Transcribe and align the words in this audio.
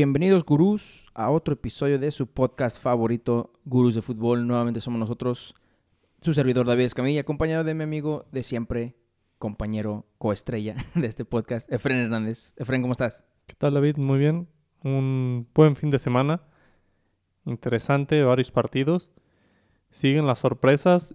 Bienvenidos 0.00 0.46
gurús 0.46 1.10
a 1.12 1.28
otro 1.30 1.52
episodio 1.52 1.98
de 1.98 2.10
su 2.10 2.26
podcast 2.26 2.82
favorito, 2.82 3.52
Gurús 3.66 3.94
de 3.94 4.00
Fútbol. 4.00 4.46
Nuevamente 4.46 4.80
somos 4.80 4.98
nosotros, 4.98 5.54
su 6.22 6.32
servidor 6.32 6.66
David 6.66 6.84
Escamilla, 6.84 7.20
acompañado 7.20 7.64
de 7.64 7.74
mi 7.74 7.84
amigo 7.84 8.24
de 8.32 8.42
siempre, 8.42 8.96
compañero 9.36 10.06
coestrella 10.16 10.74
de 10.94 11.06
este 11.06 11.26
podcast, 11.26 11.70
Efren 11.70 11.98
Hernández. 11.98 12.54
Efren, 12.56 12.80
¿cómo 12.80 12.92
estás? 12.92 13.22
¿Qué 13.44 13.54
tal 13.58 13.74
David? 13.74 13.98
Muy 13.98 14.18
bien. 14.18 14.48
Un 14.82 15.46
buen 15.54 15.76
fin 15.76 15.90
de 15.90 15.98
semana. 15.98 16.40
Interesante, 17.44 18.22
varios 18.22 18.50
partidos. 18.50 19.10
Siguen 19.90 20.26
las 20.26 20.38
sorpresas. 20.38 21.14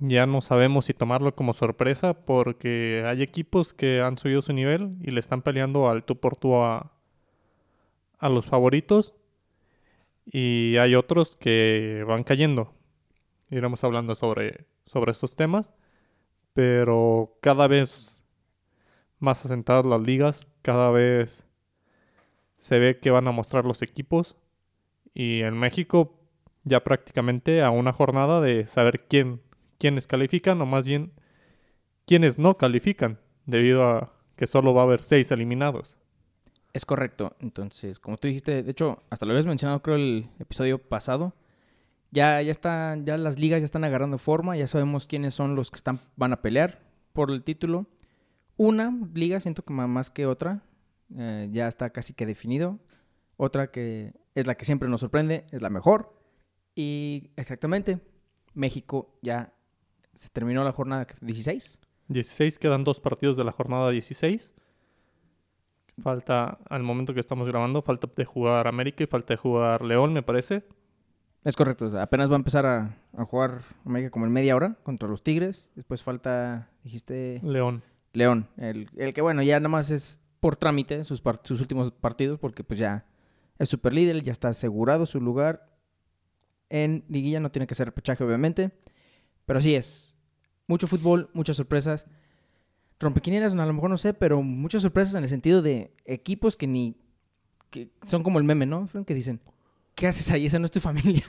Ya 0.00 0.26
no 0.26 0.40
sabemos 0.40 0.86
si 0.86 0.92
tomarlo 0.92 1.36
como 1.36 1.52
sorpresa 1.52 2.14
porque 2.14 3.04
hay 3.06 3.22
equipos 3.22 3.72
que 3.72 4.00
han 4.00 4.18
subido 4.18 4.42
su 4.42 4.52
nivel 4.52 4.98
y 5.02 5.12
le 5.12 5.20
están 5.20 5.42
peleando 5.42 5.88
al 5.88 6.02
tú 6.02 6.18
por 6.18 6.36
tú 6.36 6.56
a, 6.56 6.93
a 8.24 8.30
los 8.30 8.46
favoritos. 8.46 9.14
Y 10.24 10.78
hay 10.78 10.94
otros 10.94 11.36
que 11.36 12.02
van 12.08 12.24
cayendo. 12.24 12.72
Iremos 13.50 13.84
hablando 13.84 14.14
sobre, 14.14 14.66
sobre 14.86 15.12
estos 15.12 15.36
temas. 15.36 15.74
Pero 16.54 17.36
cada 17.42 17.68
vez 17.68 18.24
más 19.18 19.44
asentadas 19.44 19.84
las 19.84 20.00
ligas, 20.00 20.48
cada 20.62 20.90
vez 20.90 21.46
se 22.56 22.78
ve 22.78 22.98
que 22.98 23.10
van 23.10 23.28
a 23.28 23.32
mostrar 23.32 23.66
los 23.66 23.82
equipos. 23.82 24.36
Y 25.12 25.42
en 25.42 25.58
México 25.58 26.18
ya 26.62 26.82
prácticamente 26.82 27.62
a 27.62 27.68
una 27.68 27.92
jornada 27.92 28.40
de 28.40 28.66
saber 28.66 29.06
quién, 29.06 29.42
quiénes 29.78 30.06
califican 30.06 30.62
o 30.62 30.66
más 30.66 30.86
bien 30.86 31.12
quiénes 32.06 32.38
no 32.38 32.56
califican, 32.56 33.18
debido 33.44 33.86
a 33.86 34.14
que 34.36 34.46
solo 34.46 34.72
va 34.72 34.82
a 34.82 34.84
haber 34.84 35.02
seis 35.02 35.30
eliminados. 35.30 35.98
Es 36.74 36.84
correcto. 36.84 37.36
Entonces, 37.38 38.00
como 38.00 38.18
tú 38.18 38.26
dijiste, 38.26 38.64
de 38.64 38.70
hecho, 38.70 39.02
hasta 39.08 39.24
lo 39.24 39.32
habías 39.32 39.46
mencionado 39.46 39.80
creo 39.80 39.94
el 39.94 40.28
episodio 40.40 40.78
pasado. 40.78 41.32
Ya, 42.10 42.42
ya 42.42 42.50
están, 42.50 43.06
ya 43.06 43.16
las 43.16 43.38
ligas 43.38 43.60
ya 43.60 43.64
están 43.64 43.84
agarrando 43.84 44.18
forma, 44.18 44.56
ya 44.56 44.66
sabemos 44.66 45.06
quiénes 45.06 45.34
son 45.34 45.54
los 45.54 45.70
que 45.70 45.76
están, 45.76 46.00
van 46.16 46.32
a 46.32 46.42
pelear 46.42 46.82
por 47.12 47.30
el 47.30 47.44
título. 47.44 47.86
Una 48.56 48.92
liga, 49.14 49.38
siento 49.38 49.64
que 49.64 49.72
más 49.72 50.10
que 50.10 50.26
otra, 50.26 50.62
eh, 51.16 51.48
ya 51.52 51.68
está 51.68 51.90
casi 51.90 52.12
que 52.12 52.26
definido. 52.26 52.80
Otra 53.36 53.70
que 53.70 54.12
es 54.34 54.46
la 54.46 54.56
que 54.56 54.64
siempre 54.64 54.88
nos 54.88 55.00
sorprende, 55.00 55.46
es 55.52 55.62
la 55.62 55.70
mejor. 55.70 56.12
Y 56.74 57.30
exactamente, 57.36 58.00
México 58.52 59.16
ya 59.22 59.52
se 60.12 60.28
terminó 60.28 60.64
la 60.64 60.72
jornada 60.72 61.06
16. 61.20 61.78
16, 62.08 62.58
quedan 62.58 62.82
dos 62.82 62.98
partidos 62.98 63.36
de 63.36 63.44
la 63.44 63.52
jornada 63.52 63.90
16. 63.90 64.54
Falta, 66.02 66.58
al 66.68 66.82
momento 66.82 67.14
que 67.14 67.20
estamos 67.20 67.46
grabando, 67.46 67.80
falta 67.82 68.08
de 68.14 68.24
jugar 68.24 68.66
América 68.66 69.04
y 69.04 69.06
falta 69.06 69.34
de 69.34 69.38
jugar 69.38 69.82
León, 69.82 70.12
me 70.12 70.22
parece. 70.22 70.64
Es 71.44 71.56
correcto, 71.56 71.92
apenas 72.00 72.30
va 72.30 72.34
a 72.34 72.36
empezar 72.36 72.66
a, 72.66 72.96
jugar 73.26 73.62
América 73.84 74.10
como 74.10 74.24
en 74.24 74.32
media 74.32 74.56
hora 74.56 74.76
contra 74.82 75.08
los 75.08 75.22
Tigres. 75.22 75.70
Después 75.74 76.02
falta, 76.02 76.70
dijiste... 76.82 77.40
León. 77.44 77.82
León, 78.14 78.48
el, 78.56 78.88
que 79.12 79.20
bueno, 79.20 79.42
ya 79.42 79.58
nada 79.58 79.68
más 79.68 79.90
es 79.90 80.20
por 80.38 80.56
trámite 80.56 81.02
sus, 81.04 81.22
sus 81.42 81.60
últimos 81.60 81.90
partidos 81.90 82.38
porque 82.38 82.62
pues 82.62 82.78
ya 82.78 83.04
es 83.58 83.68
super 83.68 83.92
líder, 83.92 84.22
ya 84.22 84.30
está 84.30 84.48
asegurado 84.48 85.04
su 85.04 85.20
lugar 85.20 85.68
en 86.70 87.04
liguilla, 87.08 87.40
no 87.40 87.50
tiene 87.50 87.66
que 87.66 87.74
ser 87.74 87.86
repechaje 87.88 88.22
obviamente, 88.22 88.70
pero 89.46 89.60
sí 89.60 89.74
es 89.74 90.16
mucho 90.68 90.86
fútbol, 90.86 91.28
muchas 91.34 91.56
sorpresas 91.56 92.06
rompequinieras, 93.04 93.52
a 93.54 93.66
lo 93.66 93.72
mejor 93.72 93.90
no 93.90 93.96
sé, 93.96 94.14
pero 94.14 94.42
muchas 94.42 94.82
sorpresas 94.82 95.14
en 95.14 95.22
el 95.22 95.28
sentido 95.28 95.62
de 95.62 95.92
equipos 96.04 96.56
que 96.56 96.66
ni. 96.66 96.96
que 97.70 97.90
son 98.02 98.22
como 98.22 98.38
el 98.38 98.44
meme, 98.44 98.66
¿no? 98.66 98.88
Que 99.06 99.14
dicen, 99.14 99.40
¿qué 99.94 100.08
haces 100.08 100.30
ahí? 100.32 100.46
Esa 100.46 100.58
no 100.58 100.64
es 100.64 100.72
tu 100.72 100.80
familia. 100.88 101.24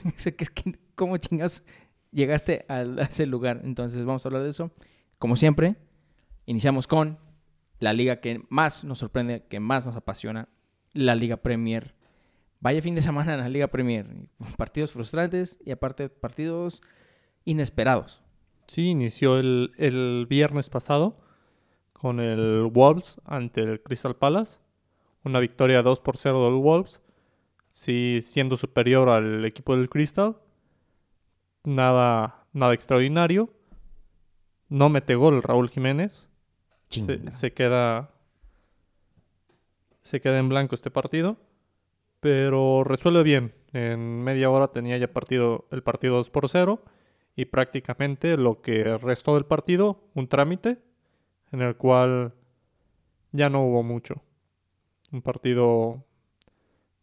¿Cómo 0.96 1.16
chingas 1.18 1.62
llegaste 2.10 2.64
a 2.68 2.82
ese 2.82 3.26
lugar? 3.26 3.60
Entonces, 3.62 4.04
vamos 4.04 4.24
a 4.24 4.28
hablar 4.28 4.42
de 4.42 4.50
eso. 4.50 4.72
Como 5.18 5.36
siempre, 5.36 5.76
iniciamos 6.46 6.86
con 6.86 7.18
la 7.78 7.92
liga 7.92 8.20
que 8.20 8.42
más 8.48 8.84
nos 8.84 8.98
sorprende, 8.98 9.44
que 9.48 9.60
más 9.60 9.86
nos 9.86 9.96
apasiona, 9.96 10.48
la 10.92 11.14
Liga 11.14 11.36
Premier. 11.36 11.94
Vaya 12.60 12.80
fin 12.80 12.94
de 12.94 13.02
semana 13.02 13.34
en 13.34 13.40
la 13.40 13.48
Liga 13.48 13.68
Premier. 13.68 14.06
Partidos 14.56 14.92
frustrantes 14.92 15.58
y 15.64 15.70
aparte 15.70 16.08
partidos 16.08 16.82
inesperados. 17.44 18.22
Sí, 18.66 18.88
inició 18.88 19.38
el, 19.38 19.72
el 19.76 20.26
viernes 20.28 20.70
pasado 20.70 21.25
con 21.98 22.20
el 22.20 22.68
Wolves 22.70 23.20
ante 23.24 23.62
el 23.62 23.82
Crystal 23.82 24.16
Palace. 24.16 24.58
Una 25.24 25.40
victoria 25.40 25.82
2 25.82 26.00
por 26.00 26.16
0 26.18 26.44
del 26.44 26.54
Wolves. 26.54 27.00
Sí, 27.70 28.20
siendo 28.22 28.56
superior 28.56 29.08
al 29.08 29.44
equipo 29.44 29.74
del 29.74 29.88
Crystal. 29.88 30.36
Nada, 31.64 32.46
nada 32.52 32.74
extraordinario. 32.74 33.50
No 34.68 34.88
mete 34.88 35.14
gol 35.14 35.42
Raúl 35.42 35.70
Jiménez. 35.70 36.28
Se, 36.90 37.52
queda. 37.52 38.10
Se 40.02 40.20
queda 40.20 40.38
en 40.38 40.48
blanco 40.48 40.74
este 40.74 40.90
partido. 40.90 41.38
Pero 42.20 42.84
resuelve 42.84 43.22
bien. 43.22 43.54
En 43.72 44.22
media 44.22 44.50
hora 44.50 44.68
tenía 44.68 44.96
ya 44.98 45.12
partido, 45.12 45.66
el 45.70 45.82
partido 45.82 46.16
2 46.16 46.30
por 46.30 46.48
0. 46.48 46.82
Y 47.36 47.46
prácticamente 47.46 48.36
lo 48.36 48.60
que 48.60 48.98
restó 48.98 49.34
del 49.34 49.44
partido, 49.44 50.04
un 50.14 50.28
trámite 50.28 50.78
en 51.52 51.62
el 51.62 51.76
cual 51.76 52.34
ya 53.32 53.50
no 53.50 53.62
hubo 53.62 53.82
mucho. 53.82 54.22
Un 55.12 55.22
partido 55.22 56.04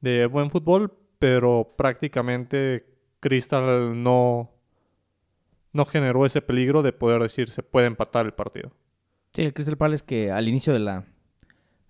de 0.01 0.25
buen 0.25 0.49
fútbol, 0.49 0.93
pero 1.19 1.75
prácticamente 1.77 2.85
Crystal 3.19 4.03
no, 4.03 4.51
no 5.71 5.85
generó 5.85 6.25
ese 6.25 6.41
peligro 6.41 6.81
de 6.81 6.91
poder 6.91 7.21
decir 7.21 7.49
se 7.49 7.63
puede 7.63 7.87
empatar 7.87 8.25
el 8.25 8.33
partido. 8.33 8.71
Sí, 9.33 9.43
el 9.43 9.53
Crystal 9.53 9.77
Palace 9.77 10.03
que 10.05 10.31
al 10.31 10.47
inicio 10.47 10.73
de 10.73 10.79
la, 10.79 11.05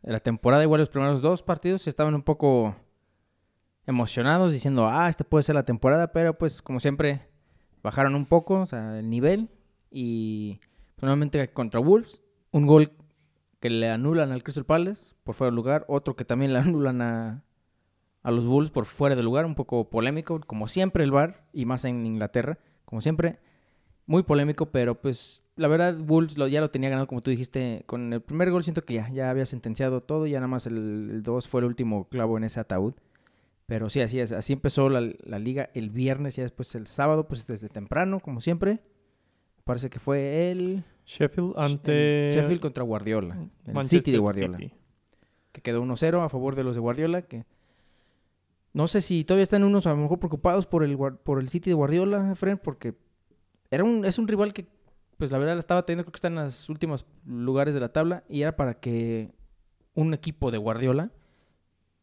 de 0.04 0.12
la 0.12 0.20
temporada, 0.20 0.64
igual 0.64 0.80
los 0.80 0.90
primeros 0.90 1.22
dos 1.22 1.44
partidos 1.44 1.88
estaban 1.88 2.14
un 2.14 2.24
poco 2.24 2.76
emocionados 3.86 4.54
diciendo, 4.54 4.88
ah, 4.88 5.10
este 5.10 5.24
puede 5.24 5.44
ser 5.44 5.56
la 5.56 5.66
temporada, 5.66 6.12
pero 6.12 6.38
pues 6.38 6.62
como 6.62 6.80
siempre 6.80 7.28
bajaron 7.82 8.16
un 8.16 8.26
poco 8.26 8.62
o 8.62 8.66
sea, 8.66 9.00
el 9.00 9.10
nivel 9.10 9.50
y 9.92 10.60
finalmente 10.98 11.52
contra 11.52 11.82
Wolves 11.82 12.22
un 12.54 12.66
gol 12.66 12.92
que 13.60 13.70
le 13.70 13.90
anulan 13.90 14.32
al 14.32 14.44
Crystal 14.44 14.66
Palace 14.66 15.16
por 15.24 15.36
fuera 15.36 15.52
de 15.52 15.56
lugar, 15.56 15.86
otro 15.90 16.16
que 16.16 16.24
también 16.24 16.54
le 16.54 16.60
anulan 16.60 17.02
a, 17.02 17.44
a 18.22 18.32
los 18.32 18.46
Bulls 18.46 18.72
por 18.72 18.86
fuera 18.86 19.16
de 19.16 19.24
lugar, 19.24 19.46
un 19.46 19.56
poco 19.56 19.90
polémico, 19.90 20.40
como 20.40 20.70
siempre 20.70 21.04
el 21.04 21.12
VAR, 21.12 21.46
y 21.52 21.66
más 21.66 21.84
en 21.84 22.06
Inglaterra, 22.06 22.58
como 22.86 23.02
siempre, 23.02 23.40
muy 24.06 24.24
polémico, 24.24 24.68
pero 24.68 25.00
pues 25.00 25.44
la 25.56 25.68
verdad 25.68 25.96
lo, 25.96 26.48
ya 26.48 26.62
lo 26.62 26.72
tenía 26.72 26.90
ganado, 26.90 27.08
como 27.08 27.22
tú 27.22 27.32
dijiste, 27.32 27.84
con 27.86 28.14
el 28.14 28.22
primer 28.22 28.52
gol 28.52 28.64
siento 28.64 28.84
que 28.86 28.96
ya, 28.96 29.10
ya 29.10 29.30
había 29.30 29.46
sentenciado 29.46 30.02
todo, 30.02 30.28
ya 30.28 30.40
nada 30.40 30.48
más 30.48 30.68
el 30.68 31.24
2 31.24 31.48
fue 31.48 31.62
el 31.62 31.66
último 31.66 32.08
clavo 32.10 32.38
en 32.38 32.44
ese 32.46 32.60
ataúd. 32.60 32.94
Pero 33.66 33.90
sí, 33.90 34.02
así 34.02 34.20
es, 34.20 34.34
así 34.34 34.54
empezó 34.54 34.90
la, 34.90 35.02
la 35.24 35.40
liga 35.40 35.70
el 35.74 35.90
viernes, 35.90 36.36
ya 36.36 36.44
después 36.44 36.76
el 36.76 36.86
sábado, 36.86 37.28
pues 37.28 37.48
desde 37.48 37.70
temprano, 37.70 38.20
como 38.20 38.42
siempre. 38.42 38.82
Parece 39.64 39.90
que 39.90 40.00
fue 40.00 40.52
el... 40.52 40.84
Sheffield 41.06 41.54
ante... 41.58 42.32
Sheffield 42.34 42.62
contra 42.62 42.84
Guardiola. 42.84 43.38
El 43.66 43.86
City 43.86 44.12
de 44.12 44.18
Guardiola. 44.18 44.58
Que 45.52 45.62
quedó 45.62 45.84
1-0 45.84 46.24
a 46.24 46.30
favor 46.30 46.56
de 46.56 46.64
los 46.64 46.76
de 46.76 46.82
Guardiola. 46.82 47.22
Que 47.24 47.46
no 48.74 48.88
sé 48.88 49.02
si 49.02 49.24
todavía 49.24 49.44
están 49.44 49.64
unos 49.64 49.86
a 49.86 49.92
lo 49.92 49.98
mejor 49.98 50.20
preocupados 50.20 50.66
por 50.66 50.84
el, 50.84 50.98
por 50.98 51.40
el 51.40 51.50
City 51.50 51.70
de 51.70 51.76
Guardiola, 51.76 52.36
Fred, 52.36 52.58
porque 52.58 52.96
era 53.70 53.84
un, 53.84 54.06
es 54.06 54.18
un 54.18 54.28
rival 54.28 54.54
que, 54.54 54.66
pues 55.18 55.32
la 55.32 55.38
verdad, 55.38 55.58
estaba 55.58 55.86
teniendo, 55.86 56.06
creo 56.06 56.14
que 56.14 56.18
está 56.18 56.28
en 56.30 56.36
los 56.36 56.70
últimos 56.70 57.06
lugares 57.26 57.74
de 57.74 57.80
la 57.80 57.90
tabla. 57.90 58.24
Y 58.30 58.42
era 58.42 58.56
para 58.56 58.80
que 58.80 59.32
un 59.94 60.14
equipo 60.14 60.52
de 60.52 60.58
Guardiola 60.58 61.12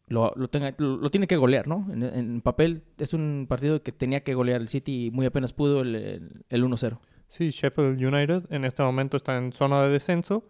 lo, 0.06 0.32
tenga, 0.48 0.74
lo, 0.78 1.08
tiene 1.10 1.26
que 1.26 1.36
golear, 1.36 1.68
¿no? 1.68 1.86
En, 1.92 2.40
papel 2.40 2.82
es 2.98 3.14
un 3.14 3.46
partido 3.48 3.82
que 3.82 3.92
tenía 3.92 4.24
que 4.24 4.34
golear 4.34 4.60
el 4.60 4.68
City 4.68 5.06
y 5.06 5.10
muy 5.10 5.24
apenas 5.24 5.52
pudo 5.52 5.82
el, 5.82 5.94
el, 5.94 6.44
el 6.48 6.64
1-0. 6.64 6.98
Sí, 7.30 7.50
Sheffield 7.50 8.04
United 8.04 8.52
en 8.52 8.64
este 8.64 8.82
momento 8.82 9.16
está 9.16 9.36
en 9.38 9.52
zona 9.52 9.84
de 9.84 9.90
descenso 9.90 10.42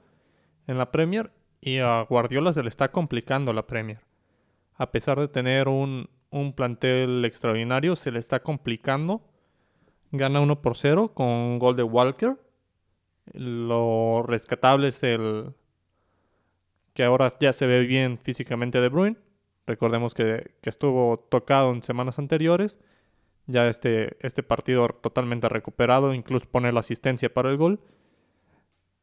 en 0.67 0.79
la 0.79 0.91
Premier 0.91 1.31
y 1.61 1.77
a 1.77 2.01
Guardiola 2.09 2.55
se 2.55 2.63
le 2.63 2.71
está 2.71 2.91
complicando 2.91 3.53
la 3.53 3.67
Premier. 3.67 3.99
A 4.77 4.91
pesar 4.91 5.21
de 5.21 5.29
tener 5.29 5.69
un, 5.69 6.09
plantel 6.57 7.23
extraordinario, 7.27 7.97
se 7.97 8.11
le 8.11 8.19
está 8.19 8.43
complicando. 8.43 9.21
Gana 10.11 10.41
1 10.41 10.63
por 10.63 10.75
0 10.75 11.13
con 11.13 11.59
gol 11.59 11.77
de 11.77 11.83
Walker. 11.83 12.39
Lo 13.35 14.25
rescatable 14.27 14.89
es 14.89 15.03
el 15.03 15.53
que 16.95 17.05
ahora 17.05 17.31
ya 17.39 17.53
se 17.53 17.67
ve 17.67 17.83
bien 17.83 18.17
físicamente 18.17 18.81
de 18.81 18.89
Bruyne. 18.89 19.19
Recordemos 19.67 20.15
que, 20.15 20.55
que 20.63 20.71
estuvo 20.71 21.19
tocado 21.19 21.73
en 21.73 21.83
semanas 21.83 22.19
anteriores 22.19 22.79
ya 23.47 23.69
este, 23.69 24.17
este 24.21 24.43
partido 24.43 24.87
totalmente 24.89 25.49
recuperado, 25.49 26.15
incluso 26.15 26.49
pone 26.51 26.73
la 26.73 26.81
asistencia 26.81 27.33
para 27.33 27.51
el 27.51 27.57
gol. 27.57 27.81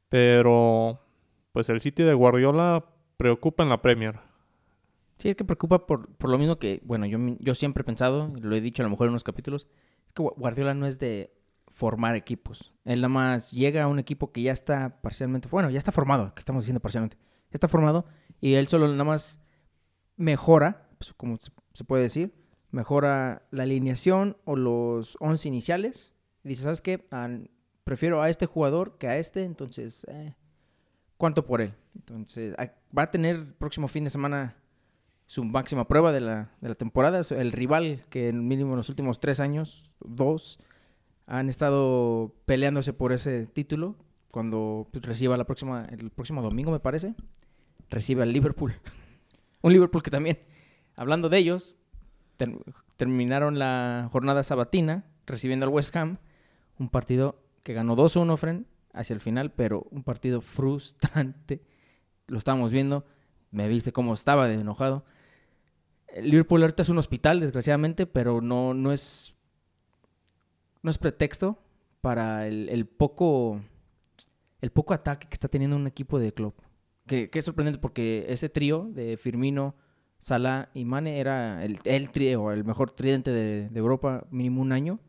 Pero 0.09 1.01
pues 1.51 1.69
el 1.69 1.81
City 1.81 2.03
de 2.03 2.13
Guardiola 2.13 2.85
preocupa 3.17 3.63
en 3.63 3.69
la 3.69 3.81
Premier. 3.81 4.19
Sí, 5.17 5.29
es 5.29 5.35
que 5.35 5.43
preocupa 5.43 5.87
por, 5.87 6.15
por 6.15 6.29
lo 6.29 6.37
mismo 6.37 6.59
que, 6.59 6.81
bueno, 6.83 7.05
yo, 7.07 7.17
yo 7.39 7.55
siempre 7.55 7.81
he 7.81 7.83
pensado, 7.83 8.31
lo 8.39 8.55
he 8.55 8.61
dicho 8.61 8.83
a 8.83 8.85
lo 8.85 8.91
mejor 8.91 9.07
en 9.07 9.11
unos 9.11 9.23
capítulos, 9.23 9.67
es 10.05 10.13
que 10.13 10.21
Guardiola 10.21 10.75
no 10.75 10.85
es 10.85 10.99
de 10.99 11.33
formar 11.69 12.15
equipos. 12.15 12.73
Él 12.85 13.01
nada 13.01 13.09
más 13.09 13.51
llega 13.51 13.83
a 13.83 13.87
un 13.87 13.99
equipo 13.99 14.31
que 14.31 14.43
ya 14.43 14.51
está 14.51 15.01
parcialmente, 15.01 15.47
bueno, 15.49 15.69
ya 15.69 15.79
está 15.79 15.91
formado, 15.91 16.33
que 16.35 16.39
estamos 16.39 16.63
diciendo 16.63 16.79
parcialmente, 16.79 17.17
ya 17.17 17.55
está 17.55 17.67
formado 17.67 18.05
y 18.39 18.53
él 18.53 18.67
solo 18.67 18.87
nada 18.87 19.03
más 19.03 19.41
mejora, 20.15 20.87
pues, 20.99 21.13
como 21.13 21.37
se 21.73 21.83
puede 21.83 22.03
decir, 22.03 22.33
mejora 22.71 23.43
la 23.51 23.63
alineación 23.63 24.37
o 24.45 24.55
los 24.55 25.17
11 25.19 25.47
iniciales. 25.47 26.13
Y 26.43 26.49
dice, 26.49 26.63
¿sabes 26.63 26.81
qué? 26.81 27.05
prefiero 27.83 28.21
a 28.21 28.29
este 28.29 28.45
jugador 28.45 28.97
que 28.97 29.07
a 29.07 29.17
este, 29.17 29.45
entonces, 29.45 30.05
eh, 30.09 30.35
¿cuánto 31.17 31.45
por 31.45 31.61
él? 31.61 31.73
Entonces, 31.95 32.53
va 32.95 33.03
a 33.03 33.11
tener 33.11 33.55
próximo 33.55 33.87
fin 33.87 34.03
de 34.03 34.09
semana 34.09 34.57
su 35.25 35.43
máxima 35.43 35.87
prueba 35.87 36.11
de 36.11 36.21
la, 36.21 36.51
de 36.61 36.69
la 36.69 36.75
temporada. 36.75 37.21
El 37.29 37.51
rival 37.51 38.05
que 38.09 38.29
en 38.29 38.47
mínimo 38.47 38.71
en 38.71 38.77
los 38.77 38.89
últimos 38.89 39.19
tres 39.19 39.39
años, 39.39 39.95
dos, 39.99 40.59
han 41.27 41.49
estado 41.49 42.33
peleándose 42.45 42.93
por 42.93 43.13
ese 43.13 43.45
título. 43.45 43.95
Cuando 44.31 44.87
pues, 44.91 45.05
reciba 45.05 45.37
la 45.37 45.45
próxima, 45.45 45.85
el 45.85 46.09
próximo 46.09 46.41
domingo, 46.41 46.71
me 46.71 46.79
parece, 46.79 47.15
recibe 47.89 48.23
al 48.23 48.33
Liverpool. 48.33 48.73
Un 49.61 49.73
Liverpool 49.73 50.03
que 50.03 50.11
también, 50.11 50.39
hablando 50.95 51.29
de 51.29 51.37
ellos, 51.37 51.76
terminaron 52.95 53.59
la 53.59 54.09
jornada 54.11 54.43
sabatina 54.43 55.05
recibiendo 55.25 55.65
al 55.65 55.71
West 55.71 55.95
Ham. 55.95 56.17
Un 56.79 56.89
partido 56.89 57.41
que 57.63 57.73
ganó 57.73 57.95
2-1, 57.95 58.37
Fren, 58.37 58.67
hacia 58.93 59.13
el 59.13 59.21
final, 59.21 59.51
pero 59.51 59.87
un 59.91 60.03
partido 60.03 60.41
frustrante. 60.41 61.61
Lo 62.27 62.37
estábamos 62.37 62.71
viendo. 62.71 63.05
Me 63.51 63.67
viste 63.67 63.91
cómo 63.91 64.13
estaba 64.13 64.47
de 64.47 64.55
enojado. 64.55 65.05
El 66.07 66.29
Liverpool 66.29 66.61
ahorita 66.61 66.83
es 66.83 66.89
un 66.89 66.97
hospital, 66.97 67.39
desgraciadamente, 67.39 68.05
pero 68.05 68.41
no, 68.41 68.73
no 68.73 68.91
es. 68.91 69.35
No 70.81 70.89
es 70.89 70.97
pretexto 70.97 71.59
para 72.01 72.47
el, 72.47 72.85
poco. 72.85 73.61
El 74.61 74.71
poco 74.71 74.93
ataque 74.93 75.27
que 75.27 75.35
está 75.35 75.47
teniendo 75.47 75.75
un 75.75 75.87
equipo 75.87 76.19
de 76.19 76.33
club. 76.33 76.55
Que, 77.05 77.29
que 77.29 77.39
es 77.39 77.45
sorprendente 77.45 77.79
porque 77.79 78.25
ese 78.29 78.49
trío 78.49 78.89
de 78.91 79.17
Firmino, 79.17 79.75
Salah 80.19 80.69
y 80.73 80.85
Mane 80.85 81.19
era 81.19 81.63
el, 81.63 81.79
el 81.85 82.09
el 82.15 82.63
mejor 82.63 82.91
tridente 82.91 83.31
de, 83.31 83.69
Europa 83.73 84.25
mínimo 84.31 84.61
un 84.61 84.71
año. 84.71 84.99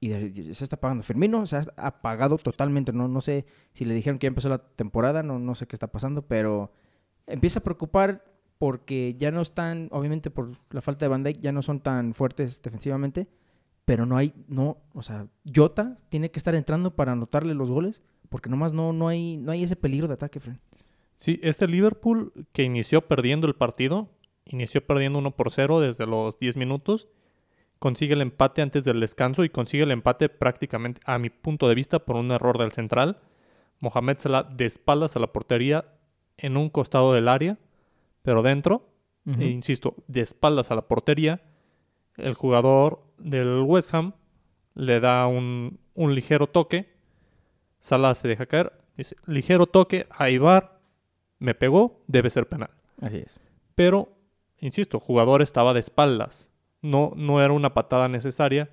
Y 0.00 0.10
se 0.52 0.64
está 0.64 0.76
pagando. 0.76 1.02
Firmino 1.02 1.46
se 1.46 1.56
ha 1.56 1.64
apagado 1.76 2.36
totalmente. 2.36 2.92
No, 2.92 3.08
no 3.08 3.22
sé 3.22 3.46
si 3.72 3.86
le 3.86 3.94
dijeron 3.94 4.18
que 4.18 4.26
ya 4.26 4.28
empezó 4.28 4.50
la 4.50 4.58
temporada, 4.58 5.22
no, 5.22 5.38
no 5.38 5.54
sé 5.54 5.66
qué 5.66 5.74
está 5.74 5.86
pasando, 5.86 6.22
pero 6.22 6.72
empieza 7.26 7.60
a 7.60 7.62
preocupar 7.62 8.22
porque 8.58 9.16
ya 9.18 9.30
no 9.30 9.40
están, 9.40 9.88
obviamente 9.90 10.30
por 10.30 10.52
la 10.70 10.80
falta 10.80 11.04
de 11.04 11.08
Van 11.08 11.22
Dijk, 11.22 11.40
ya 11.40 11.52
no 11.52 11.62
son 11.62 11.80
tan 11.80 12.14
fuertes 12.14 12.62
defensivamente, 12.62 13.28
pero 13.84 14.06
no 14.06 14.16
hay, 14.16 14.32
no, 14.48 14.78
o 14.94 15.02
sea, 15.02 15.26
Jota 15.54 15.96
tiene 16.08 16.30
que 16.30 16.38
estar 16.38 16.54
entrando 16.54 16.94
para 16.94 17.12
anotarle 17.12 17.54
los 17.54 17.70
goles, 17.70 18.02
porque 18.28 18.48
nomás 18.48 18.72
no, 18.72 18.92
no, 18.92 19.08
hay, 19.08 19.36
no 19.36 19.52
hay 19.52 19.64
ese 19.64 19.76
peligro 19.76 20.08
de 20.08 20.14
ataque, 20.14 20.40
Fren. 20.40 20.60
Sí, 21.16 21.38
este 21.42 21.68
Liverpool 21.68 22.32
que 22.52 22.64
inició 22.64 23.02
perdiendo 23.02 23.46
el 23.46 23.54
partido, 23.54 24.08
inició 24.46 24.86
perdiendo 24.86 25.18
1 25.18 25.36
por 25.36 25.50
0 25.50 25.80
desde 25.80 26.06
los 26.06 26.38
10 26.38 26.56
minutos, 26.56 27.08
consigue 27.78 28.14
el 28.14 28.22
empate 28.22 28.62
antes 28.62 28.84
del 28.84 29.00
descanso 29.00 29.44
y 29.44 29.50
consigue 29.50 29.84
el 29.84 29.90
empate 29.90 30.28
prácticamente, 30.28 31.00
a 31.04 31.18
mi 31.18 31.30
punto 31.30 31.68
de 31.68 31.74
vista, 31.74 31.98
por 31.98 32.16
un 32.16 32.30
error 32.30 32.58
del 32.58 32.72
central. 32.72 33.20
Mohamed 33.80 34.18
Salah 34.18 34.44
de 34.44 34.66
espaldas 34.66 35.16
a 35.16 35.20
la 35.20 35.32
portería 35.32 35.84
en 36.38 36.56
un 36.56 36.70
costado 36.70 37.12
del 37.12 37.28
área, 37.28 37.58
pero 38.22 38.42
dentro, 38.42 38.88
e 39.38 39.46
insisto, 39.46 39.96
de 40.06 40.20
espaldas 40.20 40.70
a 40.70 40.74
la 40.74 40.88
portería, 40.88 41.42
el 42.16 42.34
jugador 42.34 43.02
del 43.18 43.62
West 43.62 43.94
Ham 43.94 44.12
le 44.74 45.00
da 45.00 45.26
un, 45.26 45.78
un 45.94 46.14
ligero 46.14 46.46
toque, 46.46 46.92
Salah 47.80 48.14
se 48.14 48.28
deja 48.28 48.46
caer, 48.46 48.72
dice, 48.96 49.16
ligero 49.26 49.66
toque 49.66 50.06
a 50.10 50.30
Ibar, 50.30 50.80
me 51.38 51.54
pegó, 51.54 52.02
debe 52.06 52.30
ser 52.30 52.48
penal. 52.48 52.70
Así 53.00 53.18
es. 53.18 53.38
Pero 53.74 54.13
Insisto, 54.64 54.98
jugador 54.98 55.42
estaba 55.42 55.74
de 55.74 55.80
espaldas. 55.80 56.48
No, 56.80 57.12
no 57.16 57.42
era 57.42 57.52
una 57.52 57.74
patada 57.74 58.08
necesaria 58.08 58.70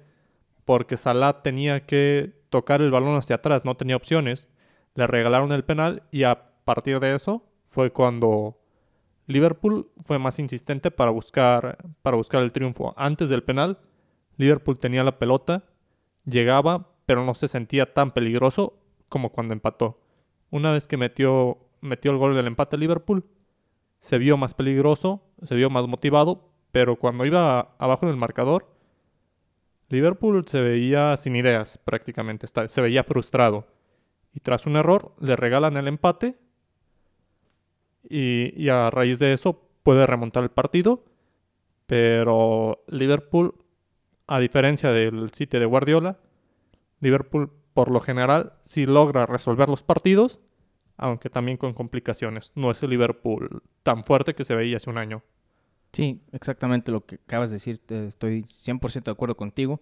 porque 0.64 0.96
Salah 0.96 1.42
tenía 1.42 1.86
que 1.86 2.32
tocar 2.50 2.82
el 2.82 2.92
balón 2.92 3.18
hacia 3.18 3.36
atrás, 3.36 3.66
no 3.66 3.76
tenía 3.76 3.98
opciones. 3.98 4.48
Le 4.96 5.06
regalaron 5.06 5.52
el 5.52 5.66
penal 5.66 6.04
y 6.10 6.24
a 6.24 6.54
partir 6.64 7.02
de 7.02 7.14
eso 7.14 7.44
fue 7.66 7.92
cuando 7.92 8.58
Liverpool 9.28 9.92
fue 10.00 10.18
más 10.18 10.40
insistente 10.40 10.92
para 10.92 11.12
buscar, 11.12 11.78
para 12.02 12.16
buscar 12.16 12.42
el 12.42 12.54
triunfo. 12.54 12.94
Antes 12.96 13.28
del 13.28 13.44
penal, 13.44 13.78
Liverpool 14.38 14.80
tenía 14.80 15.04
la 15.04 15.20
pelota, 15.20 15.66
llegaba, 16.24 16.88
pero 17.06 17.26
no 17.26 17.34
se 17.34 17.50
sentía 17.50 17.94
tan 17.94 18.12
peligroso 18.12 18.80
como 19.10 19.34
cuando 19.34 19.54
empató. 19.54 20.00
Una 20.52 20.72
vez 20.72 20.88
que 20.88 20.96
metió, 20.96 21.58
metió 21.82 22.12
el 22.12 22.18
gol 22.18 22.34
del 22.34 22.48
empate 22.48 22.78
Liverpool, 22.78 23.26
se 24.02 24.18
vio 24.18 24.36
más 24.36 24.54
peligroso, 24.54 25.22
se 25.44 25.56
vio 25.56 25.70
más 25.70 25.88
motivado, 25.88 26.50
pero 26.72 26.98
cuando 26.98 27.26
iba 27.26 27.76
abajo 27.78 28.06
en 28.06 28.12
el 28.12 28.18
marcador, 28.18 28.68
Liverpool 29.90 30.44
se 30.48 30.62
veía 30.62 31.16
sin 31.18 31.36
ideas 31.36 31.78
prácticamente, 31.78 32.48
se 32.48 32.82
veía 32.82 33.04
frustrado. 33.04 33.68
Y 34.34 34.40
tras 34.40 34.66
un 34.66 34.76
error 34.76 35.14
le 35.20 35.36
regalan 35.36 35.78
el 35.78 35.88
empate 35.88 36.38
y, 38.10 38.70
a 38.70 38.90
raíz 38.90 39.20
de 39.20 39.34
eso 39.34 39.70
puede 39.84 40.08
remontar 40.08 40.44
el 40.44 40.50
partido, 40.50 41.04
pero 41.86 42.84
Liverpool, 42.88 43.54
a 44.28 44.40
diferencia 44.40 44.92
del 44.92 45.32
sitio 45.34 45.60
de 45.60 45.66
Guardiola, 45.66 46.20
Liverpool 47.02 47.52
por 47.74 47.92
lo 47.92 48.00
general 48.00 48.54
sí 48.64 48.86
logra 48.86 49.26
resolver 49.26 49.70
los 49.70 49.84
partidos 49.84 50.40
aunque 51.02 51.30
también 51.30 51.58
con 51.58 51.74
complicaciones. 51.74 52.54
No 52.56 52.72
es 52.72 52.82
el 52.84 52.92
Liverpool 52.92 53.64
tan 53.84 54.04
fuerte 54.04 54.36
que 54.36 54.46
se 54.46 54.56
veía 54.56 54.78
hace 54.78 54.90
un 54.90 55.00
año. 55.00 55.24
Sí, 55.92 56.22
exactamente 56.32 56.92
lo 56.92 57.06
que 57.06 57.16
acabas 57.16 57.50
de 57.50 57.56
decir. 57.56 57.82
Estoy 57.90 58.46
100% 58.64 59.04
de 59.04 59.12
acuerdo 59.12 59.36
contigo. 59.36 59.82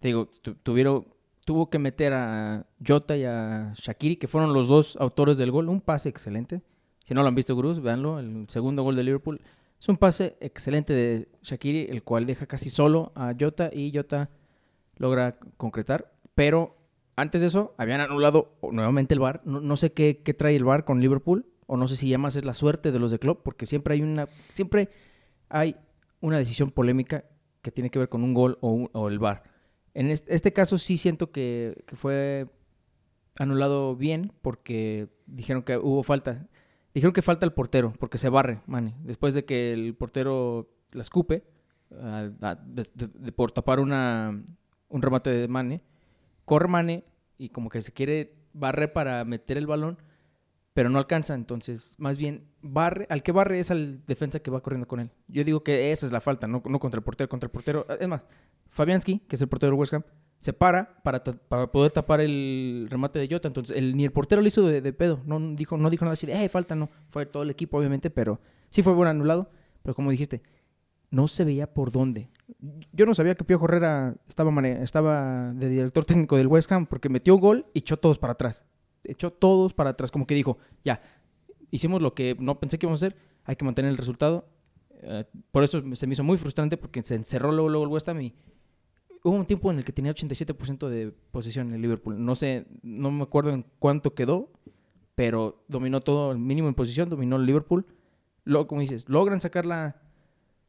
Te 0.00 0.08
digo, 0.08 0.28
tuvieron, 0.64 1.06
tuvo 1.46 1.70
que 1.70 1.78
meter 1.78 2.12
a 2.12 2.66
Jota 2.86 3.16
y 3.16 3.24
a 3.24 3.72
Shakiri, 3.76 4.16
que 4.16 4.26
fueron 4.26 4.52
los 4.52 4.66
dos 4.66 4.96
autores 4.96 5.38
del 5.38 5.52
gol. 5.52 5.68
Un 5.68 5.80
pase 5.80 6.08
excelente. 6.08 6.60
Si 7.04 7.14
no 7.14 7.22
lo 7.22 7.28
han 7.28 7.36
visto, 7.36 7.56
Cruz, 7.56 7.80
véanlo. 7.80 8.18
El 8.18 8.46
segundo 8.48 8.82
gol 8.82 8.96
de 8.96 9.04
Liverpool 9.04 9.40
es 9.80 9.88
un 9.88 9.96
pase 9.96 10.36
excelente 10.40 10.92
de 10.92 11.28
Shakiri, 11.42 11.86
el 11.88 12.02
cual 12.02 12.26
deja 12.26 12.46
casi 12.46 12.68
solo 12.68 13.12
a 13.14 13.32
Jota 13.38 13.70
y 13.72 13.92
Jota 13.94 14.28
logra 14.96 15.38
concretar. 15.56 16.12
Pero 16.34 16.77
antes 17.18 17.40
de 17.40 17.48
eso, 17.48 17.74
habían 17.78 18.00
anulado 18.00 18.56
nuevamente 18.70 19.12
el 19.12 19.18
VAR. 19.18 19.42
No, 19.44 19.76
sé 19.76 19.92
qué, 19.92 20.14
trae 20.38 20.54
el 20.54 20.62
VAR 20.62 20.84
con 20.84 21.00
Liverpool, 21.00 21.46
o 21.66 21.76
no 21.76 21.88
sé 21.88 21.96
si 21.96 22.08
ya 22.08 22.16
más 22.16 22.36
es 22.36 22.44
la 22.44 22.54
suerte 22.54 22.92
de 22.92 23.00
los 23.00 23.10
de 23.10 23.18
club, 23.18 23.40
porque 23.42 23.66
siempre 23.66 23.94
hay 23.94 24.02
una, 24.02 24.28
siempre 24.48 24.88
hay 25.48 25.74
una 26.20 26.38
decisión 26.38 26.70
polémica 26.70 27.24
que 27.60 27.72
tiene 27.72 27.90
que 27.90 27.98
ver 27.98 28.08
con 28.08 28.22
un 28.22 28.34
gol 28.34 28.56
o, 28.60 29.08
el 29.08 29.18
VAR. 29.18 29.42
En 29.94 30.10
este, 30.10 30.52
caso 30.52 30.78
sí 30.78 30.96
siento 30.96 31.32
que, 31.32 31.82
fue 31.94 32.46
anulado 33.36 33.96
bien, 33.96 34.32
porque 34.40 35.08
dijeron 35.26 35.64
que 35.64 35.76
hubo 35.76 36.04
falta. 36.04 36.46
Dijeron 36.94 37.12
que 37.12 37.22
falta 37.22 37.44
el 37.44 37.52
portero, 37.52 37.94
porque 37.98 38.18
se 38.18 38.28
barre, 38.28 38.60
Mane. 38.66 38.94
Después 39.02 39.34
de 39.34 39.44
que 39.44 39.72
el 39.72 39.96
portero 39.96 40.70
la 40.92 41.00
escupe, 41.00 41.42
por 43.34 43.50
tapar 43.50 43.80
una, 43.80 44.40
un 44.88 45.02
remate 45.02 45.30
de 45.30 45.48
Mane 45.48 45.82
corre 46.48 46.66
Mane 46.66 47.04
y 47.36 47.50
como 47.50 47.68
que 47.68 47.80
se 47.82 47.92
quiere 47.92 48.34
barre 48.52 48.88
para 48.88 49.24
meter 49.24 49.58
el 49.58 49.68
balón, 49.68 49.98
pero 50.72 50.88
no 50.88 50.98
alcanza. 50.98 51.34
Entonces, 51.34 51.94
más 51.98 52.16
bien, 52.16 52.48
barre, 52.62 53.06
al 53.10 53.22
que 53.22 53.30
barre 53.30 53.60
es 53.60 53.70
al 53.70 54.04
defensa 54.06 54.40
que 54.40 54.50
va 54.50 54.60
corriendo 54.60 54.88
con 54.88 54.98
él. 54.98 55.10
Yo 55.28 55.44
digo 55.44 55.62
que 55.62 55.92
esa 55.92 56.06
es 56.06 56.10
la 56.10 56.20
falta, 56.20 56.48
no, 56.48 56.62
contra 56.62 56.98
el 56.98 57.04
portero, 57.04 57.28
contra 57.28 57.46
el 57.46 57.52
portero. 57.52 57.86
Es 58.00 58.08
más, 58.08 58.22
Fabianski, 58.68 59.20
que 59.20 59.36
es 59.36 59.42
el 59.42 59.48
portero 59.48 59.70
del 59.70 59.78
West 59.78 59.94
Ham, 59.94 60.02
se 60.38 60.52
para 60.52 61.02
para, 61.02 61.22
para 61.22 61.70
poder 61.70 61.90
tapar 61.92 62.20
el 62.20 62.88
remate 62.90 63.18
de 63.18 63.28
Jota. 63.28 63.46
Entonces, 63.46 63.76
el, 63.76 63.96
ni 63.96 64.04
el 64.04 64.12
portero 64.12 64.40
lo 64.40 64.48
hizo 64.48 64.66
de, 64.66 64.92
pedo. 64.92 65.20
No 65.26 65.38
dijo, 65.54 65.76
no 65.76 65.90
dijo 65.90 66.04
nada 66.04 66.14
así 66.14 66.26
de, 66.26 66.44
eh, 66.44 66.48
falta, 66.48 66.74
no. 66.74 66.90
Fue 67.08 67.26
todo 67.26 67.42
el 67.42 67.50
equipo, 67.50 67.78
obviamente, 67.78 68.08
pero 68.10 68.40
sí 68.70 68.82
fue 68.82 68.94
buen 68.94 69.08
anulado. 69.08 69.50
Pero 69.82 69.94
como 69.94 70.10
dijiste, 70.10 70.42
no 71.10 71.28
se 71.28 71.44
veía 71.44 71.72
por 71.72 71.92
dónde. 71.92 72.30
Yo 72.92 73.06
no 73.06 73.14
sabía 73.14 73.34
que 73.34 73.44
Pío 73.44 73.60
Herrera 73.62 74.16
estaba, 74.28 75.52
de 75.54 75.68
director 75.68 76.04
técnico 76.04 76.36
del 76.36 76.46
West 76.46 76.70
Ham 76.72 76.86
porque 76.86 77.08
metió 77.08 77.36
gol 77.36 77.66
y 77.74 77.80
echó 77.80 77.96
todos 77.96 78.18
para 78.18 78.32
atrás. 78.32 78.64
Echó 79.04 79.32
todos 79.32 79.74
para 79.74 79.90
atrás, 79.90 80.10
como 80.10 80.26
que 80.26 80.34
dijo, 80.34 80.58
ya, 80.84 81.00
hicimos 81.70 82.02
lo 82.02 82.14
que 82.14 82.36
no 82.38 82.58
pensé 82.58 82.78
que 82.78 82.86
íbamos 82.86 83.02
a 83.02 83.06
hacer, 83.06 83.18
hay 83.44 83.56
que 83.56 83.64
mantener 83.64 83.90
el 83.90 83.96
resultado. 83.96 84.48
Eh, 85.00 85.24
por 85.52 85.62
eso 85.62 85.82
se 85.94 86.06
me 86.06 86.14
hizo 86.14 86.24
muy 86.24 86.36
frustrante 86.36 86.76
porque 86.76 87.02
se 87.02 87.14
encerró 87.14 87.52
luego, 87.52 87.68
luego 87.68 87.84
el 87.84 87.92
West 87.92 88.08
Ham 88.08 88.20
y 88.20 88.34
hubo 89.22 89.36
un 89.36 89.46
tiempo 89.46 89.70
en 89.70 89.78
el 89.78 89.84
que 89.84 89.92
tenía 89.92 90.12
87% 90.12 90.88
de 90.88 91.12
posesión 91.30 91.68
en 91.68 91.74
el 91.74 91.82
Liverpool. 91.82 92.22
No 92.24 92.34
sé, 92.34 92.66
no 92.82 93.10
me 93.10 93.22
acuerdo 93.22 93.50
en 93.50 93.64
cuánto 93.78 94.14
quedó, 94.14 94.50
pero 95.14 95.64
dominó 95.68 96.00
todo, 96.00 96.32
el 96.32 96.38
mínimo 96.38 96.68
en 96.68 96.74
posición, 96.74 97.08
dominó 97.08 97.36
el 97.36 97.46
Liverpool. 97.46 97.86
Luego, 98.44 98.66
como 98.66 98.80
dices, 98.80 99.08
logran 99.08 99.40
sacar 99.40 99.66
la, 99.66 99.96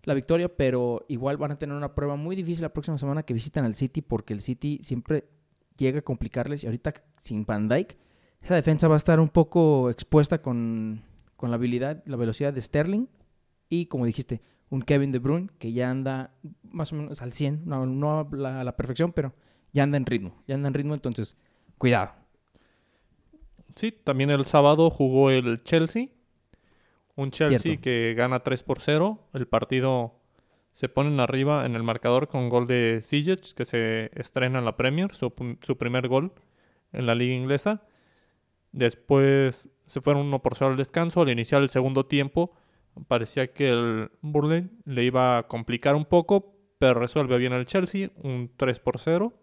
la 0.03 0.13
victoria, 0.13 0.55
pero 0.55 1.05
igual 1.07 1.37
van 1.37 1.51
a 1.51 1.59
tener 1.59 1.75
una 1.75 1.93
prueba 1.93 2.15
muy 2.15 2.35
difícil 2.35 2.61
la 2.63 2.73
próxima 2.73 2.97
semana 2.97 3.23
que 3.23 3.33
visitan 3.33 3.65
al 3.65 3.75
City, 3.75 4.01
porque 4.01 4.33
el 4.33 4.41
City 4.41 4.79
siempre 4.81 5.29
llega 5.77 5.99
a 5.99 6.01
complicarles. 6.03 6.63
Y 6.63 6.67
ahorita 6.67 6.93
sin 7.17 7.43
Van 7.43 7.67
Dyke, 7.67 7.97
esa 8.41 8.55
defensa 8.55 8.87
va 8.87 8.95
a 8.95 8.97
estar 8.97 9.19
un 9.19 9.29
poco 9.29 9.89
expuesta 9.89 10.41
con, 10.41 11.03
con 11.35 11.49
la 11.49 11.55
habilidad, 11.55 12.03
la 12.05 12.17
velocidad 12.17 12.53
de 12.53 12.61
Sterling. 12.61 13.07
Y 13.69 13.85
como 13.87 14.05
dijiste, 14.05 14.41
un 14.69 14.81
Kevin 14.81 15.11
De 15.11 15.19
Bruyne 15.19 15.49
que 15.59 15.73
ya 15.73 15.89
anda 15.89 16.33
más 16.63 16.93
o 16.93 16.95
menos 16.95 17.21
al 17.21 17.33
100, 17.33 17.63
no, 17.65 17.85
no 17.85 18.19
a 18.19 18.27
la, 18.31 18.61
a 18.61 18.63
la 18.63 18.75
perfección, 18.75 19.11
pero 19.13 19.33
ya 19.73 19.83
anda 19.83 19.97
en 19.97 20.05
ritmo, 20.05 20.41
ya 20.47 20.55
anda 20.55 20.67
en 20.67 20.73
ritmo, 20.73 20.93
entonces 20.93 21.35
cuidado. 21.77 22.13
Sí, 23.75 23.91
también 23.91 24.29
el 24.29 24.45
sábado 24.45 24.89
jugó 24.89 25.29
el 25.31 25.63
Chelsea. 25.63 26.09
Un 27.19 27.31
Chelsea 27.31 27.59
Cierto. 27.59 27.81
que 27.81 28.13
gana 28.15 28.39
3 28.39 28.63
por 28.63 28.79
0. 28.79 29.19
El 29.33 29.45
partido 29.45 30.13
se 30.71 30.87
ponen 30.87 31.19
arriba 31.19 31.65
en 31.65 31.75
el 31.75 31.83
marcador 31.83 32.29
con 32.29 32.47
gol 32.47 32.65
de 32.65 33.01
Ziyech, 33.03 33.53
que 33.53 33.65
se 33.65 34.09
estrena 34.13 34.59
en 34.59 34.65
la 34.65 34.77
Premier, 34.77 35.13
su, 35.13 35.33
su 35.61 35.77
primer 35.77 36.07
gol 36.07 36.31
en 36.93 37.05
la 37.05 37.15
liga 37.15 37.35
inglesa. 37.35 37.83
Después 38.71 39.69
se 39.85 39.99
fueron 39.99 40.27
1 40.27 40.41
por 40.41 40.55
0 40.55 40.71
al 40.71 40.77
descanso. 40.77 41.21
Al 41.21 41.29
iniciar 41.29 41.61
el 41.61 41.67
segundo 41.67 42.05
tiempo, 42.05 42.53
parecía 43.09 43.51
que 43.51 43.69
el 43.69 44.11
Burnley 44.21 44.69
le 44.85 45.03
iba 45.03 45.39
a 45.39 45.47
complicar 45.47 45.95
un 45.97 46.05
poco, 46.05 46.55
pero 46.77 47.01
resuelve 47.01 47.37
bien 47.37 47.51
el 47.51 47.65
Chelsea, 47.65 48.11
un 48.23 48.49
3 48.55 48.79
por 48.79 48.97
0. 48.97 49.33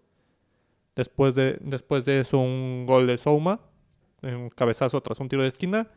Después 0.94 1.34
de, 1.34 1.58
después 1.60 2.06
de 2.06 2.20
eso, 2.20 2.38
un 2.38 2.86
gol 2.86 3.06
de 3.06 3.18
Souma, 3.18 3.60
un 4.22 4.48
cabezazo 4.48 5.02
tras 5.02 5.20
un 5.20 5.28
tiro 5.28 5.42
de 5.42 5.48
esquina, 5.48 5.90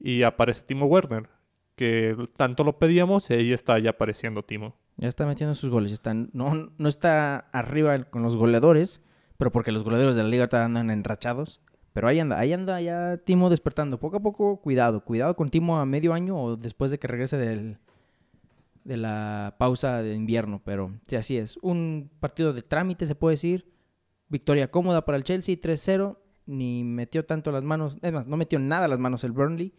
y 0.00 0.22
aparece 0.22 0.62
Timo 0.62 0.86
Werner, 0.86 1.28
que 1.76 2.16
tanto 2.36 2.64
lo 2.64 2.78
pedíamos, 2.78 3.30
y 3.30 3.34
ahí 3.34 3.52
está 3.52 3.78
ya 3.78 3.90
apareciendo 3.90 4.42
Timo. 4.42 4.74
Ya 4.96 5.08
está 5.08 5.26
metiendo 5.26 5.54
sus 5.54 5.70
goles. 5.70 5.92
está, 5.92 6.12
no, 6.14 6.72
no 6.76 6.88
está 6.88 7.48
arriba 7.52 8.02
con 8.04 8.22
los 8.22 8.36
goleadores, 8.36 9.02
pero 9.36 9.52
porque 9.52 9.72
los 9.72 9.84
goleadores 9.84 10.16
de 10.16 10.22
la 10.22 10.28
liga 10.28 10.48
andan 10.52 10.90
enrachados. 10.90 11.60
Pero 11.92 12.06
ahí 12.08 12.20
anda, 12.20 12.38
ahí 12.38 12.52
anda 12.52 12.80
ya 12.80 13.16
Timo 13.18 13.50
despertando. 13.50 13.98
Poco 13.98 14.18
a 14.18 14.20
poco, 14.20 14.60
cuidado. 14.60 15.04
Cuidado 15.04 15.34
con 15.34 15.48
Timo 15.48 15.78
a 15.78 15.86
medio 15.86 16.12
año 16.12 16.40
o 16.40 16.56
después 16.56 16.90
de 16.90 16.98
que 16.98 17.08
regrese 17.08 17.36
del, 17.36 17.78
de 18.84 18.96
la 18.96 19.56
pausa 19.58 20.02
de 20.02 20.14
invierno. 20.14 20.60
Pero 20.64 20.92
sí, 21.08 21.16
así 21.16 21.36
es. 21.36 21.56
Un 21.62 22.10
partido 22.20 22.52
de 22.52 22.62
trámite, 22.62 23.06
se 23.06 23.14
puede 23.14 23.32
decir. 23.32 23.72
Victoria 24.28 24.70
cómoda 24.70 25.04
para 25.04 25.18
el 25.18 25.24
Chelsea, 25.24 25.56
3-0. 25.56 26.18
Ni 26.46 26.84
metió 26.84 27.24
tanto 27.24 27.50
las 27.50 27.64
manos. 27.64 27.96
Es 28.02 28.12
más, 28.12 28.26
no 28.26 28.36
metió 28.36 28.58
nada 28.58 28.86
las 28.86 28.98
manos 28.98 29.24
el 29.24 29.32
Burnley. 29.32 29.72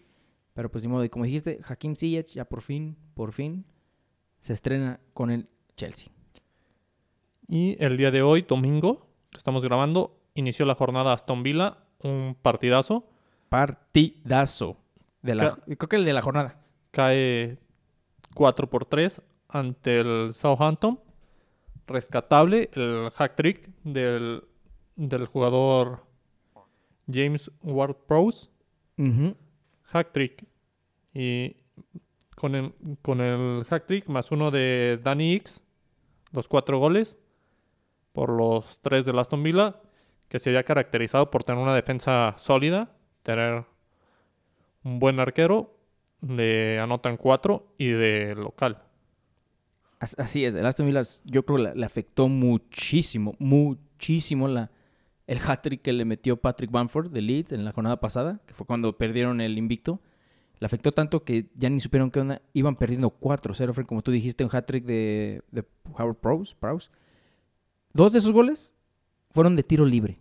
Pero 0.53 0.69
pues, 0.69 0.83
de 0.83 0.89
modo, 0.89 1.03
y 1.03 1.09
como 1.09 1.25
dijiste, 1.25 1.59
Hakim 1.67 1.95
Ziyech 1.95 2.27
ya 2.27 2.45
por 2.45 2.61
fin, 2.61 2.97
por 3.13 3.31
fin, 3.31 3.65
se 4.39 4.53
estrena 4.53 4.99
con 5.13 5.31
el 5.31 5.47
Chelsea. 5.75 6.11
Y 7.47 7.75
el 7.83 7.97
día 7.97 8.11
de 8.11 8.21
hoy, 8.21 8.45
domingo, 8.47 9.07
que 9.29 9.37
estamos 9.37 9.63
grabando, 9.63 10.17
inició 10.35 10.65
la 10.65 10.75
jornada 10.75 11.13
Aston 11.13 11.43
Villa, 11.43 11.77
un 11.99 12.35
partidazo. 12.41 13.07
Partidazo. 13.49 14.77
De 15.21 15.35
la, 15.35 15.55
creo 15.65 15.89
que 15.89 15.95
el 15.95 16.05
de 16.05 16.13
la 16.13 16.21
jornada. 16.21 16.61
Cae 16.91 17.57
4 18.33 18.69
por 18.69 18.85
3 18.85 19.21
ante 19.49 19.99
el 19.99 20.33
Southampton. 20.33 20.99
Rescatable 21.87 22.69
el 22.73 23.09
hack 23.11 23.35
trick 23.35 23.69
del, 23.83 24.43
del 24.95 25.25
jugador 25.25 26.05
James 27.11 27.51
Ward-Prowse. 27.61 28.49
Hack 29.91 30.11
trick. 30.11 30.45
Y 31.13 31.57
con 32.35 32.55
el, 32.55 32.73
con 33.01 33.21
el 33.21 33.63
hack 33.65 33.85
trick 33.87 34.07
más 34.07 34.31
uno 34.31 34.51
de 34.51 34.99
Danny 35.03 35.33
X, 35.35 35.61
los 36.31 36.47
cuatro 36.47 36.79
goles 36.79 37.17
por 38.13 38.29
los 38.29 38.79
tres 38.81 39.05
de 39.05 39.17
Aston 39.19 39.43
Villa, 39.43 39.75
que 40.27 40.39
se 40.39 40.49
había 40.49 40.63
caracterizado 40.63 41.29
por 41.31 41.43
tener 41.43 41.61
una 41.61 41.75
defensa 41.75 42.33
sólida, 42.37 42.95
tener 43.23 43.65
un 44.83 44.99
buen 44.99 45.19
arquero, 45.19 45.77
le 46.21 46.79
anotan 46.79 47.17
cuatro 47.17 47.73
y 47.77 47.87
de 47.89 48.35
local. 48.35 48.81
As- 49.99 50.17
Así 50.17 50.45
es, 50.45 50.55
el 50.55 50.65
Aston 50.65 50.87
Villa 50.87 51.01
yo 51.25 51.45
creo 51.45 51.57
que 51.73 51.79
le 51.79 51.85
afectó 51.85 52.27
muchísimo, 52.27 53.35
muchísimo 53.39 54.47
la, 54.47 54.71
el 55.31 55.39
hat-trick 55.39 55.81
que 55.81 55.93
le 55.93 56.03
metió 56.03 56.35
Patrick 56.35 56.71
Bamford 56.71 57.09
de 57.09 57.21
Leeds 57.21 57.53
en 57.53 57.63
la 57.63 57.71
jornada 57.71 58.01
pasada, 58.01 58.41
que 58.45 58.53
fue 58.53 58.67
cuando 58.67 58.97
perdieron 58.97 59.39
el 59.39 59.57
invicto. 59.57 60.01
Le 60.59 60.65
afectó 60.65 60.91
tanto 60.91 61.23
que 61.23 61.49
ya 61.55 61.69
ni 61.69 61.79
supieron 61.79 62.11
qué 62.11 62.19
onda. 62.19 62.41
Iban 62.51 62.75
perdiendo 62.75 63.17
4-0, 63.17 63.71
Fred, 63.71 63.85
como 63.85 64.01
tú 64.01 64.11
dijiste, 64.11 64.43
un 64.43 64.49
hat-trick 64.51 64.83
de, 64.83 65.41
Howard 65.97 66.17
Prowse. 66.17 66.89
Dos 67.93 68.11
de 68.11 68.19
esos 68.19 68.33
goles 68.33 68.73
fueron 69.29 69.55
de 69.55 69.63
tiro 69.63 69.85
libre. 69.85 70.19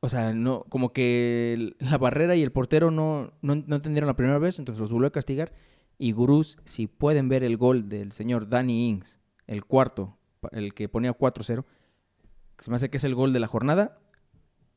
O 0.00 0.10
sea, 0.10 0.34
no, 0.34 0.66
como 0.68 0.92
que 0.92 1.74
la 1.78 1.96
barrera 1.96 2.36
y 2.36 2.42
el 2.42 2.52
portero 2.52 2.90
no, 2.90 3.32
no, 3.40 3.64
no 3.66 3.76
entendieron 3.76 4.08
la 4.08 4.16
primera 4.16 4.38
vez, 4.38 4.58
entonces 4.58 4.78
los 4.78 4.92
volvió 4.92 5.08
a 5.08 5.12
castigar. 5.12 5.54
Y 5.96 6.12
Gurús, 6.12 6.58
si 6.64 6.86
pueden 6.86 7.30
ver 7.30 7.44
el 7.44 7.56
gol 7.56 7.88
del 7.88 8.12
señor 8.12 8.50
Danny 8.50 8.90
Ings, 8.90 9.18
el 9.46 9.64
cuarto, 9.64 10.18
el 10.52 10.74
que 10.74 10.90
ponía 10.90 11.16
4-0, 11.16 11.64
se 12.60 12.70
me 12.70 12.76
hace 12.76 12.90
que 12.90 12.98
es 12.98 13.04
el 13.04 13.14
gol 13.14 13.32
de 13.32 13.40
la 13.40 13.46
jornada. 13.46 13.98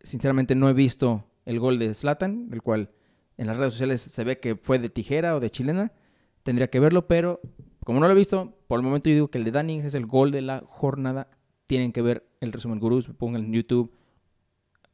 Sinceramente 0.02 0.56
no 0.56 0.70
he 0.70 0.74
visto 0.74 1.26
el 1.46 1.60
gol 1.60 1.80
de 1.80 1.94
Zlatan, 1.94 2.50
el 2.52 2.62
cual 2.62 2.92
en 3.38 3.48
las 3.48 3.58
redes 3.58 3.74
sociales 3.74 4.02
se 4.02 4.24
ve 4.24 4.40
que 4.40 4.56
fue 4.56 4.80
de 4.80 4.90
tijera 4.90 5.36
o 5.36 5.40
de 5.40 5.50
chilena. 5.50 5.92
Tendría 6.44 6.70
que 6.70 6.80
verlo, 6.80 7.08
pero 7.08 7.42
como 7.84 8.00
no 8.00 8.08
lo 8.08 8.14
he 8.14 8.18
visto, 8.18 8.58
por 8.68 8.80
el 8.80 8.86
momento 8.86 9.10
yo 9.10 9.16
digo 9.16 9.30
que 9.30 9.38
el 9.38 9.44
de 9.44 9.52
Danny 9.52 9.74
Ings 9.74 9.86
es 9.86 9.96
el 9.96 10.06
gol 10.06 10.32
de 10.32 10.42
la 10.42 10.64
jornada. 10.66 11.30
Tienen 11.68 11.92
que 11.92 12.02
ver 12.02 12.26
el 12.40 12.54
resumen 12.54 12.80
Gurús, 12.80 13.08
pongan 13.18 13.44
en 13.44 13.54
YouTube. 13.54 13.94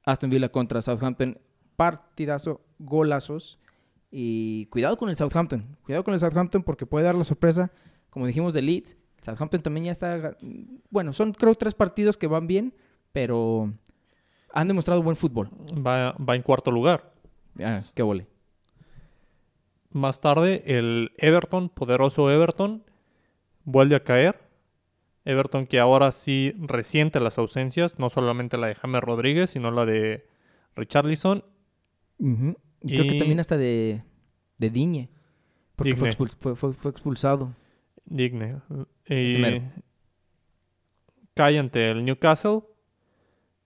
Aston 0.06 0.30
Villa 0.30 0.50
contra 0.50 0.82
Southampton, 0.82 1.40
partidazo, 1.76 2.62
golazos. 2.80 3.60
Y 4.12 4.66
cuidado 4.68 4.98
con 4.98 5.10
el 5.10 5.16
Southampton. 5.16 5.78
Cuidado 5.84 6.04
con 6.04 6.16
el 6.16 6.20
Southampton 6.20 6.64
porque 6.64 6.88
puede 6.88 7.06
dar 7.06 7.14
la 7.14 7.24
sorpresa. 7.24 7.72
Como 8.10 8.26
dijimos 8.26 8.56
de 8.56 8.64
Leeds, 8.64 8.98
Southampton 9.22 9.62
también 9.62 9.86
ya 9.86 9.92
está. 9.92 10.38
Bueno, 10.90 11.14
son 11.14 11.34
creo 11.34 11.56
tres 11.56 11.76
partidos 11.76 12.18
que 12.18 12.28
van 12.28 12.48
bien, 12.48 12.74
pero 13.12 13.74
han 14.54 14.68
demostrado 14.68 15.02
buen 15.04 15.16
fútbol. 15.16 15.50
Va, 15.86 16.14
va 16.14 16.36
en 16.36 16.42
cuarto 16.42 16.72
lugar. 16.72 17.14
Ah, 17.62 17.82
qué 17.94 18.04
vole. 18.04 18.28
Más 19.92 20.22
tarde, 20.22 20.64
el 20.68 21.12
Everton, 21.18 21.70
poderoso 21.70 22.30
Everton, 22.30 22.84
vuelve 23.64 23.96
a 23.96 24.04
caer. 24.04 24.40
Everton 25.26 25.66
que 25.68 25.80
ahora 25.80 26.12
sí 26.12 26.54
resiente 26.60 27.20
las 27.20 27.38
ausencias, 27.38 28.00
no 28.00 28.10
solamente 28.10 28.58
la 28.58 28.68
de 28.68 28.76
James 28.76 29.02
Rodríguez, 29.02 29.50
sino 29.50 29.72
la 29.72 29.86
de 29.86 30.28
Richarlison. 30.76 31.44
Ujú. 32.20 32.56
Y 32.82 32.96
creo 32.98 33.04
que 33.12 33.20
también 33.20 33.40
hasta 33.40 33.58
de, 33.58 34.04
de 34.58 34.70
Diñe. 34.70 35.10
Porque 35.76 35.96
fue, 35.96 36.10
Digne. 36.10 36.18
expuls- 36.26 36.38
fue- 36.40 36.56
fue- 36.56 36.74
fue 36.74 36.92
expulsado. 36.92 37.54
Digne. 38.10 38.58
Y 39.08 39.62
cae 41.34 41.60
ante 41.60 41.92
el 41.92 42.04
Newcastle. 42.04 42.62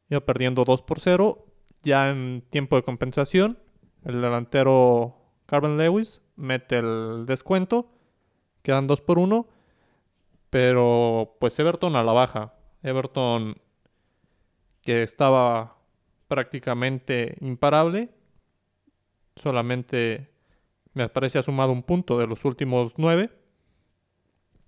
Iba 0.09 0.21
perdiendo 0.21 0.65
2 0.65 0.81
por 0.83 0.99
0. 0.99 1.45
Ya 1.81 2.09
en 2.09 2.43
tiempo 2.49 2.75
de 2.75 2.83
compensación, 2.83 3.57
el 4.05 4.21
delantero 4.21 5.17
Carmen 5.45 5.77
Lewis 5.77 6.21
mete 6.35 6.77
el 6.77 7.25
descuento. 7.25 7.89
Quedan 8.61 8.87
2 8.87 9.01
por 9.01 9.17
1. 9.17 9.47
Pero 10.49 11.37
pues 11.39 11.57
Everton 11.57 11.95
a 11.95 12.03
la 12.03 12.13
baja. 12.13 12.53
Everton 12.83 13.57
que 14.81 15.03
estaba 15.03 15.77
prácticamente 16.27 17.37
imparable. 17.39 18.11
Solamente 19.35 20.29
me 20.93 21.09
parece 21.09 21.39
ha 21.39 21.43
sumado 21.43 21.71
un 21.71 21.81
punto 21.81 22.19
de 22.19 22.27
los 22.27 22.45
últimos 22.45 22.93
9 22.97 23.42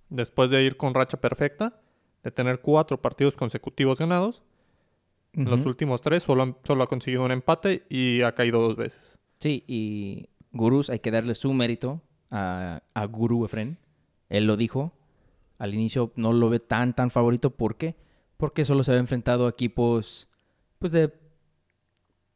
después 0.10 0.50
de 0.50 0.64
ir 0.64 0.78
con 0.78 0.94
racha 0.94 1.20
perfecta, 1.20 1.80
de 2.24 2.32
tener 2.32 2.62
cuatro 2.62 3.02
partidos 3.02 3.36
consecutivos 3.36 4.00
ganados. 4.00 4.44
En 5.34 5.50
los 5.50 5.66
últimos 5.66 6.02
tres 6.02 6.24
solo, 6.24 6.44
han- 6.44 6.58
solo 6.64 6.84
ha 6.84 6.88
conseguido 6.88 7.24
un 7.26 7.32
empate 7.32 7.86
y 7.90 8.22
ha 8.22 8.34
caído 8.36 8.62
dos 8.62 8.78
veces. 8.78 9.20
Sí, 9.40 9.66
y 9.68 10.30
Gurús 10.54 10.90
hay 10.90 11.00
que 11.00 11.12
darle 11.12 11.36
su 11.36 11.52
mérito 11.54 12.02
a, 12.32 12.82
a 12.94 13.06
Gurú 13.06 13.44
Efren. 13.44 13.78
Él 14.30 14.46
lo 14.46 14.56
dijo. 14.56 14.94
Al 15.58 15.74
inicio 15.74 16.12
no 16.16 16.32
lo 16.34 16.50
ve 16.50 16.60
tan, 16.60 16.96
tan 16.96 17.12
favorito. 17.12 17.50
¿Por 17.50 17.76
qué? 17.76 17.96
Porque 18.38 18.64
solo 18.66 18.84
se 18.84 18.92
había 18.92 19.02
enfrentado 19.02 19.46
a 19.46 19.50
equipos, 19.50 20.30
pues, 20.80 20.92
de, 20.94 21.14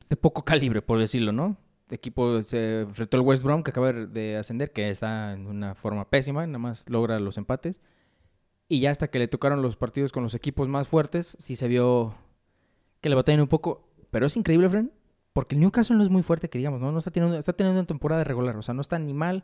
de 0.10 0.16
poco 0.18 0.44
calibre, 0.44 0.82
por 0.82 1.00
decirlo, 1.00 1.32
¿no? 1.32 1.58
Equipo, 1.96 2.42
se 2.44 2.82
enfrentó 2.82 3.18
el 3.18 3.24
West 3.24 3.44
Brom, 3.44 3.64
que 3.64 3.72
acaba 3.72 3.92
de 3.92 4.38
ascender, 4.38 4.72
que 4.72 4.90
está 4.90 5.34
en 5.34 5.48
una 5.48 5.76
forma 5.76 6.10
pésima, 6.10 6.46
nada 6.46 6.60
más 6.60 6.90
logra 6.90 7.20
los 7.20 7.38
empates. 7.38 7.82
Y 8.68 8.82
ya 8.82 8.92
hasta 8.92 9.10
que 9.10 9.20
le 9.20 9.28
tocaron 9.28 9.62
los 9.62 9.76
partidos 9.76 10.12
con 10.12 10.24
los 10.24 10.36
equipos 10.36 10.68
más 10.68 10.88
fuertes, 10.88 11.36
sí 11.40 11.56
se 11.56 11.68
vio 11.68 12.16
que 13.02 13.10
le 13.10 13.16
batallan 13.16 13.42
un 13.42 13.48
poco. 13.48 13.90
Pero 14.12 14.28
es 14.28 14.38
increíble, 14.38 14.68
Efren, 14.68 14.92
porque 15.34 15.56
el 15.56 15.62
Newcastle 15.62 15.96
no 15.96 16.04
es 16.04 16.10
muy 16.10 16.22
fuerte, 16.22 16.50
que 16.50 16.60
digamos, 16.60 16.80
¿no? 16.80 16.92
no 16.92 17.00
está, 17.00 17.12
teniendo, 17.12 17.38
está 17.38 17.54
teniendo 17.54 17.80
una 17.80 17.88
temporada 17.88 18.24
regular. 18.24 18.56
O 18.58 18.62
sea, 18.62 18.74
no 18.74 18.82
está 18.82 19.00
ni 19.00 19.14
mal, 19.14 19.44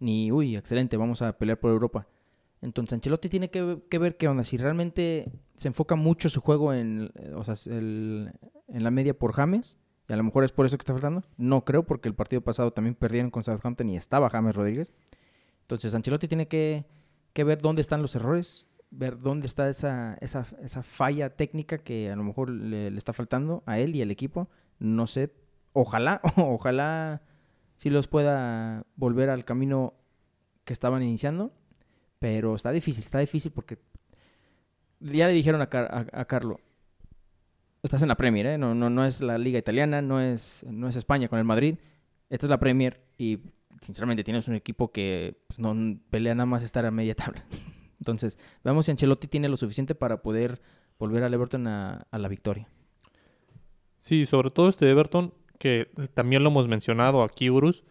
ni, 0.00 0.32
uy, 0.32 0.56
excelente, 0.56 0.96
vamos 0.96 1.22
a 1.22 1.38
pelear 1.38 1.60
por 1.60 1.70
Europa. 1.70 2.08
Entonces 2.62 2.94
Ancelotti 2.94 3.28
tiene 3.28 3.50
que, 3.50 3.82
que 3.88 3.98
ver 3.98 4.16
qué 4.16 4.26
onda. 4.26 4.42
Si 4.42 4.56
realmente 4.56 5.30
se 5.54 5.68
enfoca 5.68 5.96
mucho 5.96 6.28
su 6.28 6.40
juego 6.40 6.72
en, 6.72 7.12
eh, 7.14 7.32
o 7.34 7.44
sea, 7.44 7.54
en 7.66 8.32
la 8.68 8.90
media 8.90 9.16
por 9.16 9.34
James, 9.34 9.78
y 10.08 10.12
a 10.12 10.16
lo 10.16 10.22
mejor 10.22 10.44
es 10.44 10.52
por 10.52 10.66
eso 10.66 10.76
que 10.76 10.82
está 10.82 10.92
faltando. 10.92 11.22
No 11.36 11.64
creo, 11.64 11.84
porque 11.84 12.08
el 12.08 12.14
partido 12.14 12.42
pasado 12.42 12.72
también 12.72 12.94
perdieron 12.94 13.30
con 13.30 13.42
Southampton 13.42 13.88
y 13.90 13.96
estaba 13.96 14.28
James 14.30 14.54
Rodríguez. 14.54 14.92
Entonces 15.62 15.94
Ancelotti 15.94 16.28
tiene 16.28 16.46
que, 16.46 16.84
ver 17.34 17.60
dónde 17.62 17.80
están 17.80 18.02
los 18.02 18.14
errores, 18.14 18.68
ver 18.90 19.18
dónde 19.18 19.46
está 19.46 19.68
esa, 19.68 20.16
falla 20.82 21.30
técnica 21.36 21.78
que 21.78 22.10
a 22.10 22.16
lo 22.16 22.22
mejor 22.24 22.50
le, 22.50 22.90
le 22.90 22.98
está 22.98 23.12
faltando 23.12 23.62
a 23.66 23.78
él 23.78 23.96
y 23.96 24.02
al 24.02 24.10
equipo. 24.10 24.48
No 24.78 25.06
sé, 25.06 25.32
ojalá, 25.72 26.20
ojalá 26.36 27.22
sí 27.76 27.88
los 27.90 28.06
pueda 28.06 28.84
volver 28.96 29.30
al 29.30 29.44
camino 29.44 29.94
que 30.64 30.72
estaban 30.74 31.02
iniciando, 31.02 31.52
pero 32.18 32.54
está 32.54 32.70
difícil, 32.72 33.04
está 33.04 33.18
difícil 33.20 33.52
porque 33.52 33.78
ya 35.00 35.26
le 35.26 35.32
dijeron 35.34 35.60
a, 35.60 35.68
Car- 35.68 35.90
a, 36.12 36.20
a 36.20 36.24
Carlo, 36.26 36.60
estás 37.84 38.02
en 38.02 38.08
la 38.08 38.16
Premier, 38.16 38.46
¿eh? 38.46 38.58
no, 38.58 38.74
no, 38.74 38.88
no 38.88 39.04
es 39.04 39.20
la 39.20 39.36
liga 39.38 39.58
italiana, 39.58 40.00
no 40.00 40.20
es, 40.20 40.64
no 40.68 40.88
es 40.88 40.96
España 40.96 41.28
con 41.28 41.38
el 41.38 41.44
Madrid, 41.44 41.76
esta 42.30 42.46
es 42.46 42.50
la 42.50 42.58
Premier 42.58 43.04
y 43.18 43.40
sinceramente 43.82 44.24
tienes 44.24 44.48
un 44.48 44.54
equipo 44.54 44.90
que 44.90 45.44
pues, 45.46 45.58
no 45.58 45.98
pelea 46.10 46.34
nada 46.34 46.46
más 46.46 46.62
estar 46.62 46.86
a 46.86 46.90
media 46.90 47.14
tabla. 47.14 47.44
Entonces, 48.00 48.38
veamos 48.64 48.86
si 48.86 48.90
Ancelotti 48.90 49.28
tiene 49.28 49.48
lo 49.48 49.56
suficiente 49.56 49.94
para 49.94 50.22
poder 50.22 50.60
volver 50.98 51.22
al 51.22 51.34
Everton 51.34 51.66
a, 51.66 52.06
a 52.10 52.18
la 52.18 52.28
victoria. 52.28 52.68
Sí, 53.98 54.26
sobre 54.26 54.50
todo 54.50 54.68
este 54.68 54.90
Everton, 54.90 55.32
que 55.58 55.90
también 56.14 56.42
lo 56.42 56.50
hemos 56.50 56.68
mencionado 56.68 57.22
aquí, 57.22 57.48
Urus. 57.50 57.84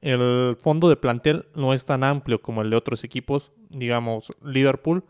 El 0.00 0.56
fondo 0.60 0.88
de 0.88 0.96
plantel 0.96 1.46
no 1.54 1.74
es 1.74 1.84
tan 1.84 2.04
amplio 2.04 2.42
como 2.42 2.62
el 2.62 2.70
de 2.70 2.76
otros 2.76 3.02
equipos. 3.02 3.52
Digamos, 3.70 4.32
Liverpool 4.44 5.04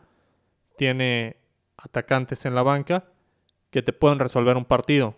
tiene 0.79 1.37
atacantes 1.77 2.47
en 2.47 2.55
la 2.55 2.63
banca 2.63 3.05
que 3.77 3.83
te 3.83 3.93
pueden 3.93 4.19
resolver 4.19 4.57
un 4.57 4.65
partido. 4.65 5.15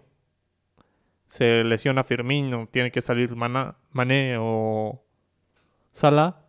Se 1.28 1.62
lesiona 1.62 2.02
Firmino, 2.02 2.66
tiene 2.68 2.90
que 2.90 3.00
salir 3.00 3.36
Mané 3.36 4.36
o 4.36 5.00
Salah, 5.92 6.40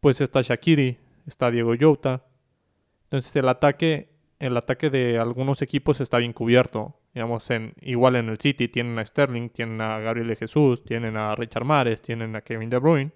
pues 0.00 0.22
está 0.22 0.40
Shakiri, 0.40 0.96
está 1.26 1.50
Diego 1.50 1.74
Jota. 1.78 2.24
Entonces 3.04 3.36
el 3.36 3.50
ataque, 3.50 4.14
el 4.38 4.56
ataque 4.56 4.88
de 4.88 5.18
algunos 5.18 5.60
equipos 5.60 6.00
está 6.00 6.16
bien 6.16 6.32
cubierto. 6.32 6.98
Digamos, 7.12 7.50
en, 7.50 7.74
igual 7.82 8.16
en 8.16 8.30
el 8.30 8.38
City 8.38 8.68
tienen 8.68 8.98
a 8.98 9.04
Sterling, 9.04 9.50
tienen 9.50 9.82
a 9.82 9.98
Gabriel 9.98 10.28
de 10.28 10.36
Jesús, 10.36 10.82
tienen 10.82 11.18
a 11.18 11.34
Richard 11.34 11.66
Mares, 11.66 12.00
tienen 12.00 12.34
a 12.34 12.40
Kevin 12.40 12.70
De 12.70 12.78
Bruyne. 12.78 13.12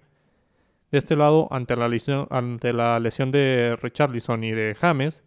De 0.91 0.99
este 0.99 1.15
lado, 1.15 1.47
ante 1.49 1.75
la 1.75 1.87
lesión, 1.87 2.27
ante 2.29 2.71
la 2.71 2.99
lesión 2.99 3.31
de 3.31 3.75
Richarlison 3.81 4.43
y 4.43 4.51
de 4.51 4.75
James, 4.75 5.23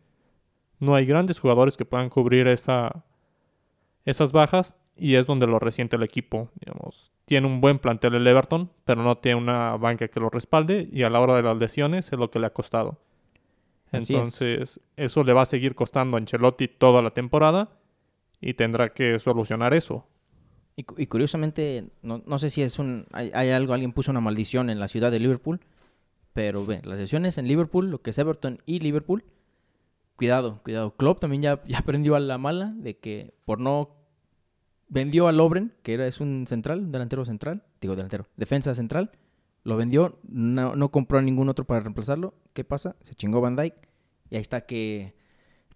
no 0.80 0.94
hay 0.94 1.06
grandes 1.06 1.38
jugadores 1.38 1.76
que 1.76 1.84
puedan 1.84 2.08
cubrir 2.08 2.49
esa, 2.49 3.04
esas 4.04 4.32
bajas 4.32 4.75
y 4.96 5.14
es 5.14 5.26
donde 5.26 5.46
lo 5.46 5.58
resiente 5.58 5.96
el 5.96 6.02
equipo. 6.02 6.50
Digamos, 6.58 7.12
tiene 7.26 7.46
un 7.46 7.60
buen 7.60 7.78
plantel 7.78 8.14
el 8.14 8.26
Everton, 8.26 8.70
pero 8.84 9.02
no 9.02 9.18
tiene 9.18 9.38
una 9.38 9.76
banca 9.76 10.08
que 10.08 10.20
lo 10.20 10.30
respalde 10.30 10.88
y 10.90 11.02
a 11.04 11.10
la 11.10 11.21
hora 11.21 11.36
de 11.36 11.43
las 11.43 11.56
lesiones 11.56 12.12
es 12.12 12.19
lo 12.19 12.30
que 12.30 12.38
le 12.38 12.47
ha 12.47 12.52
costado. 12.52 12.99
Así 13.93 13.99
es. 13.99 14.10
Entonces, 14.10 14.80
eso 14.97 15.23
le 15.23 15.32
va 15.32 15.43
a 15.43 15.47
seguir 15.47 15.75
costando 15.75 16.16
a 16.16 16.21
Ancelotti 16.21 16.69
toda 16.69 17.02
la 17.02 17.10
temporada 17.10 17.71
y 18.40 18.54
tendrá 18.54 18.93
que 18.93 19.19
solucionar 19.19 19.75
eso. 19.75 20.06
Y, 20.76 20.86
y 20.97 21.06
curiosamente, 21.06 21.88
no, 22.02 22.23
no 22.25 22.38
sé 22.38 22.49
si 22.49 22.62
es 22.62 22.78
un. 22.78 23.06
Hay, 23.12 23.30
hay 23.34 23.50
algo, 23.50 23.75
alguien 23.75 23.93
puso 23.93 24.10
una 24.12 24.21
maldición 24.21 24.71
en 24.71 24.80
la 24.80 24.88
ciudad 24.88 25.10
de 25.10 25.19
Liverpool. 25.19 25.60
Pero 26.32 26.64
ve, 26.64 26.80
las 26.84 26.99
sesiones 26.99 27.38
en 27.38 27.49
Liverpool, 27.49 27.90
lo 27.90 28.00
que 28.02 28.10
es 28.10 28.19
Everton 28.19 28.62
y 28.64 28.78
Liverpool, 28.78 29.25
cuidado, 30.21 30.61
cuidado. 30.63 30.95
Klopp 30.97 31.19
también 31.19 31.41
ya, 31.41 31.63
aprendió 31.78 32.15
a 32.15 32.21
la 32.21 32.37
mala 32.37 32.75
de 32.76 32.99
que 32.99 33.33
por 33.47 33.59
no. 33.59 33.97
Vendió 34.89 35.28
a 35.28 35.33
Lobren, 35.33 35.73
que 35.83 35.95
era, 35.95 36.06
es 36.06 36.21
un 36.21 36.47
central, 36.47 36.93
delantero 36.93 37.25
central, 37.25 37.63
digo 37.80 37.97
delantero, 37.97 38.26
defensa 38.37 38.75
central. 38.75 39.13
Lo 39.63 39.76
vendió, 39.76 40.19
no, 40.28 40.75
no 40.75 40.91
compró 40.91 41.19
a 41.19 41.23
ningún 41.23 41.49
otro 41.49 41.65
para 41.65 41.80
reemplazarlo. 41.80 42.35
¿Qué 42.52 42.65
pasa? 42.65 42.97
Se 43.00 43.15
chingó 43.15 43.41
Van 43.41 43.56
Dyke. 43.56 43.89
Y 44.28 44.35
ahí 44.37 44.43
está 44.43 44.67
que. 44.67 45.15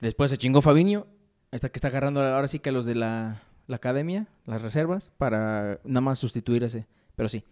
Después 0.00 0.30
se 0.30 0.36
chingó 0.36 0.60
Fabinho. 0.60 1.06
Ahí 1.50 1.56
está 1.56 1.70
que 1.70 1.78
está 1.78 1.88
agarrando 1.88 2.20
ahora 2.20 2.48
sí 2.48 2.58
que 2.58 2.68
a 2.68 2.72
los 2.72 2.84
de 2.84 2.96
la, 2.96 3.40
la 3.66 3.76
academia, 3.76 4.26
las 4.44 4.60
reservas, 4.60 5.10
para 5.16 5.80
nada 5.84 6.00
más 6.02 6.18
sustituir 6.18 6.64
ese. 6.64 6.86
Pero 7.16 7.30
sí, 7.30 7.44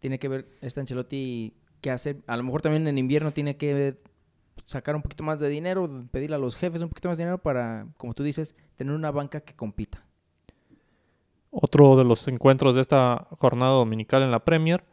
tiene 0.00 0.18
que 0.18 0.26
ver 0.26 0.48
este 0.62 0.80
Ancelotti 0.80 1.54
qué 1.80 1.92
hacer. 1.92 2.16
A 2.26 2.36
lo 2.36 2.42
mejor 2.42 2.60
también 2.60 2.88
en 2.88 2.98
invierno 2.98 3.30
tiene 3.30 3.56
que 3.56 4.00
sacar 4.66 4.94
un 4.94 5.02
poquito 5.02 5.24
más 5.24 5.40
de 5.40 5.48
dinero, 5.48 5.88
pedirle 6.10 6.36
a 6.36 6.38
los 6.38 6.54
jefes 6.56 6.82
un 6.82 6.88
poquito 6.88 7.08
más 7.08 7.18
de 7.18 7.24
dinero 7.24 7.38
para, 7.38 7.86
como 7.96 8.14
tú 8.14 8.22
dices, 8.22 8.54
tener 8.76 8.94
una 8.94 9.10
banca 9.10 9.40
que 9.40 9.54
compita. 9.54 10.04
Otro 11.50 11.96
de 11.96 12.04
los 12.04 12.28
encuentros 12.28 12.76
de 12.76 12.80
esta 12.80 13.26
jornada 13.38 13.72
dominical 13.72 14.22
en 14.22 14.30
la 14.30 14.44
Premier 14.44 14.84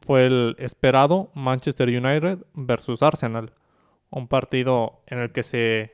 fue 0.00 0.26
el 0.26 0.56
esperado 0.58 1.30
Manchester 1.34 1.88
United 1.88 2.38
versus 2.54 3.02
Arsenal. 3.02 3.52
Un 4.10 4.28
partido 4.28 5.02
en 5.06 5.18
el 5.18 5.32
que 5.32 5.42
se 5.42 5.92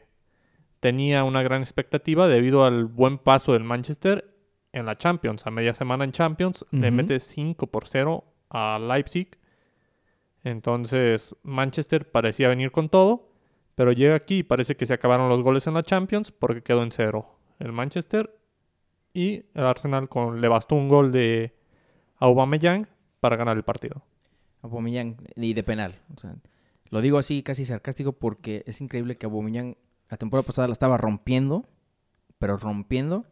tenía 0.81 1.25
una 1.25 1.42
gran 1.42 1.62
expectativa 1.62 2.29
debido 2.29 2.64
al 2.64 2.85
buen 2.85 3.18
paso 3.18 3.53
del 3.53 3.64
Manchester 3.64 4.33
en 4.73 4.87
la 4.87 4.97
Champions. 4.97 5.47
A 5.47 5.51
media 5.51 5.75
semana 5.75 6.05
en 6.05 6.12
Champions 6.12 6.64
le 6.71 6.90
mete 6.90 7.18
5 7.18 7.66
por 7.66 7.87
0 7.87 8.25
a 8.51 8.79
Leipzig. 8.79 9.38
Entonces 10.48 11.34
Manchester 11.42 12.11
parecía 12.11 12.48
venir 12.48 12.70
con 12.70 12.88
todo, 12.88 13.28
pero 13.74 13.92
llega 13.92 14.14
aquí 14.14 14.38
y 14.38 14.42
parece 14.42 14.76
que 14.76 14.87
se 14.87 14.94
acabaron 14.94 15.28
los 15.28 15.42
goles 15.42 15.66
en 15.66 15.74
la 15.74 15.82
Champions 15.82 16.32
porque 16.32 16.62
quedó 16.62 16.82
en 16.82 16.90
cero. 16.92 17.38
El 17.58 17.72
Manchester 17.72 18.34
y 19.12 19.44
el 19.54 19.64
Arsenal 19.64 20.08
con, 20.08 20.40
le 20.40 20.48
bastó 20.48 20.74
un 20.74 20.88
gol 20.88 21.12
de 21.12 21.54
Aubameyang 22.16 22.88
para 23.20 23.37
ganar 23.37 23.56
el 23.56 23.62
partido. 23.62 24.02
Aubameyang 24.62 25.16
y 25.37 25.52
de 25.54 25.62
penal. 25.62 26.00
O 26.16 26.20
sea, 26.20 26.34
lo 26.90 27.00
digo 27.00 27.18
así 27.18 27.42
casi 27.42 27.64
sarcástico 27.64 28.12
porque 28.12 28.62
es 28.66 28.80
increíble 28.80 29.16
que 29.18 29.26
Aubameyang 29.26 29.76
la 30.08 30.16
temporada 30.16 30.46
pasada 30.46 30.68
la 30.68 30.72
estaba 30.72 30.96
rompiendo, 30.96 31.66
pero 32.38 32.56
rompiendo, 32.56 33.26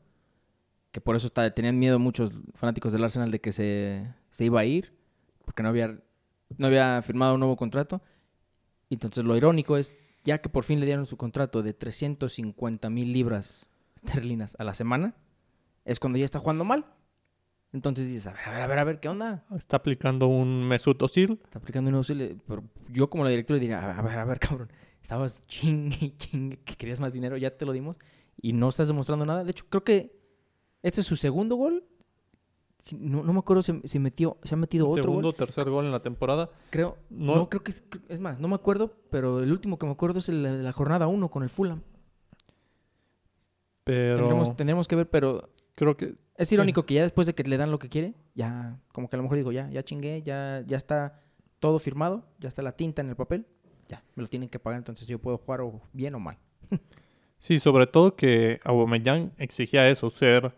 que 0.93 1.01
por 1.01 1.17
eso 1.17 1.27
está- 1.29 1.51
tenían 1.55 1.79
miedo 1.79 1.99
muchos 1.99 2.31
fanáticos 2.55 2.93
del 2.93 3.05
Arsenal 3.05 3.31
de 3.31 3.41
que 3.41 3.53
se, 3.53 4.07
se 4.29 4.45
iba 4.45 4.61
a 4.61 4.65
ir, 4.67 4.95
porque 5.45 5.63
no 5.63 5.71
había, 5.71 5.99
no 6.59 6.67
había 6.67 7.01
firmado 7.03 7.35
un 7.35 7.41
nuevo 7.41 7.57
contrato. 7.57 8.03
Entonces 8.91 9.25
lo 9.25 9.37
irónico 9.37 9.77
es, 9.77 9.97
ya 10.25 10.39
que 10.39 10.49
por 10.49 10.65
fin 10.65 10.81
le 10.81 10.87
dieron 10.87 11.07
su 11.07 11.17
contrato 11.17 11.63
de 11.63 11.73
350 11.73 12.91
mil 12.91 13.13
libras 13.13 13.71
esterlinas 13.97 14.57
a 14.59 14.65
la 14.65 14.75
semana, 14.75 15.15
es 15.85 16.01
cuando 16.01 16.19
ya 16.19 16.25
está 16.25 16.39
jugando 16.39 16.65
mal. 16.65 16.87
Entonces 17.73 18.07
dices, 18.07 18.27
a 18.29 18.33
ver, 18.33 18.43
a 18.47 18.51
ver, 18.51 18.63
a 18.63 18.67
ver, 18.67 18.79
a 18.79 18.85
ver, 18.85 19.01
¿qué 19.01 19.09
onda? 19.09 19.45
Está 19.55 19.79
aplicando 19.79 20.29
un 20.29 20.67
Mesut 20.67 21.03
Özil. 21.03 21.41
Está 21.45 21.59
aplicando 21.59 21.91
un 21.91 21.97
auxilio. 21.97 22.37
Pero 22.47 22.65
yo 22.91 23.11
como 23.11 23.25
la 23.25 23.31
directora 23.31 23.59
diría, 23.59 23.99
a 23.99 24.03
ver, 24.03 24.19
a 24.19 24.25
ver, 24.25 24.39
cabrón, 24.39 24.73
estabas 25.03 25.45
chingue 25.49 26.17
chingue 26.17 26.59
que 26.59 26.77
querías 26.77 27.01
más 27.01 27.13
dinero, 27.13 27.37
ya 27.37 27.57
te 27.57 27.67
lo 27.67 27.73
dimos 27.73 27.99
y 28.41 28.53
no 28.53 28.69
estás 28.69 28.89
demostrando 28.89 29.27
nada. 29.27 29.45
De 29.45 29.51
hecho, 29.51 29.65
creo 29.69 29.85
que 29.85 30.19
este 30.83 31.01
es 31.01 31.07
su 31.07 31.17
segundo 31.17 31.57
gol. 31.57 31.85
No, 32.93 33.23
no 33.25 33.33
me 33.33 33.39
acuerdo 33.41 33.63
si, 33.63 33.81
si 33.85 33.99
metió, 33.99 34.37
se 34.45 34.55
ha 34.55 34.57
metido 34.57 34.87
otro 34.87 35.03
Segundo 35.03 35.29
o 35.31 35.33
tercer 35.33 35.69
gol 35.71 35.87
en 35.87 35.93
la 35.93 36.01
temporada. 36.03 36.51
Creo, 36.71 36.97
No- 37.11 37.35
no, 37.37 37.49
creo 37.49 37.63
que 37.63 37.71
es, 37.73 37.85
es 38.09 38.21
más, 38.21 38.39
no 38.39 38.49
me 38.49 38.55
acuerdo, 38.55 38.93
pero 39.11 39.41
el 39.43 39.51
último 39.51 39.79
que 39.79 39.87
me 39.87 39.93
acuerdo 39.93 40.19
es 40.21 40.29
el 40.29 40.43
de 40.43 40.63
la 40.63 40.73
jornada 40.73 41.07
1 41.09 41.29
con 41.31 41.43
el 41.43 41.49
Fulham. 41.49 41.83
Pero 43.85 44.17
Tendremos, 44.17 44.57
tendremos 44.57 44.89
que 44.89 44.97
ver, 44.97 45.09
pero 45.09 45.49
creo 45.75 45.97
que 45.97 46.15
es 46.37 46.49
Sí. 46.49 46.55
irónico 46.55 46.85
que 46.85 46.95
ya 46.95 47.03
después 47.03 47.27
de 47.27 47.35
que 47.35 47.45
le 47.45 47.57
dan 47.57 47.71
lo 47.71 47.79
que 47.79 47.89
quiere, 47.89 48.15
ya, 48.35 48.79
como 48.93 49.09
que 49.09 49.17
a 49.17 49.19
lo 49.19 49.23
mejor 49.23 49.39
digo, 49.39 49.53
ya, 49.53 49.71
ya 49.71 49.83
chingué, 49.85 50.23
ya, 50.23 50.63
ya 50.67 50.77
está 50.77 51.23
todo 51.61 51.79
firmado, 51.79 52.25
ya 52.39 52.49
está 52.49 52.63
la 52.63 52.73
tinta 52.73 53.01
en 53.03 53.09
el 53.09 53.17
papel, 53.17 53.47
ya, 53.89 54.03
me 54.17 54.23
lo 54.23 54.29
tienen 54.29 54.49
que 54.49 54.59
pagar, 54.59 54.79
entonces 54.79 55.07
yo 55.07 55.19
puedo 55.21 55.39
jugar 55.39 55.61
o 55.61 55.81
bien 55.93 56.15
o 56.15 56.21
mal. 56.21 56.39
Sí, 57.39 57.59
sobre 57.61 57.87
todo 57.87 58.17
que 58.17 58.59
Aubameyang 58.65 59.31
exigía 59.37 59.89
eso, 59.91 60.09
ser, 60.09 60.55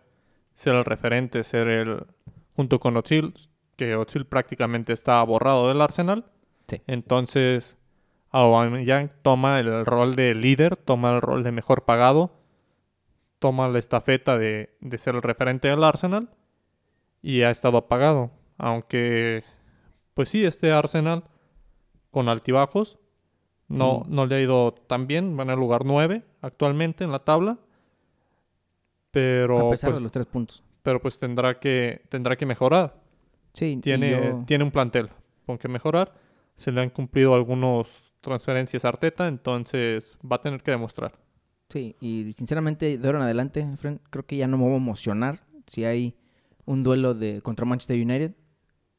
ser 0.58 0.74
el 0.74 0.84
referente, 0.84 1.44
ser 1.44 1.68
el 1.68 2.04
junto 2.56 2.80
con 2.80 2.96
Özil, 2.96 3.32
que 3.76 3.94
Özil 3.96 4.26
prácticamente 4.26 4.92
está 4.92 5.22
borrado 5.22 5.68
del 5.68 5.80
Arsenal. 5.80 6.24
Sí. 6.66 6.82
Entonces 6.88 7.76
Aubameyang 8.30 9.12
toma 9.22 9.60
el 9.60 9.86
rol 9.86 10.16
de 10.16 10.34
líder, 10.34 10.74
toma 10.74 11.12
el 11.12 11.20
rol 11.22 11.44
de 11.44 11.52
mejor 11.52 11.84
pagado, 11.84 12.32
toma 13.38 13.68
la 13.68 13.78
estafeta 13.78 14.36
de, 14.36 14.76
de 14.80 14.98
ser 14.98 15.14
el 15.14 15.22
referente 15.22 15.68
del 15.68 15.84
Arsenal 15.84 16.28
y 17.22 17.42
ha 17.42 17.50
estado 17.50 17.78
apagado. 17.78 18.32
Aunque, 18.56 19.44
pues 20.14 20.28
sí, 20.28 20.44
este 20.44 20.72
Arsenal 20.72 21.22
con 22.10 22.28
altibajos, 22.28 22.98
no, 23.68 24.02
Sí. 24.04 24.10
no 24.10 24.26
le 24.26 24.34
ha 24.34 24.40
ido 24.40 24.72
tan 24.72 25.06
bien, 25.06 25.36
van 25.36 25.50
al 25.50 25.58
lugar 25.60 25.84
9 25.84 26.24
actualmente 26.42 27.04
en 27.04 27.12
la 27.12 27.20
tabla. 27.20 27.58
Pero 29.10 29.68
a 29.68 29.70
pesar 29.70 29.90
pues, 29.90 29.98
de 29.98 30.02
los 30.02 30.12
tres 30.12 30.26
puntos. 30.26 30.62
pero 30.82 31.00
pues 31.00 31.18
tendrá 31.18 31.58
que, 31.58 32.02
tendrá 32.08 32.36
que 32.36 32.46
mejorar. 32.46 33.00
Sí, 33.54 33.78
Tiene, 33.82 34.10
yo- 34.10 34.44
tiene 34.46 34.64
un 34.64 34.70
plantel 34.70 35.08
con 35.46 35.58
que 35.58 35.68
mejorar. 35.68 36.12
Se 36.56 36.70
le 36.72 36.80
han 36.80 36.90
cumplido 36.90 37.34
algunos 37.34 38.12
transferencias 38.20 38.84
Arteta, 38.84 39.28
entonces 39.28 40.18
va 40.30 40.36
a 40.36 40.40
tener 40.40 40.62
que 40.62 40.70
demostrar. 40.72 41.18
Sí, 41.68 41.96
y 42.00 42.32
sinceramente, 42.32 42.98
de 42.98 43.06
ahora 43.06 43.18
en 43.18 43.24
adelante, 43.24 43.66
Fren, 43.76 44.00
creo 44.10 44.26
que 44.26 44.36
ya 44.36 44.46
no 44.46 44.56
me 44.58 44.64
voy 44.64 44.72
a 44.74 44.76
emocionar 44.76 45.40
si 45.66 45.84
hay 45.84 46.14
un 46.64 46.82
duelo 46.82 47.14
de 47.14 47.40
contra 47.42 47.64
Manchester 47.66 47.96
United, 47.96 48.32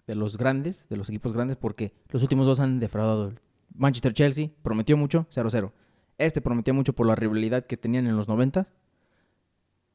de 0.07 0.15
los 0.15 0.37
grandes, 0.37 0.87
de 0.89 0.97
los 0.97 1.09
equipos 1.09 1.33
grandes, 1.33 1.57
porque 1.57 1.93
los 2.09 2.21
últimos 2.23 2.45
dos 2.47 2.59
han 2.59 2.79
defraudado. 2.79 3.33
Manchester-Chelsea 3.75 4.49
prometió 4.63 4.97
mucho, 4.97 5.27
0-0. 5.29 5.71
Este 6.17 6.41
prometió 6.41 6.73
mucho 6.73 6.93
por 6.93 7.05
la 7.05 7.15
rivalidad 7.15 7.65
que 7.65 7.77
tenían 7.77 8.07
en 8.07 8.15
los 8.17 8.27
90. 8.27 8.65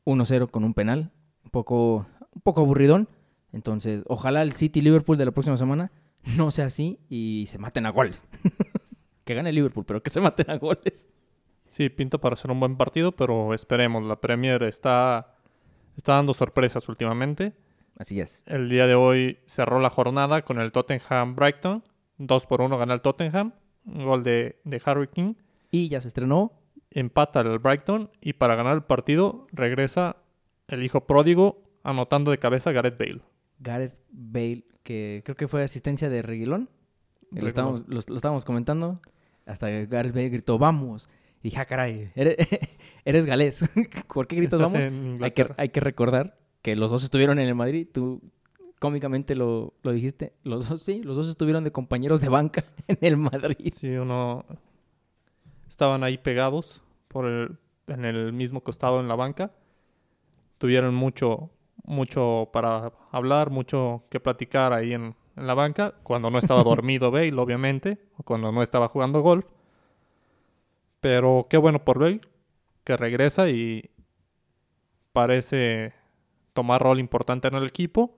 1-0 0.05 0.51
con 0.51 0.64
un 0.64 0.75
penal, 0.75 1.12
un 1.45 1.51
poco, 1.51 2.07
un 2.35 2.43
poco 2.43 2.61
aburridón. 2.61 3.09
Entonces, 3.53 4.03
ojalá 4.09 4.43
el 4.43 4.53
City-Liverpool 4.53 5.17
de 5.17 5.25
la 5.25 5.31
próxima 5.31 5.57
semana 5.57 5.93
no 6.37 6.51
sea 6.51 6.67
así 6.67 6.99
y 7.09 7.45
se 7.49 7.59
maten 7.59 7.87
a 7.87 7.90
goles. 7.90 8.27
que 9.25 9.35
gane 9.35 9.53
Liverpool, 9.53 9.85
pero 9.85 10.03
que 10.03 10.11
se 10.11 10.21
maten 10.21 10.51
a 10.51 10.59
goles. 10.59 11.09
Sí, 11.69 11.88
pinta 11.88 12.19
para 12.19 12.37
ser 12.37 12.51
un 12.51 12.61
buen 12.61 12.77
partido, 12.77 13.12
pero 13.12 13.55
esperemos. 13.55 14.05
La 14.05 14.21
Premier 14.21 14.62
está, 14.62 15.35
está 15.97 16.14
dando 16.14 16.35
sorpresas 16.35 16.88
últimamente. 16.88 17.53
Así 17.99 18.21
es. 18.21 18.43
El 18.47 18.69
día 18.69 18.87
de 18.87 18.95
hoy 18.95 19.38
cerró 19.47 19.81
la 19.81 19.90
jornada 19.90 20.43
con 20.43 20.61
el 20.61 20.73
Tottenham 20.73 21.35
Brighton. 21.37 21.83
2 22.19 22.47
por 22.47 22.61
1 22.61 22.79
gana 22.79 22.95
el 22.95 23.01
Tottenham. 23.01 23.53
Un 23.87 24.05
gol 24.05 24.23
de, 24.23 24.61
de 24.64 24.83
Harry 24.85 25.09
King. 25.09 25.35
Y 25.71 25.88
ya 25.88 26.01
se 26.01 26.09
estrenó. 26.09 26.53
Empata 26.95 27.41
el 27.41 27.59
Brighton. 27.59 28.11
Y 28.21 28.35
para 28.35 28.55
ganar 28.55 28.75
el 28.75 28.83
partido 28.83 29.47
regresa 29.53 30.17
el 30.69 30.83
hijo 30.83 31.07
pródigo 31.07 31.63
anotando 31.83 32.31
de 32.31 32.39
cabeza 32.39 32.73
Gareth 32.73 32.99
Bale. 32.99 33.21
Gareth 33.59 34.01
Bale, 34.11 34.65
que 34.83 35.23
creo 35.25 35.37
que 35.37 35.49
fue 35.49 35.63
asistencia 35.63 36.09
de 36.09 36.23
Reguilón. 36.23 36.71
Lo 37.31 37.49
estábamos, 37.49 37.87
lo, 37.89 38.01
lo 38.07 38.17
estábamos 38.17 38.45
comentando. 38.45 39.01
Hasta 39.45 39.67
que 39.67 39.87
Gareth 39.87 40.15
Bale 40.15 40.29
gritó, 40.29 40.59
vamos. 40.59 41.09
Y 41.41 41.49
dije, 41.49 41.59
ah, 41.61 41.67
caray, 41.67 42.11
eres, 42.15 42.37
eres 43.05 43.27
galés. 43.27 43.69
¿Por 44.13 44.27
qué 44.27 44.37
gritas 44.37 44.61
vamos? 44.61 44.87
Hay 45.21 45.31
que, 45.33 45.53
hay 45.57 45.69
que 45.69 45.81
recordar 45.81 46.35
que 46.63 46.77
los 46.77 46.91
dos 46.91 47.05
estuvieron 47.05 47.39
en 47.39 47.49
el 47.49 47.55
Madrid. 47.55 47.87
Tú 47.93 48.23
cómicamente 48.79 49.35
lo, 49.35 49.75
lo 49.83 49.93
dijiste. 49.93 50.33
Los 50.43 50.69
dos, 50.69 50.83
sí, 50.83 51.03
los 51.03 51.17
dos 51.17 51.29
estuvieron 51.29 51.65
de 51.65 51.73
compañeros 51.73 52.21
de 52.21 52.29
banca 52.29 52.65
en 52.89 52.99
el 53.01 53.17
Madrid. 53.17 53.75
Sí, 53.75 53.89
uno... 53.89 54.45
Estaban 55.69 56.05
ahí 56.05 56.19
pegados 56.19 56.84
por 57.14 57.27
el, 57.27 57.59
en 57.87 58.05
el 58.05 58.33
mismo 58.33 58.64
costado 58.64 58.98
en 58.98 59.07
la 59.07 59.14
banca. 59.14 59.53
Tuvieron 60.59 60.96
mucho, 60.96 61.48
mucho 61.85 62.50
para 62.53 62.92
hablar, 63.12 63.50
mucho 63.50 64.03
que 64.11 64.18
platicar 64.18 64.72
ahí 64.72 64.94
en, 64.94 65.14
en 65.37 65.46
la 65.46 65.55
banca. 65.55 65.94
Cuando 66.03 66.29
no 66.29 66.38
estaba 66.40 66.64
dormido 66.64 67.12
Bale, 67.12 67.33
obviamente. 67.38 67.98
O 68.16 68.24
cuando 68.24 68.50
no 68.50 68.62
estaba 68.62 68.88
jugando 68.88 69.20
golf. 69.20 69.46
Pero 70.98 71.46
qué 71.48 71.57
bueno 71.57 71.85
por 71.85 72.00
Bale, 72.00 72.20
que 72.83 72.96
regresa 72.96 73.48
y 73.48 73.90
parece 75.12 75.92
tomar 76.53 76.83
rol 76.83 76.98
importante 76.98 77.46
en 77.46 77.55
el 77.55 77.64
equipo. 77.66 78.16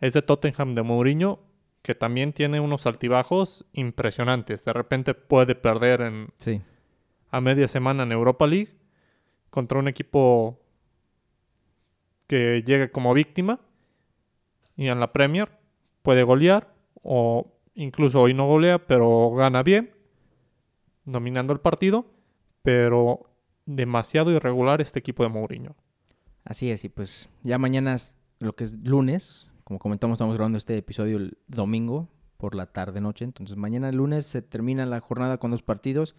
Es 0.00 0.14
de 0.14 0.22
Tottenham 0.22 0.72
de 0.72 0.82
Mourinho, 0.82 1.40
que 1.82 1.94
también 1.94 2.32
tiene 2.32 2.58
unos 2.58 2.86
altibajos 2.86 3.66
impresionantes. 3.74 4.64
De 4.64 4.72
repente 4.72 5.12
puede 5.12 5.54
perder 5.54 6.00
en, 6.00 6.28
Sí. 6.38 6.62
A 7.34 7.40
media 7.40 7.66
semana 7.66 8.04
en 8.04 8.12
Europa 8.12 8.46
League 8.46 8.78
contra 9.50 9.80
un 9.80 9.88
equipo 9.88 10.60
que 12.28 12.62
llega 12.62 12.92
como 12.92 13.12
víctima 13.12 13.58
y 14.76 14.86
en 14.86 15.00
la 15.00 15.12
Premier 15.12 15.50
puede 16.02 16.22
golear 16.22 16.72
o 17.02 17.52
incluso 17.74 18.20
hoy 18.20 18.34
no 18.34 18.46
golea 18.46 18.86
pero 18.86 19.32
gana 19.32 19.64
bien 19.64 19.90
dominando 21.04 21.52
el 21.52 21.58
partido 21.58 22.06
pero 22.62 23.28
demasiado 23.66 24.30
irregular 24.30 24.80
este 24.80 25.00
equipo 25.00 25.24
de 25.24 25.28
Mourinho. 25.28 25.74
Así 26.44 26.70
es, 26.70 26.84
y 26.84 26.88
pues 26.88 27.28
ya 27.42 27.58
mañana 27.58 27.94
es 27.94 28.16
lo 28.38 28.54
que 28.54 28.62
es 28.62 28.74
lunes, 28.74 29.48
como 29.64 29.80
comentamos, 29.80 30.16
estamos 30.16 30.36
grabando 30.36 30.58
este 30.58 30.76
episodio 30.76 31.16
el 31.16 31.36
domingo 31.48 32.08
por 32.36 32.54
la 32.54 32.66
tarde 32.66 33.00
noche, 33.00 33.24
entonces 33.24 33.56
mañana 33.56 33.90
lunes 33.90 34.24
se 34.24 34.40
termina 34.40 34.86
la 34.86 35.00
jornada 35.00 35.38
con 35.38 35.50
dos 35.50 35.62
partidos. 35.62 36.14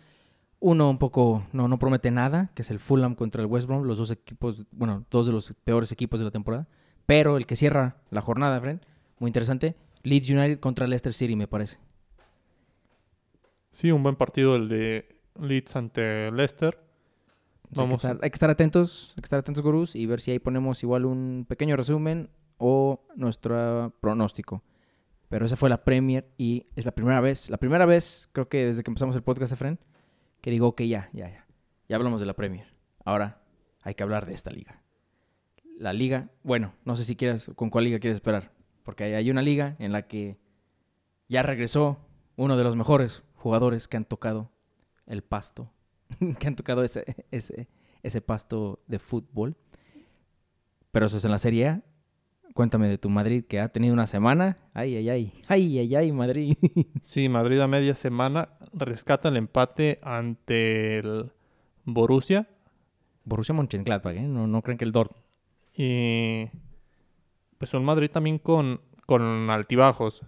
Uno 0.59 0.89
un 0.89 0.97
poco 0.97 1.43
no 1.53 1.67
no 1.67 1.77
promete 1.79 2.11
nada, 2.11 2.51
que 2.55 2.61
es 2.61 2.71
el 2.71 2.79
Fulham 2.79 3.15
contra 3.15 3.41
el 3.41 3.47
West 3.47 3.67
Brom, 3.67 3.83
los 3.83 3.97
dos 3.97 4.11
equipos, 4.11 4.65
bueno, 4.71 5.05
dos 5.11 5.25
de 5.25 5.31
los 5.31 5.53
peores 5.63 5.91
equipos 5.91 6.19
de 6.19 6.25
la 6.25 6.31
temporada, 6.31 6.67
pero 7.05 7.37
el 7.37 7.45
que 7.45 7.55
cierra 7.55 7.97
la 8.09 8.21
jornada, 8.21 8.59
Fren, 8.59 8.81
muy 9.19 9.29
interesante, 9.29 9.75
Leeds 10.03 10.29
United 10.29 10.59
contra 10.59 10.87
Leicester 10.87 11.13
City, 11.13 11.35
me 11.35 11.47
parece. 11.47 11.77
Sí, 13.71 13.91
un 13.91 14.03
buen 14.03 14.15
partido 14.15 14.55
el 14.55 14.69
de 14.69 15.17
Leeds 15.39 15.75
ante 15.75 16.31
Leicester. 16.31 16.79
O 17.71 17.75
sea, 17.75 17.83
hay, 17.83 17.89
que 17.89 17.93
Vamos 17.93 17.93
estar, 17.99 18.19
hay 18.21 18.29
que 18.29 18.35
estar 18.35 18.49
atentos, 18.49 19.13
hay 19.17 19.21
que 19.21 19.25
estar 19.25 19.39
atentos, 19.39 19.63
gurús, 19.63 19.95
y 19.95 20.05
ver 20.05 20.21
si 20.21 20.31
ahí 20.31 20.39
ponemos 20.39 20.81
igual 20.83 21.05
un 21.05 21.45
pequeño 21.47 21.75
resumen 21.75 22.29
o 22.57 23.05
nuestro 23.15 23.93
pronóstico. 23.99 24.63
Pero 25.27 25.45
esa 25.45 25.55
fue 25.55 25.69
la 25.69 25.83
Premier 25.83 26.29
y 26.37 26.67
es 26.75 26.85
la 26.85 26.91
primera 26.91 27.19
vez, 27.19 27.49
la 27.49 27.57
primera 27.57 27.85
vez, 27.85 28.29
creo 28.31 28.47
que 28.47 28.65
desde 28.65 28.83
que 28.83 28.91
empezamos 28.91 29.15
el 29.15 29.23
podcast, 29.23 29.53
Efren, 29.53 29.79
que 30.45 30.51
digo, 30.51 30.67
ok, 30.67 30.81
ya, 30.83 31.09
ya, 31.11 31.27
ya. 31.27 31.47
Ya 31.89 31.95
hablamos 31.95 32.19
de 32.19 32.27
la 32.27 32.35
Premier. 32.35 32.67
Ahora 33.03 33.41
hay 33.81 33.95
que 33.95 34.03
hablar 34.03 34.27
de 34.27 34.35
esta 34.35 34.51
liga. 34.51 34.83
La 35.79 35.91
liga, 35.91 36.29
bueno, 36.43 36.75
no 36.85 36.95
sé 36.95 37.03
si 37.03 37.15
quieres, 37.15 37.49
con 37.55 37.71
cuál 37.71 37.85
liga 37.85 37.97
quieres 37.97 38.17
esperar. 38.17 38.51
Porque 38.83 39.05
hay, 39.05 39.13
hay 39.15 39.31
una 39.31 39.41
liga 39.41 39.75
en 39.79 39.91
la 39.91 40.07
que 40.07 40.37
ya 41.27 41.41
regresó 41.41 41.97
uno 42.35 42.57
de 42.57 42.63
los 42.63 42.75
mejores 42.75 43.23
jugadores 43.33 43.87
que 43.87 43.97
han 43.97 44.05
tocado 44.05 44.51
el 45.07 45.23
pasto 45.23 45.71
que 46.39 46.47
han 46.47 46.55
tocado 46.55 46.83
ese, 46.83 47.25
ese, 47.31 47.67
ese 48.03 48.21
pasto 48.21 48.83
de 48.85 48.99
fútbol. 48.99 49.57
Pero 50.91 51.07
eso 51.07 51.17
es 51.17 51.25
en 51.25 51.31
la 51.31 51.39
Serie 51.39 51.69
A. 51.69 51.83
Cuéntame 52.55 52.87
de 52.87 52.97
tu 52.97 53.09
Madrid, 53.09 53.43
que 53.43 53.59
ha 53.59 53.67
tenido 53.67 53.93
una 53.93 54.07
semana. 54.07 54.57
Ay, 54.73 54.95
ay, 54.95 55.09
ay. 55.09 55.33
Ay, 55.49 55.77
ay, 55.77 55.93
ay, 55.93 56.11
Madrid. 56.13 56.55
Sí, 57.03 57.27
Madrid 57.27 57.59
a 57.59 57.67
media 57.67 57.95
semana 57.95 58.47
rescata 58.71 59.27
el 59.27 59.35
empate 59.35 59.97
ante 60.01 60.99
el 60.99 61.33
Borussia 61.83 62.47
Borussia 63.25 63.53
Mönchengladbach, 63.53 64.15
¿eh? 64.15 64.21
No, 64.21 64.47
no 64.47 64.61
creen 64.61 64.77
que 64.77 64.85
el 64.85 64.93
Dortmund. 64.93 65.21
Y 65.75 66.45
pues 67.57 67.73
un 67.73 67.83
Madrid 67.83 68.09
también 68.09 68.39
con, 68.39 68.79
con 69.05 69.49
altibajos. 69.49 70.21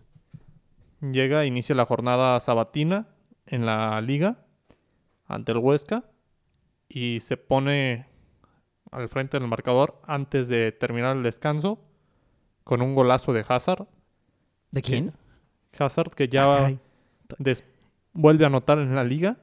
Llega, 0.99 1.45
inicia 1.45 1.75
la 1.75 1.85
jornada 1.85 2.37
sabatina 2.41 3.07
en 3.45 3.65
la 3.65 4.01
liga 4.01 4.43
ante 5.27 5.53
el 5.53 5.59
Huesca 5.59 6.03
y 6.89 7.21
se 7.21 7.37
pone 7.37 8.05
al 8.91 9.07
frente 9.07 9.39
del 9.39 9.47
marcador 9.47 10.01
antes 10.05 10.49
de 10.49 10.73
terminar 10.73 11.15
el 11.15 11.23
descanso 11.23 11.86
con 12.67 12.81
un 12.81 12.93
golazo 12.95 13.31
de 13.33 13.45
Hazard. 13.47 13.87
¿De 14.71 14.81
quién? 14.81 15.13
Hazard 15.79 16.11
que 16.11 16.25
Ah, 16.25 16.27
ya 16.29 16.77
des- 17.39 17.63
vuelve 18.13 18.43
a 18.43 18.47
anotar 18.47 18.77
en 18.79 18.93
la 18.93 19.03
liga. 19.05 19.37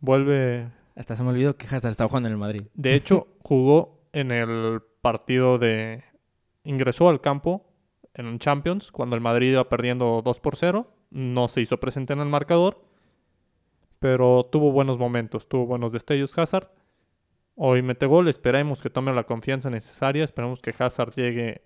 Vuelve 0.00 0.70
Hasta 0.94 1.14
se 1.16 1.22
me 1.22 1.28
olvidó 1.28 1.56
que 1.58 1.66
Hazard 1.66 1.90
estaba 1.90 2.08
jugando 2.08 2.28
en 2.28 2.32
el 2.32 2.38
Madrid. 2.38 2.62
De 2.72 2.94
hecho, 2.94 3.28
jugó 3.44 4.00
en 4.14 4.32
el 4.32 4.80
partido 5.02 5.58
de... 5.58 6.02
Ingresó 6.64 7.10
al 7.10 7.20
campo 7.20 7.66
en 8.14 8.38
Champions 8.38 8.90
cuando 8.90 9.14
el 9.14 9.20
Madrid 9.20 9.52
iba 9.52 9.68
perdiendo 9.68 10.22
2 10.24 10.40
por 10.40 10.56
0. 10.56 10.90
No 11.10 11.48
se 11.48 11.60
hizo 11.60 11.78
presente 11.78 12.14
en 12.14 12.20
el 12.20 12.28
marcador, 12.28 12.82
pero 13.98 14.44
tuvo 14.50 14.72
buenos 14.72 14.98
momentos, 14.98 15.48
tuvo 15.48 15.66
buenos 15.66 15.92
destellos 15.92 16.36
Hazard. 16.38 16.70
Hoy 17.54 17.82
mete 17.82 18.06
gol, 18.06 18.28
esperemos 18.28 18.80
que 18.82 18.90
tome 18.90 19.12
la 19.12 19.24
confianza 19.24 19.68
necesaria, 19.70 20.24
esperemos 20.24 20.60
que 20.60 20.74
Hazard 20.78 21.12
llegue 21.14 21.62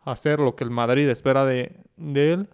hacer 0.00 0.40
lo 0.40 0.56
que 0.56 0.64
el 0.64 0.70
Madrid 0.70 1.08
espera 1.08 1.44
de, 1.44 1.84
de 1.96 2.32
él. 2.32 2.48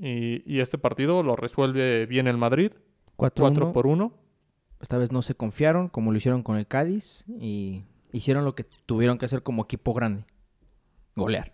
Y, 0.00 0.42
y 0.50 0.60
este 0.60 0.78
partido 0.78 1.22
lo 1.22 1.36
resuelve 1.36 2.06
bien 2.06 2.26
el 2.26 2.38
Madrid, 2.38 2.72
4 3.16 3.44
4 3.44 3.72
por 3.72 3.86
1. 3.86 4.12
Esta 4.80 4.96
vez 4.96 5.12
no 5.12 5.20
se 5.20 5.34
confiaron 5.34 5.88
como 5.88 6.10
lo 6.10 6.16
hicieron 6.16 6.42
con 6.42 6.56
el 6.56 6.66
Cádiz 6.66 7.24
y 7.28 7.84
hicieron 8.12 8.44
lo 8.44 8.54
que 8.54 8.64
tuvieron 8.64 9.18
que 9.18 9.26
hacer 9.26 9.42
como 9.42 9.64
equipo 9.64 9.92
grande. 9.92 10.24
Golear. 11.16 11.52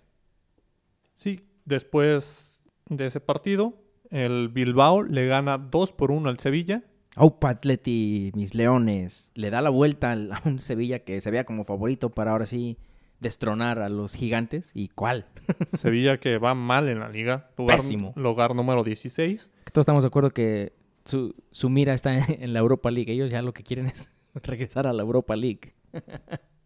Sí, 1.17 1.49
después 1.65 2.61
de 2.89 3.07
ese 3.07 3.21
partido, 3.21 3.75
el 4.11 4.49
Bilbao 4.49 5.03
le 5.03 5.27
gana 5.27 5.59
2 5.59 5.93
por 5.93 6.13
1 6.13 6.29
al 6.29 6.39
Sevilla. 6.39 6.85
Aupa 7.17 7.49
Atleti, 7.49 8.31
mis 8.35 8.55
leones, 8.55 9.33
le 9.35 9.51
da 9.51 9.63
la 9.63 9.71
vuelta 9.71 10.13
a 10.13 10.43
un 10.45 10.61
Sevilla 10.61 11.01
que 11.01 11.21
se 11.21 11.31
veía 11.31 11.45
como 11.45 11.65
favorito 11.65 12.11
para 12.11 12.33
ahora 12.33 12.47
sí 12.47 12.79
destronar 13.21 13.79
a 13.81 13.89
los 13.89 14.15
gigantes. 14.15 14.71
¿Y 14.75 14.89
cuál? 14.89 15.27
Sevilla 15.75 16.19
que 16.19 16.39
va 16.39 16.55
mal 16.55 16.89
en 16.89 17.01
la 17.01 17.09
liga. 17.09 17.51
Lugar, 17.57 17.77
Pésimo. 17.79 18.13
lugar 18.17 18.55
número 18.55 18.85
16. 18.85 19.51
Que 19.65 19.71
Todos 19.71 19.83
estamos 19.83 20.03
de 20.03 20.09
acuerdo 20.09 20.31
que 20.31 20.73
su, 21.05 21.35
su 21.51 21.71
mira 21.71 21.95
está 21.95 22.17
en, 22.17 22.43
en 22.43 22.53
la 22.53 22.59
Europa 22.59 22.91
League. 22.91 23.13
Ellos 23.13 23.31
ya 23.31 23.43
lo 23.43 23.53
que 23.53 23.63
quieren 23.63 23.87
es 23.87 24.11
regresar 24.35 24.87
a 24.87 24.93
la 24.93 25.03
Europa 25.03 25.37
League. 25.37 25.75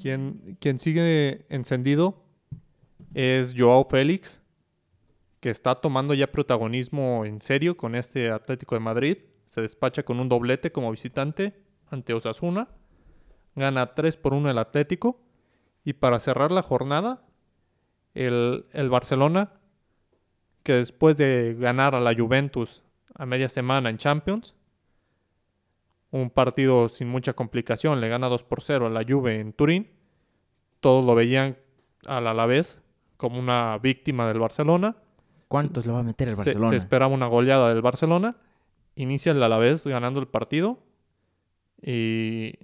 Quien, 0.00 0.56
quien 0.58 0.78
sigue 0.78 1.44
encendido 1.50 2.24
es 3.14 3.54
Joao 3.56 3.84
Félix, 3.84 4.40
que 5.40 5.50
está 5.50 5.74
tomando 5.74 6.14
ya 6.14 6.32
protagonismo 6.32 7.24
en 7.24 7.42
serio 7.42 7.76
con 7.76 7.94
este 7.94 8.30
Atlético 8.30 8.74
de 8.74 8.80
Madrid. 8.80 9.18
Se 9.48 9.60
despacha 9.60 10.02
con 10.02 10.18
un 10.18 10.28
doblete 10.28 10.72
como 10.72 10.90
visitante 10.90 11.54
ante 11.90 12.14
Osasuna. 12.14 12.68
Gana 13.54 13.94
3 13.94 14.16
por 14.16 14.34
1 14.34 14.50
el 14.50 14.58
Atlético. 14.58 15.20
Y 15.84 15.94
para 15.94 16.20
cerrar 16.20 16.52
la 16.52 16.62
jornada, 16.62 17.22
el, 18.14 18.66
el 18.72 18.88
Barcelona, 18.90 19.52
que 20.62 20.74
después 20.74 21.16
de 21.16 21.56
ganar 21.58 21.94
a 21.94 22.00
la 22.00 22.14
Juventus 22.14 22.82
a 23.14 23.26
media 23.26 23.48
semana 23.48 23.90
en 23.90 23.98
Champions, 23.98 24.54
un 26.10 26.30
partido 26.30 26.88
sin 26.88 27.08
mucha 27.08 27.32
complicación, 27.32 28.00
le 28.00 28.08
gana 28.08 28.28
2 28.28 28.44
por 28.44 28.60
0 28.62 28.86
a 28.86 28.90
la 28.90 29.02
Juve 29.06 29.40
en 29.40 29.52
Turín. 29.52 29.90
Todos 30.80 31.04
lo 31.04 31.14
veían 31.14 31.56
al 32.06 32.26
Alavés 32.26 32.80
como 33.16 33.38
una 33.38 33.78
víctima 33.78 34.28
del 34.28 34.38
Barcelona. 34.38 34.96
¿Cuántos 35.48 35.86
le 35.86 35.92
va 35.92 36.00
a 36.00 36.02
meter 36.04 36.28
el 36.28 36.34
Se- 36.34 36.38
Barcelona? 36.44 36.68
Se, 36.70 36.76
esperaba 36.76 37.12
una 37.14 37.26
goleada 37.26 37.68
del 37.70 37.82
Barcelona. 37.82 38.36
Inicia 38.94 39.32
el 39.32 39.42
Alavés 39.42 39.86
ganando 39.86 40.20
el 40.20 40.28
partido. 40.28 40.78
Y 41.80 42.58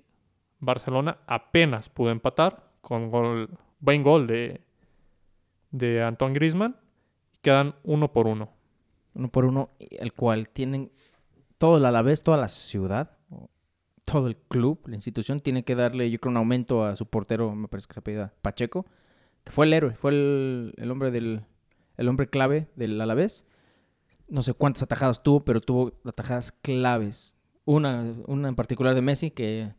Barcelona 0.61 1.19
apenas 1.27 1.89
pudo 1.89 2.11
empatar 2.11 2.71
con 2.81 3.11
gol, 3.11 3.51
buen 3.81 4.03
gol 4.03 4.27
de, 4.27 4.63
de 5.71 6.03
Antoine 6.03 6.35
Griezmann. 6.35 6.77
Quedan 7.43 7.75
uno 7.85 8.13
por 8.13 8.27
uno. 8.27 8.51
uno 9.15 9.29
por 9.31 9.45
uno, 9.45 9.71
el 9.79 10.13
cual 10.13 10.49
tienen 10.49 10.91
todo 11.57 11.79
el 11.79 11.85
Alavés, 11.85 12.23
toda 12.23 12.39
la 12.39 12.49
ciudad, 12.49 13.17
todo 14.05 14.27
el 14.27 14.37
club, 14.37 14.81
la 14.87 14.95
institución, 14.95 15.41
tiene 15.41 15.65
que 15.65 15.75
darle, 15.75 16.11
yo 16.11 16.19
creo, 16.19 16.31
un 16.31 16.37
aumento 16.37 16.85
a 16.85 16.97
su 16.97 17.07
portero, 17.07 17.55
me 17.55 17.69
parece 17.69 17.89
que 17.89 17.95
se 17.95 18.01
apellida 18.01 18.33
Pacheco, 18.43 18.87
que 19.45 19.53
fue 19.53 19.67
el 19.67 19.73
héroe, 19.73 19.95
fue 19.95 20.13
el, 20.13 20.75
el 20.77 20.91
hombre 20.91 21.11
del 21.11 21.45
el 21.99 22.09
hombre 22.09 22.31
clave 22.31 22.69
del 22.77 22.99
Alavés. 23.01 23.45
No 24.29 24.43
sé 24.43 24.55
cuántas 24.55 24.83
atajadas 24.85 25.23
tuvo, 25.23 25.45
pero 25.45 25.61
tuvo 25.61 25.93
atajadas 26.05 26.53
claves. 26.53 27.37
Una, 27.65 28.15
una 28.27 28.49
en 28.49 28.55
particular 28.55 28.95
de 28.95 29.03
Messi, 29.03 29.31
que, 29.31 29.75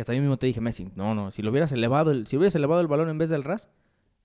que 0.00 0.02
hasta 0.02 0.14
yo 0.14 0.20
mismo 0.20 0.38
te 0.38 0.46
dije, 0.46 0.60
Messi, 0.60 0.90
no, 0.94 1.14
no, 1.14 1.30
si 1.30 1.42
lo 1.42 1.50
hubieras 1.50 1.72
elevado, 1.72 2.10
el, 2.10 2.26
si 2.26 2.36
hubieras 2.36 2.54
elevado 2.54 2.80
el 2.80 2.86
balón 2.86 3.10
en 3.10 3.18
vez 3.18 3.28
del 3.28 3.44
ras, 3.44 3.68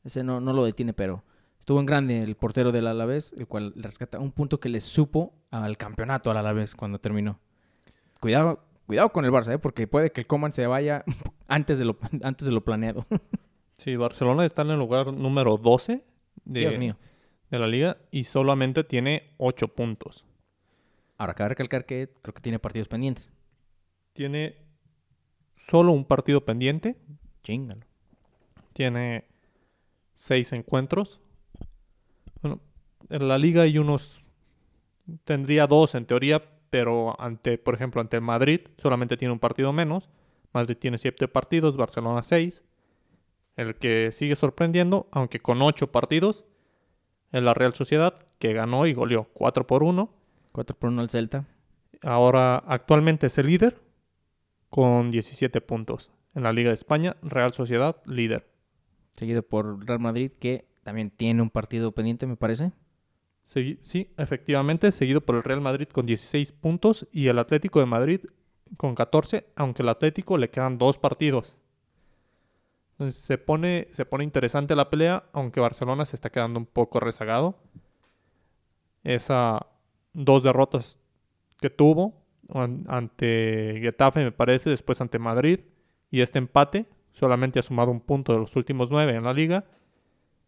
ese 0.03 0.23
no, 0.23 0.39
no 0.39 0.53
lo 0.53 0.63
detiene, 0.63 0.93
pero 0.93 1.23
Estuvo 1.65 1.79
en 1.79 1.87
grande 1.87 2.21
el 2.21 2.35
portero 2.35 2.71
del 2.71 2.85
Alavés, 2.85 3.33
el 3.35 3.47
cual 3.47 3.73
le 3.75 3.81
rescata 3.81 4.19
un 4.19 4.31
punto 4.31 4.59
que 4.59 4.69
le 4.69 4.79
supo 4.81 5.33
al 5.49 5.77
campeonato 5.77 6.29
al 6.29 6.37
Alavés 6.37 6.75
cuando 6.75 6.99
terminó. 6.99 7.39
Cuidado, 8.19 8.63
cuidado 8.85 9.11
con 9.11 9.25
el 9.25 9.31
Barça, 9.31 9.55
¿eh? 9.55 9.57
porque 9.57 9.87
puede 9.87 10.11
que 10.11 10.21
el 10.21 10.27
Coman 10.27 10.53
se 10.53 10.67
vaya 10.67 11.03
antes 11.47 11.79
de 11.79 11.85
lo, 11.85 11.97
antes 12.21 12.45
de 12.45 12.53
lo 12.53 12.63
planeado. 12.63 13.07
Sí, 13.77 13.95
Barcelona 13.95 14.45
está 14.45 14.61
en 14.61 14.69
el 14.69 14.79
lugar 14.79 15.11
número 15.11 15.57
12 15.57 16.05
de, 16.45 16.59
Dios 16.61 16.77
mío. 16.77 16.95
de 17.49 17.59
la 17.59 17.67
liga 17.67 17.97
y 18.09 18.23
solamente 18.23 18.83
tiene 18.85 19.33
8 19.37 19.69
puntos. 19.69 20.25
Ahora, 21.17 21.33
cabe 21.33 21.49
recalcar 21.49 21.85
que 21.85 22.09
creo 22.21 22.33
que 22.33 22.41
tiene 22.41 22.57
partidos 22.57 22.87
pendientes. 22.87 23.31
Tiene 24.13 24.64
solo 25.55 25.91
un 25.91 26.05
partido 26.05 26.45
pendiente. 26.45 26.95
Chingalo. 27.43 27.85
Tiene 28.73 29.25
6 30.15 30.53
encuentros. 30.53 31.19
Bueno, 32.41 32.61
en 33.09 33.27
la 33.27 33.37
liga 33.37 33.63
hay 33.63 33.77
unos... 33.77 34.23
Tendría 35.23 35.67
dos 35.67 35.93
en 35.93 36.05
teoría, 36.05 36.43
pero 36.69 37.19
ante, 37.21 37.57
por 37.57 37.75
ejemplo, 37.75 38.01
ante 38.01 38.17
el 38.17 38.23
Madrid 38.23 38.61
solamente 38.81 39.17
tiene 39.17 39.31
un 39.31 39.39
partido 39.39 39.71
menos. 39.71 40.09
Madrid 40.51 40.77
tiene 40.77 40.97
7 40.97 41.27
partidos, 41.27 41.77
Barcelona 41.77 42.23
6. 42.23 42.63
El 43.55 43.75
que 43.75 44.11
sigue 44.11 44.35
sorprendiendo, 44.35 45.07
aunque 45.11 45.39
con 45.39 45.61
8 45.61 45.91
partidos, 45.91 46.43
es 47.31 47.43
la 47.43 47.53
Real 47.53 47.73
Sociedad, 47.73 48.17
que 48.39 48.53
ganó 48.53 48.87
y 48.87 48.93
goleó 48.93 49.25
4 49.33 49.67
por 49.67 49.83
1. 49.83 50.09
4 50.51 50.75
por 50.77 50.89
1 50.89 51.01
al 51.01 51.09
Celta. 51.09 51.45
Ahora 52.01 52.57
actualmente 52.57 53.27
es 53.27 53.37
el 53.37 53.47
líder 53.47 53.84
con 54.75 55.09
17 55.09 55.61
puntos. 55.61 56.11
En 56.33 56.43
la 56.43 56.51
Liga 56.51 56.67
de 56.67 56.73
España, 56.73 57.15
Real 57.21 57.53
Sociedad 57.53 57.95
líder. 58.05 58.45
Seguido 59.11 59.41
por 59.41 59.87
Real 59.87 60.01
Madrid, 60.01 60.33
que 60.37 60.67
también 60.83 61.11
tiene 61.11 61.41
un 61.41 61.49
partido 61.49 61.93
pendiente, 61.93 62.27
me 62.27 62.35
parece. 62.35 62.73
Sí, 63.43 63.79
efectivamente, 64.17 64.91
seguido 64.91 65.21
por 65.21 65.37
el 65.37 65.43
Real 65.43 65.61
Madrid 65.61 65.87
con 65.87 66.05
16 66.05 66.51
puntos 66.51 67.07
y 67.13 67.27
el 67.27 67.39
Atlético 67.39 67.79
de 67.79 67.85
Madrid 67.85 68.19
con 68.75 68.95
14, 68.95 69.45
aunque 69.55 69.81
al 69.81 69.87
Atlético 69.87 70.37
le 70.37 70.49
quedan 70.49 70.77
dos 70.77 70.97
partidos. 70.97 71.57
Entonces 72.95 73.21
se 73.21 73.37
pone, 73.37 73.87
se 73.93 74.03
pone 74.03 74.25
interesante 74.25 74.75
la 74.75 74.89
pelea, 74.89 75.23
aunque 75.31 75.61
Barcelona 75.61 76.05
se 76.05 76.17
está 76.17 76.29
quedando 76.29 76.59
un 76.59 76.65
poco 76.65 76.99
rezagado. 76.99 77.57
Esa 79.05 79.67
dos 80.11 80.43
derrotas 80.43 80.99
que 81.61 81.69
tuvo 81.69 82.24
ante 82.49 83.79
Getafe, 83.81 84.23
me 84.23 84.31
parece, 84.31 84.69
después 84.69 85.01
ante 85.01 85.19
Madrid, 85.19 85.61
y 86.11 86.21
este 86.21 86.37
empate 86.37 86.85
solamente 87.11 87.59
ha 87.59 87.63
sumado 87.63 87.91
un 87.91 88.01
punto 88.01 88.33
de 88.33 88.39
los 88.39 88.55
últimos 88.55 88.91
nueve 88.91 89.15
en 89.15 89.23
la 89.23 89.33
liga. 89.33 89.65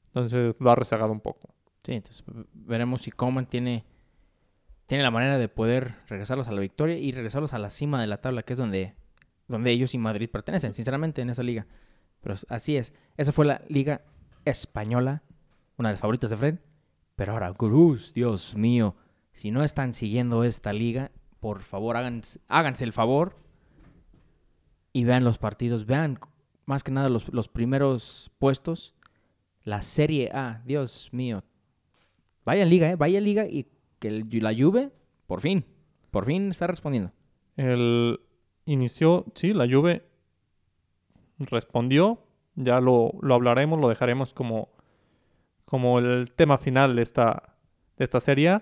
Entonces 0.07 0.55
lo 0.59 0.71
ha 0.71 0.75
rezagado 0.75 1.11
un 1.11 1.21
poco. 1.21 1.53
Sí, 1.83 1.93
entonces 1.93 2.23
veremos 2.53 3.01
si 3.01 3.11
Coman 3.11 3.45
tiene, 3.45 3.85
tiene 4.85 5.03
la 5.03 5.11
manera 5.11 5.37
de 5.37 5.47
poder 5.47 5.95
regresarlos 6.07 6.47
a 6.47 6.51
la 6.51 6.61
victoria 6.61 6.97
y 6.97 7.11
regresarlos 7.11 7.53
a 7.53 7.59
la 7.59 7.69
cima 7.69 8.01
de 8.01 8.07
la 8.07 8.19
tabla, 8.19 8.43
que 8.43 8.53
es 8.53 8.59
donde, 8.59 8.95
donde 9.47 9.71
ellos 9.71 9.93
y 9.93 9.97
Madrid 9.97 10.29
pertenecen, 10.29 10.73
sinceramente, 10.73 11.21
en 11.21 11.29
esa 11.29 11.43
liga. 11.43 11.67
Pero 12.21 12.35
así 12.49 12.77
es. 12.77 12.93
Esa 13.15 13.31
fue 13.31 13.45
la 13.45 13.61
liga 13.69 14.01
española, 14.43 15.23
una 15.77 15.89
de 15.89 15.93
las 15.93 16.01
favoritas 16.01 16.29
de 16.29 16.37
Fred. 16.37 16.59
Pero 17.15 17.33
ahora, 17.33 17.49
gurús, 17.49 18.13
Dios 18.13 18.55
mío, 18.55 18.95
si 19.31 19.51
no 19.51 19.63
están 19.63 19.93
siguiendo 19.93 20.43
esta 20.43 20.73
liga, 20.73 21.11
por 21.39 21.61
favor, 21.61 21.97
háganse, 21.97 22.39
háganse 22.47 22.85
el 22.85 22.93
favor 22.93 23.35
y 24.93 25.03
vean 25.03 25.23
los 25.23 25.37
partidos. 25.37 25.85
Vean 25.85 26.19
más 26.65 26.83
que 26.83 26.91
nada 26.91 27.09
los, 27.09 27.31
los 27.33 27.47
primeros 27.47 28.31
puestos. 28.39 28.95
La 29.63 29.81
Serie 29.81 30.29
A, 30.33 30.61
Dios 30.65 31.09
mío. 31.11 31.43
Vaya 32.45 32.65
liga, 32.65 32.89
¿eh? 32.89 32.95
Vaya 32.95 33.19
liga 33.19 33.45
y 33.45 33.67
que 33.99 34.09
la 34.41 34.55
Juve, 34.55 34.91
por 35.25 35.41
fin, 35.41 35.65
por 36.11 36.25
fin 36.25 36.49
está 36.49 36.67
respondiendo. 36.67 37.11
El 37.57 38.21
inició, 38.65 39.25
sí, 39.35 39.53
la 39.53 39.67
Juve 39.69 40.07
respondió. 41.39 42.23
Ya 42.55 42.79
lo, 42.79 43.11
lo 43.21 43.35
hablaremos, 43.35 43.79
lo 43.79 43.89
dejaremos 43.89 44.33
como, 44.33 44.69
como 45.65 45.99
el 45.99 46.31
tema 46.31 46.57
final 46.57 46.95
de 46.95 47.01
esta, 47.03 47.57
de 47.97 48.03
esta 48.03 48.19
serie. 48.19 48.61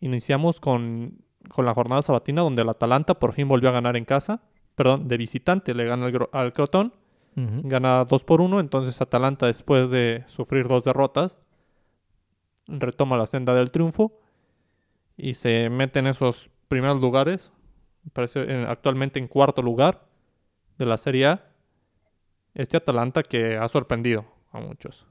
Iniciamos 0.00 0.58
con, 0.58 1.22
con 1.52 1.66
la 1.66 1.74
jornada 1.74 2.02
sabatina 2.02 2.42
donde 2.42 2.62
el 2.62 2.68
Atalanta 2.68 3.14
por 3.14 3.32
fin 3.32 3.48
volvió 3.48 3.68
a 3.68 3.72
ganar 3.72 3.96
en 3.96 4.04
casa. 4.04 4.42
Perdón, 4.74 5.08
de 5.08 5.16
visitante 5.16 5.74
le 5.74 5.84
gana 5.84 6.06
al, 6.06 6.28
al 6.32 6.52
Crotón. 6.52 6.94
Gana 7.36 8.04
2 8.04 8.24
por 8.24 8.40
1. 8.40 8.60
Entonces 8.60 9.00
Atalanta 9.00 9.46
después 9.46 9.88
de 9.88 10.24
sufrir 10.26 10.68
dos 10.68 10.84
derrotas 10.84 11.38
retoma 12.66 13.16
la 13.16 13.26
senda 13.26 13.54
del 13.54 13.70
triunfo 13.70 14.20
y 15.16 15.34
se 15.34 15.70
mete 15.70 15.98
en 15.98 16.06
esos 16.06 16.50
primeros 16.68 17.00
lugares 17.00 17.52
parece 18.12 18.64
actualmente 18.66 19.18
en 19.18 19.28
cuarto 19.28 19.62
lugar 19.62 20.06
de 20.78 20.86
la 20.86 20.96
Serie 20.96 21.26
A. 21.26 21.46
Este 22.54 22.76
Atalanta 22.76 23.22
que 23.22 23.56
ha 23.56 23.68
sorprendido 23.68 24.24
a 24.50 24.60
muchos. 24.60 25.06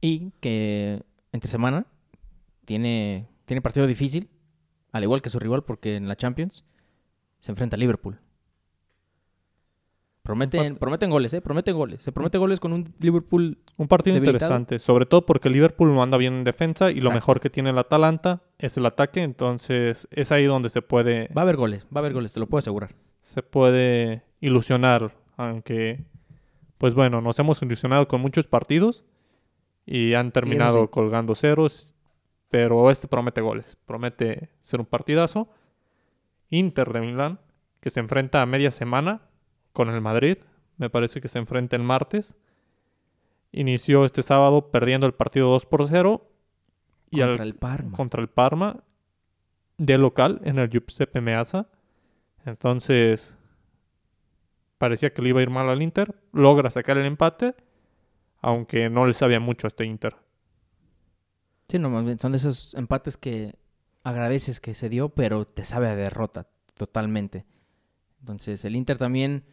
Y 0.00 0.32
que 0.40 1.02
entre 1.32 1.48
semana 1.48 1.86
tiene, 2.64 3.28
tiene 3.46 3.62
partido 3.62 3.86
difícil, 3.86 4.28
al 4.94 5.02
igual 5.02 5.22
que 5.22 5.28
su 5.28 5.40
rival, 5.40 5.64
porque 5.64 5.96
en 5.96 6.06
la 6.06 6.14
Champions 6.14 6.64
se 7.40 7.50
enfrenta 7.50 7.74
a 7.74 7.78
Liverpool. 7.78 8.20
Prometen, 10.22 10.76
prometen 10.76 11.10
goles, 11.10 11.34
¿eh? 11.34 11.40
Prometen 11.40 11.76
goles. 11.76 12.00
Se 12.00 12.12
promete 12.12 12.38
goles 12.38 12.60
con 12.60 12.72
un 12.72 12.94
Liverpool. 13.00 13.58
Un 13.76 13.88
partido 13.88 14.14
Debilitado. 14.14 14.36
interesante, 14.36 14.78
sobre 14.78 15.04
todo 15.04 15.26
porque 15.26 15.50
Liverpool 15.50 15.92
no 15.92 16.00
anda 16.00 16.16
bien 16.16 16.34
en 16.34 16.44
defensa 16.44 16.92
y 16.92 17.00
lo 17.00 17.10
mejor 17.10 17.40
que 17.40 17.50
tiene 17.50 17.70
el 17.70 17.78
Atalanta 17.78 18.42
es 18.56 18.76
el 18.76 18.86
ataque, 18.86 19.22
entonces 19.22 20.06
es 20.12 20.30
ahí 20.30 20.44
donde 20.44 20.68
se 20.68 20.80
puede 20.80 21.28
Va 21.36 21.40
a 21.40 21.42
haber 21.42 21.56
goles, 21.56 21.86
va 21.86 21.98
a 21.98 21.98
haber 21.98 22.12
goles, 22.12 22.32
te 22.32 22.38
lo 22.38 22.46
puedo 22.46 22.60
asegurar. 22.60 22.94
se 23.20 23.42
puede 23.42 24.22
ilusionar, 24.40 25.12
aunque 25.36 26.04
pues 26.78 26.94
bueno, 26.94 27.20
nos 27.20 27.36
hemos 27.40 27.60
ilusionado 27.62 28.06
con 28.06 28.20
muchos 28.20 28.46
partidos 28.46 29.02
y 29.86 30.14
han 30.14 30.30
terminado 30.30 30.82
sí. 30.82 30.88
colgando 30.88 31.34
ceros, 31.34 31.93
pero 32.54 32.88
este 32.88 33.08
promete 33.08 33.40
goles, 33.40 33.76
promete 33.84 34.48
ser 34.60 34.78
un 34.78 34.86
partidazo. 34.86 35.48
Inter 36.50 36.92
de 36.92 37.00
Milán, 37.00 37.40
que 37.80 37.90
se 37.90 37.98
enfrenta 37.98 38.42
a 38.42 38.46
media 38.46 38.70
semana 38.70 39.22
con 39.72 39.90
el 39.90 40.00
Madrid, 40.00 40.38
me 40.76 40.88
parece 40.88 41.20
que 41.20 41.26
se 41.26 41.40
enfrenta 41.40 41.74
el 41.74 41.82
martes. 41.82 42.36
Inició 43.50 44.04
este 44.04 44.22
sábado 44.22 44.70
perdiendo 44.70 45.04
el 45.08 45.14
partido 45.14 45.50
2 45.50 45.66
por 45.66 45.88
0 45.88 46.30
y 47.10 47.22
al- 47.22 47.30
Contra 47.30 47.44
el 47.44 47.54
Parma. 47.56 47.96
contra 47.96 48.22
el 48.22 48.28
Parma 48.28 48.84
de 49.76 49.98
local 49.98 50.40
en 50.44 50.60
el 50.60 50.70
Giuseppe 50.70 51.20
Meazza. 51.20 51.66
Entonces 52.46 53.34
parecía 54.78 55.12
que 55.12 55.22
le 55.22 55.30
iba 55.30 55.40
a 55.40 55.42
ir 55.42 55.50
mal 55.50 55.68
al 55.68 55.82
Inter. 55.82 56.14
Logra 56.32 56.70
sacar 56.70 56.98
el 56.98 57.06
empate, 57.06 57.56
aunque 58.40 58.88
no 58.90 59.06
le 59.06 59.12
sabía 59.12 59.40
mucho 59.40 59.66
a 59.66 59.68
este 59.68 59.84
Inter. 59.86 60.14
Sí, 61.68 61.78
no, 61.78 61.90
más 61.90 62.04
bien 62.04 62.18
son 62.18 62.32
de 62.32 62.38
esos 62.38 62.74
empates 62.74 63.16
que 63.16 63.54
agradeces 64.02 64.60
que 64.60 64.74
se 64.74 64.88
dio, 64.88 65.08
pero 65.08 65.46
te 65.46 65.64
sabe 65.64 65.88
a 65.88 65.96
derrota 65.96 66.48
totalmente. 66.74 67.46
Entonces, 68.20 68.64
el 68.64 68.76
Inter 68.76 68.98
también 68.98 69.44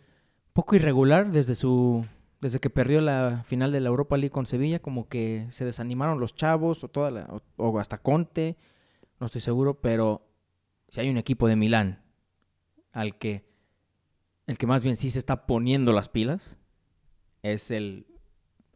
poco 0.54 0.76
irregular 0.76 1.32
desde 1.32 1.56
su 1.56 2.06
desde 2.42 2.60
que 2.60 2.72
perdió 2.72 3.02
la 3.02 3.44
final 3.46 3.72
de 3.72 3.80
la 3.80 3.90
Europa 3.90 4.18
League 4.18 4.32
con 4.32 4.48
Sevilla, 4.48 4.82
como 4.82 5.08
que 5.08 5.48
se 5.52 5.64
desanimaron 5.64 6.20
los 6.20 6.36
chavos 6.36 6.84
o 6.84 6.88
toda 6.88 7.12
la, 7.12 7.28
o, 7.30 7.42
o 7.58 7.80
hasta 7.80 8.00
Conte, 8.00 8.58
no 9.20 9.28
estoy 9.28 9.42
seguro, 9.42 9.80
pero 9.80 10.28
si 10.90 11.02
hay 11.02 11.10
un 11.10 11.18
equipo 11.18 11.48
de 11.48 11.56
Milán 11.56 12.02
al 12.92 13.20
que 13.20 13.46
el 14.48 14.58
que 14.58 14.68
más 14.68 14.84
bien 14.84 14.98
sí 14.98 15.12
se 15.12 15.20
está 15.20 15.46
poniendo 15.46 15.94
las 15.94 16.10
pilas 16.10 16.58
es 17.44 17.72
el 17.72 18.08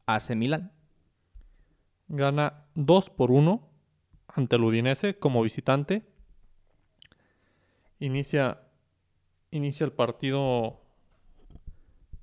AC 0.05 0.35
Milán. 0.35 0.71
Gana 2.07 2.64
2 2.75 3.09
por 3.09 3.31
1 3.31 3.67
ante 4.27 4.55
el 4.57 4.63
Udinese 4.63 5.17
como 5.17 5.41
visitante. 5.41 6.05
Inicia, 7.99 8.61
inicia 9.51 9.85
el 9.85 9.93
partido 9.93 10.81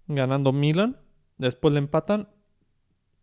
ganando 0.06 0.52
Milan. 0.52 0.98
Después 1.38 1.72
le 1.72 1.78
empatan. 1.78 2.28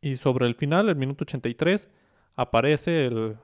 Y 0.02 0.15
sobre 0.15 0.48
el 0.48 0.56
final, 0.56 0.89
el 0.89 0.96
minuto 0.96 1.24
83, 1.24 1.89
aparece 2.36 3.06
el 3.06 3.38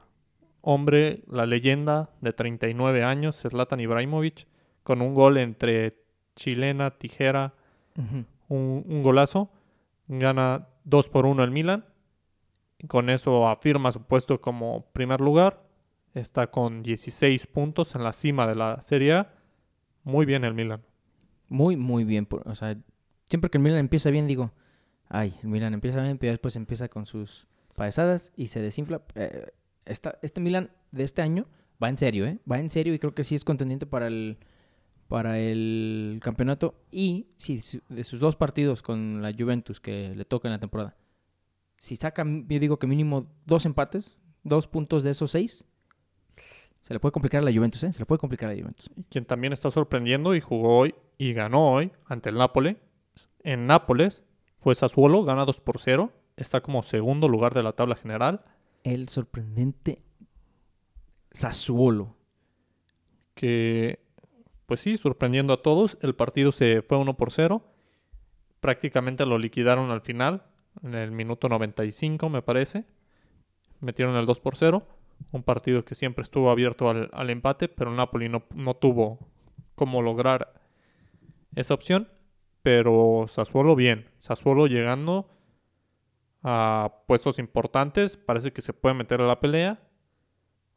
hombre, 0.62 1.24
la 1.28 1.46
leyenda 1.46 2.10
de 2.22 2.34
39 2.34 3.04
años, 3.04 3.42
Zlatan 3.42 3.82
Ibrahimovic, 3.82 4.48
con 4.84 5.02
un 5.02 5.14
gol 5.14 5.38
entre 5.38 6.02
chilena, 6.36 6.92
tijera, 6.92 7.54
un, 7.96 8.26
un 8.88 9.04
golazo. 9.04 9.52
Gana 10.08 10.70
2 10.86 11.10
por 11.10 11.26
1 11.26 11.44
el 11.44 11.52
Milan. 11.52 11.86
Con 12.88 13.10
eso 13.10 13.48
afirma 13.48 13.92
su 13.92 14.02
puesto 14.04 14.42
como 14.42 14.86
primer 14.92 15.22
lugar. 15.22 15.64
Está 16.14 16.48
con 16.52 16.84
16 16.84 17.48
puntos 17.48 17.96
en 17.96 18.04
la 18.04 18.14
cima 18.14 18.48
de 18.48 18.56
la 18.56 18.82
Serie 18.82 19.14
A. 19.14 19.34
Muy 20.04 20.26
bien 20.26 20.44
el 20.46 20.54
Milan. 20.54 20.82
Muy, 21.50 21.78
muy 21.78 22.04
bien. 22.04 22.28
O 22.46 22.56
sea, 22.56 22.78
siempre 23.30 23.50
que 23.50 23.58
el 23.58 23.64
Milan 23.64 23.80
empieza 23.80 24.10
bien, 24.10 24.28
digo, 24.28 24.52
ay, 25.10 25.36
el 25.44 25.50
Milan 25.50 25.74
empieza 25.74 26.02
bien, 26.02 26.18
pero 26.18 26.32
después 26.32 26.56
empieza 26.56 26.88
con 26.90 27.06
sus 27.06 27.48
paesadas 27.76 28.32
y 28.36 28.48
se 28.48 28.62
desinfla. 28.62 29.02
Eh, 29.16 29.48
esta- 29.86 30.18
este 30.22 30.42
Milan 30.42 30.72
de 30.92 31.04
este 31.04 31.22
año 31.22 31.48
va 31.82 31.90
en 31.90 31.98
serio, 31.98 32.26
¿eh? 32.26 32.40
Va 32.50 32.60
en 32.60 32.70
serio 32.70 32.94
y 32.94 33.00
creo 33.00 33.14
que 33.14 33.24
sí 33.24 33.36
es 33.36 33.44
contendiente 33.44 33.86
para 33.86 34.08
el, 34.08 34.38
para 35.08 35.40
el 35.40 36.20
campeonato. 36.24 36.76
Y 36.92 37.28
sí, 37.38 37.60
de 37.90 38.04
sus 38.04 38.20
dos 38.20 38.36
partidos 38.36 38.82
con 38.82 39.22
la 39.22 39.34
Juventus 39.38 39.80
que 39.80 40.14
le 40.16 40.24
toca 40.26 40.48
en 40.48 40.54
la 40.54 40.60
temporada, 40.60 40.96
si 41.86 41.96
saca, 41.96 42.26
yo 42.26 42.60
digo 42.60 42.80
que 42.80 42.88
mínimo 42.88 43.28
dos 43.46 43.64
empates, 43.68 44.18
dos 44.44 44.68
puntos 44.68 45.04
de 45.04 45.12
esos 45.12 45.30
seis, 45.30 45.66
se 46.82 46.96
le 46.96 47.00
puede 47.00 47.12
complicar 47.12 47.42
a 47.42 47.46
la 47.46 47.54
Juventus, 47.54 47.84
¿eh? 47.84 47.94
Se 47.94 48.00
le 48.00 48.08
puede 48.08 48.18
complicar 48.18 48.50
a 48.50 48.54
la 48.56 48.60
Juventus. 48.60 48.90
Quien 49.10 49.24
también 49.24 49.54
está 49.54 49.70
sorprendiendo 49.70 50.34
y 50.34 50.42
jugó 50.42 50.80
hoy 50.80 50.96
y 51.20 51.34
ganó 51.34 51.72
hoy 51.72 51.92
ante 52.06 52.30
el 52.30 52.38
Nápoles. 52.38 52.78
En 53.44 53.68
Nápoles 53.68 54.24
fue 54.58 54.74
Sassuolo, 54.74 55.24
gana 55.24 55.46
2 55.46 55.60
por 55.62 55.80
0. 55.80 56.12
Está 56.38 56.62
como 56.62 56.82
segundo 56.82 57.28
lugar 57.28 57.54
de 57.54 57.62
la 57.62 57.74
tabla 57.74 57.96
general. 57.96 58.44
el 58.84 59.08
sorprendente 59.10 60.02
Sassuolo. 61.32 62.16
que, 63.36 64.00
pues 64.66 64.80
sí, 64.80 64.98
sorprendiendo 64.98 65.54
a 65.54 65.62
todos. 65.62 66.00
El 66.02 66.16
partido 66.16 66.52
se 66.52 66.82
fue 66.82 66.98
1 66.98 67.16
por 67.16 67.32
0. 67.32 67.64
Prácticamente 68.60 69.28
lo 69.28 69.38
liquidaron 69.38 69.92
al 69.92 70.02
final, 70.02 70.46
en 70.84 70.94
el 70.94 71.12
minuto 71.12 71.50
95, 71.50 72.30
me 72.30 72.42
parece. 72.42 72.86
Metieron 73.80 74.16
el 74.16 74.26
2 74.26 74.40
por 74.40 74.56
0. 74.56 74.88
Un 75.32 75.44
partido 75.44 75.86
que 75.86 75.96
siempre 75.96 76.24
estuvo 76.24 76.50
abierto 76.50 76.90
al, 76.90 77.10
al 77.14 77.30
empate, 77.30 77.68
pero 77.70 77.92
el 77.92 77.98
Napoli 77.98 78.30
no, 78.30 78.44
no 78.54 78.76
tuvo 78.76 79.20
cómo 79.76 80.02
lograr 80.02 80.54
esa 81.56 81.74
opción. 81.74 82.10
Pero 82.62 83.26
Sassuolo 83.28 83.76
bien. 83.76 84.10
Sassuolo 84.20 84.68
llegando 84.68 85.30
a 86.44 87.04
puestos 87.08 87.40
importantes. 87.40 88.18
Parece 88.18 88.52
que 88.52 88.62
se 88.62 88.74
puede 88.74 88.96
meter 88.96 89.22
a 89.22 89.28
la 89.28 89.40
pelea. 89.40 89.80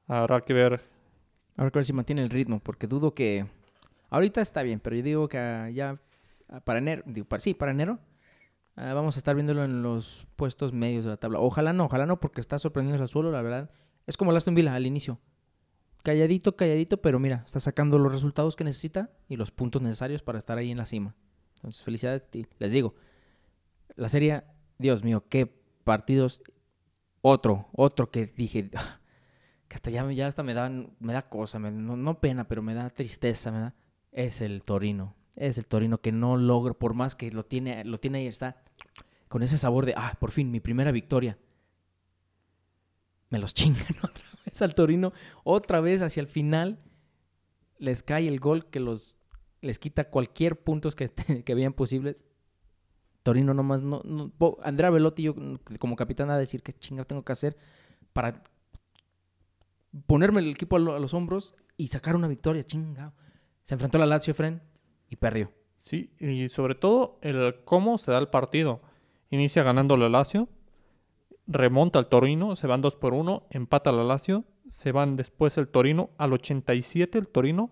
Habrá 0.07 0.41
que 0.43 0.53
ver 0.55 0.83
Ahora 1.59 1.73
que 1.73 1.81
ver 1.81 1.87
si 1.87 1.93
mantiene 1.93 2.23
el 2.23 2.31
ritmo, 2.31 2.61
porque 2.61 2.87
dudo 2.87 3.15
que. 3.15 3.45
Ahorita 4.11 4.41
está 4.41 4.63
bien, 4.63 4.79
pero 4.79 4.95
yo 4.95 5.03
digo 5.03 5.29
que 5.29 5.71
ya 5.75 5.99
para 6.65 6.79
enero, 6.79 7.03
sí, 7.39 7.53
para 7.53 7.73
enero, 7.73 7.99
ah, 8.79 8.95
vamos 8.95 9.17
a 9.17 9.19
estar 9.21 9.35
viéndolo 9.35 9.65
en 9.65 9.83
los 9.83 10.27
puestos 10.37 10.73
medios 10.73 11.05
de 11.05 11.11
la 11.11 11.17
tabla. 11.17 11.41
Ojalá 11.41 11.73
no, 11.73 11.85
ojalá 11.85 12.07
no, 12.07 12.21
porque 12.21 12.41
está 12.41 12.59
sorprendiendo 12.59 13.03
el 13.03 13.07
Sassuolo, 13.09 13.31
la 13.31 13.43
verdad. 13.43 13.71
Es 14.07 14.17
como 14.17 14.31
el 14.31 14.37
Aston 14.37 14.55
Villa 14.55 14.75
al 14.75 14.87
inicio. 14.87 15.19
Calladito, 16.03 16.57
calladito, 16.57 17.03
pero 17.03 17.19
mira, 17.19 17.43
está 17.45 17.61
sacando 17.61 17.99
los 17.99 18.13
resultados 18.13 18.57
que 18.57 18.65
necesita 18.65 19.11
y 19.29 19.37
los 19.37 19.51
puntos 19.51 19.83
necesarios 19.83 20.23
para 20.23 20.39
estar 20.39 20.57
ahí 20.57 20.71
en 20.71 20.79
la 20.79 20.87
cima. 20.87 21.15
Entonces, 21.57 21.83
felicidades. 21.83 22.29
Les 22.59 22.73
digo, 22.73 22.95
la 23.97 24.09
serie, 24.09 24.45
Dios 24.79 25.03
mío, 25.03 25.25
qué 25.29 25.47
partidos. 25.85 26.43
Otro, 27.21 27.69
otro 27.73 28.11
que 28.11 28.27
dije, 28.27 28.71
"Ah, 28.77 29.01
que 29.67 29.75
hasta 29.75 29.91
ya, 29.91 30.11
ya 30.13 30.29
hasta 30.29 30.43
me 30.45 30.55
da, 30.55 30.71
me 30.71 31.13
da 31.13 31.29
cosa, 31.29 31.59
me- 31.59 31.73
no, 31.73 31.97
no 31.97 32.21
pena, 32.21 32.47
pero 32.47 32.63
me 32.63 32.75
da 32.75 32.89
tristeza, 32.91 33.51
me 33.51 33.59
da, 33.59 33.75
es 34.13 34.41
el 34.41 34.63
Torino. 34.63 35.17
Es 35.39 35.57
el 35.57 35.67
Torino 35.67 36.01
que 36.01 36.13
no 36.13 36.37
logro, 36.37 36.79
por 36.79 36.95
más 36.95 37.15
que 37.15 37.31
lo 37.31 37.45
tiene, 37.45 37.85
lo 37.85 37.99
tiene 37.99 38.19
ahí, 38.19 38.27
está 38.27 38.63
con 39.29 39.43
ese 39.43 39.59
sabor 39.59 39.87
de, 39.87 39.95
ah, 39.97 40.17
por 40.19 40.31
fin, 40.31 40.51
mi 40.51 40.61
primera 40.61 40.91
victoria. 40.91 41.39
Me 43.31 43.39
los 43.39 43.55
chingan 43.55 43.97
otra 44.03 44.25
vez 44.45 44.61
al 44.63 44.75
Torino, 44.75 45.13
otra 45.45 45.81
vez 45.81 46.03
hacia 46.03 46.21
el 46.21 46.27
final, 46.27 46.81
les 47.79 48.03
cae 48.03 48.27
el 48.27 48.41
gol 48.41 48.67
que 48.67 48.81
los 48.81 49.17
les 49.61 49.79
quita 49.79 50.09
cualquier 50.09 50.63
puntos 50.63 50.95
que, 50.95 51.09
que 51.45 51.55
vean 51.55 51.73
posibles. 51.73 52.25
Torino 53.23 53.55
nomás 53.55 53.83
no, 53.83 54.01
no 54.05 54.33
Andrea 54.63 54.91
Velotti 54.91 55.25
yo 55.25 55.35
como 55.79 55.97
capitán 55.97 56.31
a 56.31 56.39
decir 56.39 56.63
qué 56.63 56.73
chingados 56.73 57.09
tengo 57.09 57.25
que 57.25 57.33
hacer 57.33 57.57
para 58.13 58.43
ponerme 60.07 60.41
el 60.41 60.51
equipo 60.51 60.77
a 60.77 60.79
los 60.79 61.15
hombros 61.15 61.55
y 61.77 61.89
sacar 61.89 62.17
una 62.17 62.29
victoria, 62.29 62.65
chingado. 62.65 63.13
Se 63.65 63.75
enfrentó 63.75 63.99
a 63.99 64.01
la 64.01 64.07
Lazio 64.07 64.33
Fren 64.33 64.63
y 65.09 65.17
perdió. 65.17 65.53
Sí, 65.79 66.11
y 66.19 66.49
sobre 66.49 66.75
todo 66.75 67.19
el 67.23 67.57
cómo 67.65 67.99
se 67.99 68.11
da 68.11 68.19
el 68.19 68.29
partido. 68.29 68.81
Inicia 69.31 69.63
ganando 69.63 69.97
la 69.97 70.09
Lazio, 70.09 70.49
remonta 71.47 71.99
al 71.99 72.09
Torino, 72.09 72.57
se 72.57 72.67
van 72.67 72.81
2 72.81 72.97
por 72.97 73.15
1, 73.15 73.47
empata 73.51 73.93
la 73.93 74.05
Lazio, 74.05 74.45
se 74.69 74.93
van 74.93 75.17
después 75.17 75.57
el 75.59 75.69
Torino, 75.69 76.11
al 76.19 76.33
87 76.33 77.19
el 77.19 77.29
Torino, 77.29 77.71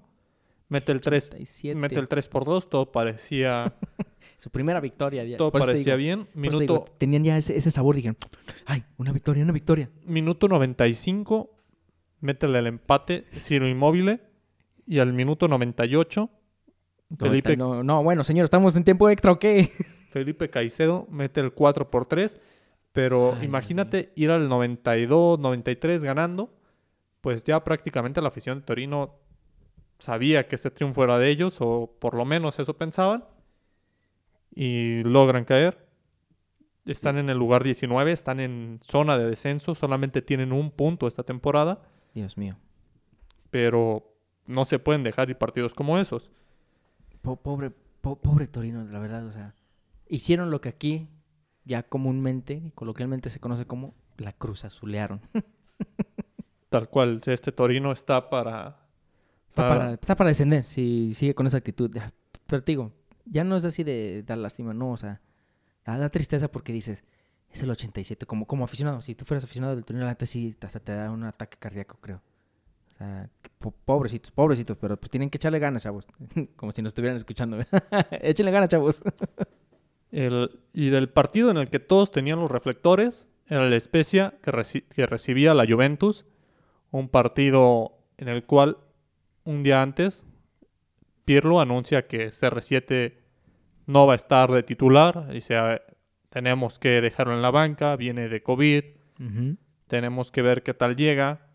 mete 0.68 0.92
el 0.92 1.00
3, 1.00 1.30
87. 1.32 1.74
mete 1.74 1.98
el 1.98 2.08
3 2.08 2.28
por 2.28 2.44
2, 2.44 2.68
todo 2.68 2.92
parecía, 2.92 3.74
Su 4.38 4.50
primera 4.50 4.80
victoria. 4.80 5.24
todo 5.38 5.50
por 5.50 5.62
parecía 5.62 5.96
digo, 5.96 6.18
bien. 6.18 6.28
Minuto, 6.34 6.58
digo, 6.60 6.84
tenían 6.98 7.24
ya 7.24 7.36
ese, 7.38 7.56
ese 7.56 7.70
sabor, 7.70 7.96
dijeron, 7.96 8.18
ay, 8.66 8.84
una 8.98 9.12
victoria, 9.12 9.42
una 9.42 9.52
victoria. 9.52 9.90
minuto 10.04 10.46
95, 10.46 11.50
métele 12.20 12.58
el 12.58 12.66
empate, 12.66 13.24
Ciro 13.38 13.66
Inmóvil, 13.66 14.20
y 14.86 14.98
al 14.98 15.14
minuto 15.14 15.48
98, 15.48 16.30
Felipe, 17.18 17.56
No, 17.56 17.82
no, 17.82 18.02
bueno, 18.02 18.24
señor, 18.24 18.44
¿estamos 18.44 18.74
en 18.76 18.84
tiempo 18.84 19.08
extra 19.08 19.32
o 19.32 19.38
qué? 19.38 19.70
Felipe 20.10 20.50
Caicedo 20.50 21.06
mete 21.10 21.40
el 21.40 21.52
4 21.52 21.90
por 21.90 22.06
3, 22.06 22.40
pero 22.92 23.34
Ay, 23.38 23.46
imagínate 23.46 24.12
ir 24.16 24.30
al 24.30 24.48
92, 24.48 25.38
93 25.38 26.02
ganando, 26.02 26.50
pues 27.20 27.44
ya 27.44 27.62
prácticamente 27.62 28.20
la 28.22 28.28
afición 28.28 28.58
de 28.60 28.64
Torino 28.64 29.14
sabía 29.98 30.48
que 30.48 30.56
ese 30.56 30.70
triunfo 30.70 31.04
era 31.04 31.18
de 31.18 31.28
ellos, 31.28 31.58
o 31.60 31.94
por 31.98 32.14
lo 32.14 32.24
menos 32.24 32.58
eso 32.58 32.76
pensaban, 32.76 33.24
y 34.54 35.02
logran 35.02 35.44
caer. 35.44 35.86
Están 36.86 37.18
en 37.18 37.28
el 37.30 37.36
lugar 37.36 37.64
19, 37.64 38.12
están 38.12 38.38
en 38.40 38.78
zona 38.82 39.18
de 39.18 39.28
descenso, 39.28 39.74
solamente 39.74 40.22
tienen 40.22 40.52
un 40.52 40.70
punto 40.70 41.06
esta 41.08 41.24
temporada, 41.24 41.82
Dios 42.14 42.36
mío. 42.36 42.56
pero 43.50 44.14
no 44.46 44.64
se 44.64 44.78
pueden 44.78 45.02
dejar 45.02 45.28
ir 45.28 45.36
partidos 45.36 45.74
como 45.74 45.98
esos. 45.98 46.30
Po- 47.26 47.34
pobre, 47.34 47.70
po- 48.00 48.20
pobre 48.20 48.46
Torino, 48.46 48.84
la 48.84 49.00
verdad, 49.00 49.26
o 49.26 49.32
sea, 49.32 49.52
hicieron 50.08 50.52
lo 50.52 50.60
que 50.60 50.68
aquí 50.68 51.08
ya 51.64 51.82
comúnmente 51.82 52.54
y 52.54 52.70
coloquialmente 52.70 53.30
se 53.30 53.40
conoce 53.40 53.66
como 53.66 53.94
la 54.16 54.32
cruz 54.32 54.64
azulearon. 54.64 55.20
Tal 56.70 56.88
cual, 56.88 57.20
este 57.26 57.50
Torino 57.50 57.90
está 57.90 58.30
para... 58.30 58.78
Está 59.48 59.68
para, 59.68 59.92
está 59.94 60.14
para 60.14 60.28
descender 60.28 60.64
si 60.64 61.14
sigue 61.14 61.34
con 61.34 61.48
esa 61.48 61.56
actitud. 61.58 61.90
Ya, 61.92 62.12
Pero 62.46 62.62
te 62.62 62.70
digo, 62.72 62.92
ya 63.24 63.42
no 63.42 63.56
es 63.56 63.64
así 63.64 63.82
de 63.82 64.22
dar 64.24 64.38
lástima, 64.38 64.72
no, 64.72 64.92
o 64.92 64.96
sea, 64.96 65.20
da, 65.84 65.98
da 65.98 66.08
tristeza 66.10 66.46
porque 66.46 66.72
dices, 66.72 67.04
es 67.50 67.60
el 67.62 67.70
87, 67.70 68.24
como, 68.26 68.46
como 68.46 68.64
aficionado, 68.64 69.00
si 69.02 69.16
tú 69.16 69.24
fueras 69.24 69.42
aficionado 69.42 69.74
del 69.74 69.84
Torino, 69.84 70.04
la 70.04 70.12
neta 70.12 70.26
sí, 70.26 70.54
hasta 70.60 70.78
te 70.78 70.92
da 70.92 71.10
un 71.10 71.24
ataque 71.24 71.56
cardíaco, 71.58 71.98
creo. 72.00 72.22
O 72.96 72.98
sea, 72.98 73.28
po- 73.58 73.74
pobrecitos, 73.84 74.30
pobrecitos, 74.32 74.76
pero 74.80 74.96
pues 74.98 75.10
tienen 75.10 75.28
que 75.30 75.36
echarle 75.36 75.58
ganas, 75.58 75.82
chavos. 75.82 76.06
como 76.56 76.72
si 76.72 76.80
nos 76.82 76.90
estuvieran 76.90 77.16
escuchando. 77.16 77.58
Échenle 78.10 78.50
ganas, 78.52 78.68
chavos. 78.70 79.02
El, 80.12 80.60
y 80.72 80.88
del 80.90 81.08
partido 81.10 81.50
en 81.50 81.56
el 81.58 81.68
que 81.68 81.80
todos 81.80 82.10
tenían 82.10 82.38
los 82.40 82.50
reflectores, 82.50 83.28
era 83.48 83.66
el 83.66 83.78
Spezia 83.80 84.34
que, 84.42 84.50
reci- 84.52 84.84
que 84.88 85.04
recibía 85.06 85.52
la 85.52 85.66
Juventus, 85.66 86.24
un 86.90 87.08
partido 87.08 87.98
en 88.16 88.28
el 88.28 88.44
cual 88.44 88.78
un 89.44 89.62
día 89.62 89.82
antes 89.82 90.24
Pirlo 91.24 91.60
anuncia 91.60 92.06
que 92.06 92.28
CR7 92.30 93.14
no 93.86 94.06
va 94.06 94.12
a 94.12 94.16
estar 94.16 94.50
de 94.52 94.62
titular, 94.62 95.28
dice 95.28 95.56
"Ah, 95.56 95.82
tenemos 96.30 96.78
que 96.78 97.00
dejarlo 97.00 97.34
en 97.34 97.42
la 97.42 97.50
banca, 97.50 97.96
viene 97.96 98.28
de 98.28 98.42
COVID, 98.42 98.84
tenemos 99.88 100.30
que 100.30 100.42
ver 100.42 100.62
qué 100.62 100.72
tal 100.72 100.94
llega, 100.96 101.45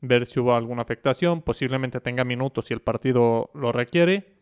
ver 0.00 0.26
si 0.26 0.40
hubo 0.40 0.54
alguna 0.54 0.82
afectación, 0.82 1.42
posiblemente 1.42 2.00
tenga 2.00 2.24
minutos 2.24 2.66
si 2.66 2.74
el 2.74 2.80
partido 2.80 3.50
lo 3.54 3.72
requiere, 3.72 4.36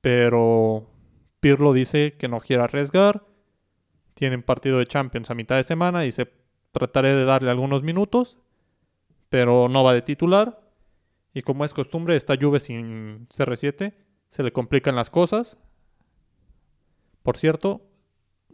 pero 0.00 0.90
Pirlo 1.40 1.72
dice 1.72 2.16
que 2.18 2.28
no 2.28 2.40
quiere 2.40 2.62
arriesgar, 2.62 3.26
tienen 4.14 4.42
partido 4.42 4.78
de 4.78 4.86
Champions 4.86 5.30
a 5.30 5.34
mitad 5.34 5.56
de 5.56 5.64
semana, 5.64 6.00
dice 6.00 6.30
trataré 6.72 7.14
de 7.14 7.24
darle 7.24 7.50
algunos 7.50 7.82
minutos, 7.82 8.38
pero 9.28 9.68
no 9.68 9.82
va 9.82 9.94
de 9.94 10.02
titular, 10.02 10.60
y 11.32 11.42
como 11.42 11.64
es 11.64 11.74
costumbre, 11.74 12.16
esta 12.16 12.36
Juve 12.40 12.60
sin 12.60 13.28
CR7 13.28 13.94
se 14.28 14.42
le 14.42 14.52
complican 14.52 14.96
las 14.96 15.10
cosas. 15.10 15.56
Por 17.22 17.36
cierto, 17.36 17.82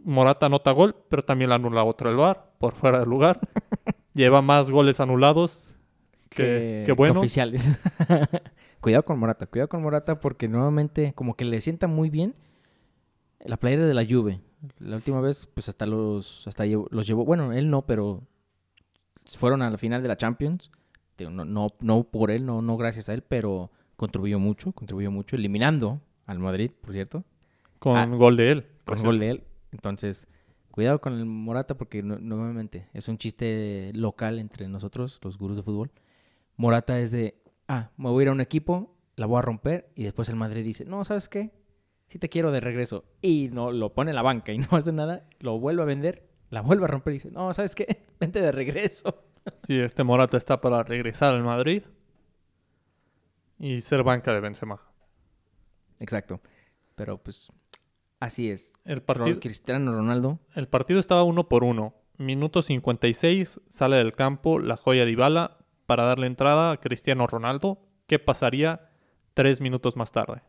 Morata 0.03 0.47
anota 0.47 0.73
gol, 0.73 0.95
pero 1.09 1.25
también 1.25 1.51
la 1.51 1.57
anula 1.57 1.85
otro 1.85 2.11
el 2.11 2.17
VAR 2.17 2.53
por 2.59 2.75
fuera 2.75 3.01
del 3.01 3.09
lugar. 3.09 3.41
Lleva 4.15 4.43
más 4.43 4.71
goles 4.71 5.01
anulados 5.01 5.76
que, 6.31 6.83
que 6.87 6.93
bueno. 6.93 7.19
oficiales. 7.21 7.79
cuidado 8.81 9.05
con 9.05 9.19
Morata, 9.19 9.47
cuidado 9.47 9.69
con 9.69 9.83
Morata 9.83 10.21
porque 10.21 10.49
nuevamente 10.49 11.13
como 11.15 11.35
que 11.37 11.45
le 11.45 11.61
sienta 11.61 11.87
muy 11.87 12.11
bien 12.11 12.35
la 13.45 13.57
playera 13.57 13.87
de 13.87 13.95
la 13.95 14.05
Juve. 14.05 14.41
La 14.79 14.97
última 14.97 15.21
vez 15.21 15.47
pues 15.55 15.69
hasta 15.69 15.87
los 15.87 16.47
hasta 16.49 16.65
los 16.67 17.07
llevó, 17.07 17.25
bueno, 17.25 17.53
él 17.53 17.71
no, 17.71 17.87
pero 17.87 18.23
fueron 19.27 19.63
a 19.63 19.71
la 19.71 19.79
final 19.79 20.03
de 20.03 20.09
la 20.09 20.17
Champions. 20.17 20.71
No, 21.19 21.45
no, 21.47 21.69
no 21.81 22.05
por 22.05 22.31
él, 22.31 22.45
no, 22.45 22.61
no 22.61 22.77
gracias 22.77 23.09
a 23.09 23.15
él, 23.15 23.23
pero 23.23 23.71
contribuyó 23.97 24.39
mucho, 24.39 24.73
contribuyó 24.73 25.11
mucho, 25.11 25.37
eliminando 25.37 26.01
al 26.27 26.39
Madrid, 26.39 26.71
por 26.81 26.93
cierto, 26.93 27.25
Con 27.79 27.97
Ah, 27.97 28.05
gol 28.07 28.37
de 28.37 28.51
él. 28.53 28.67
con 28.85 29.03
gol 29.03 29.19
de 29.19 29.31
él. 29.31 29.45
Entonces, 29.73 30.29
cuidado 30.71 31.01
con 31.01 31.15
el 31.15 31.25
Morata 31.25 31.75
porque 31.79 32.03
nu- 32.03 32.19
nuevamente 32.19 32.89
es 32.93 33.09
un 33.09 33.17
chiste 33.17 33.93
local 33.95 34.39
entre 34.39 34.69
nosotros, 34.69 35.19
los 35.23 35.39
gurús 35.39 35.57
de 35.57 35.63
fútbol. 35.63 35.91
Morata 36.57 36.99
es 37.01 37.11
de, 37.11 37.41
ah, 37.69 37.91
me 37.97 38.11
voy 38.11 38.23
a 38.23 38.25
ir 38.25 38.29
a 38.29 38.33
un 38.33 38.41
equipo, 38.41 38.97
la 39.17 39.27
voy 39.27 39.39
a 39.39 39.43
romper 39.43 39.91
y 39.95 40.05
después 40.05 40.29
el 40.29 40.37
Madrid 40.37 40.65
dice, 40.65 40.85
no, 40.85 41.05
¿sabes 41.05 41.29
qué? 41.29 41.53
Sí 42.07 42.19
te 42.19 42.29
quiero 42.29 42.53
de 42.53 42.61
regreso. 42.61 43.05
Y 43.21 43.49
no 43.53 43.73
lo 43.73 43.93
pone 43.93 44.11
en 44.11 44.17
la 44.17 44.23
banca 44.23 44.53
y 44.53 44.59
no 44.59 44.69
hace 44.73 44.93
nada, 44.93 45.29
lo 45.41 45.59
vuelve 45.59 45.83
a 45.83 45.87
vender, 45.87 46.29
la 46.51 46.61
vuelve 46.63 46.85
a 46.85 46.89
romper 46.89 47.13
y 47.13 47.17
dice, 47.17 47.31
no, 47.31 47.53
¿sabes 47.53 47.75
qué? 47.75 48.07
Vente 48.21 48.41
de 48.41 48.53
regreso. 48.53 49.23
Sí, 49.65 49.79
este 49.79 50.03
Morata 50.03 50.37
está 50.37 50.61
para 50.61 50.83
regresar 50.83 51.33
al 51.33 51.45
Madrid 51.45 51.85
y 53.61 53.81
ser 53.81 54.03
banca 54.03 54.35
de 54.35 54.41
Benzema. 54.41 54.81
Exacto. 56.01 56.41
Pero 56.97 57.23
pues 57.23 57.53
así 58.19 58.51
es. 58.51 58.73
El 58.85 59.03
partido, 59.03 59.39
Cristiano 59.39 59.93
Ronaldo, 59.93 60.41
el 60.57 60.67
partido 60.67 60.99
estaba 60.99 61.23
uno 61.23 61.49
por 61.49 61.63
uno. 61.63 61.95
Minuto 62.19 62.61
56, 62.61 63.61
sale 63.69 63.97
del 63.99 64.15
campo 64.15 64.59
la 64.59 64.77
joya 64.77 65.05
de 65.05 65.13
Ibala 65.13 65.59
para 65.87 66.05
darle 66.05 66.27
entrada 66.27 66.73
a 66.73 66.81
Cristiano 66.81 67.27
Ronaldo. 67.27 67.79
¿Qué 68.07 68.19
pasaría 68.19 68.91
tres 69.35 69.61
minutos 69.61 69.97
más 69.97 70.13
tarde? 70.13 70.43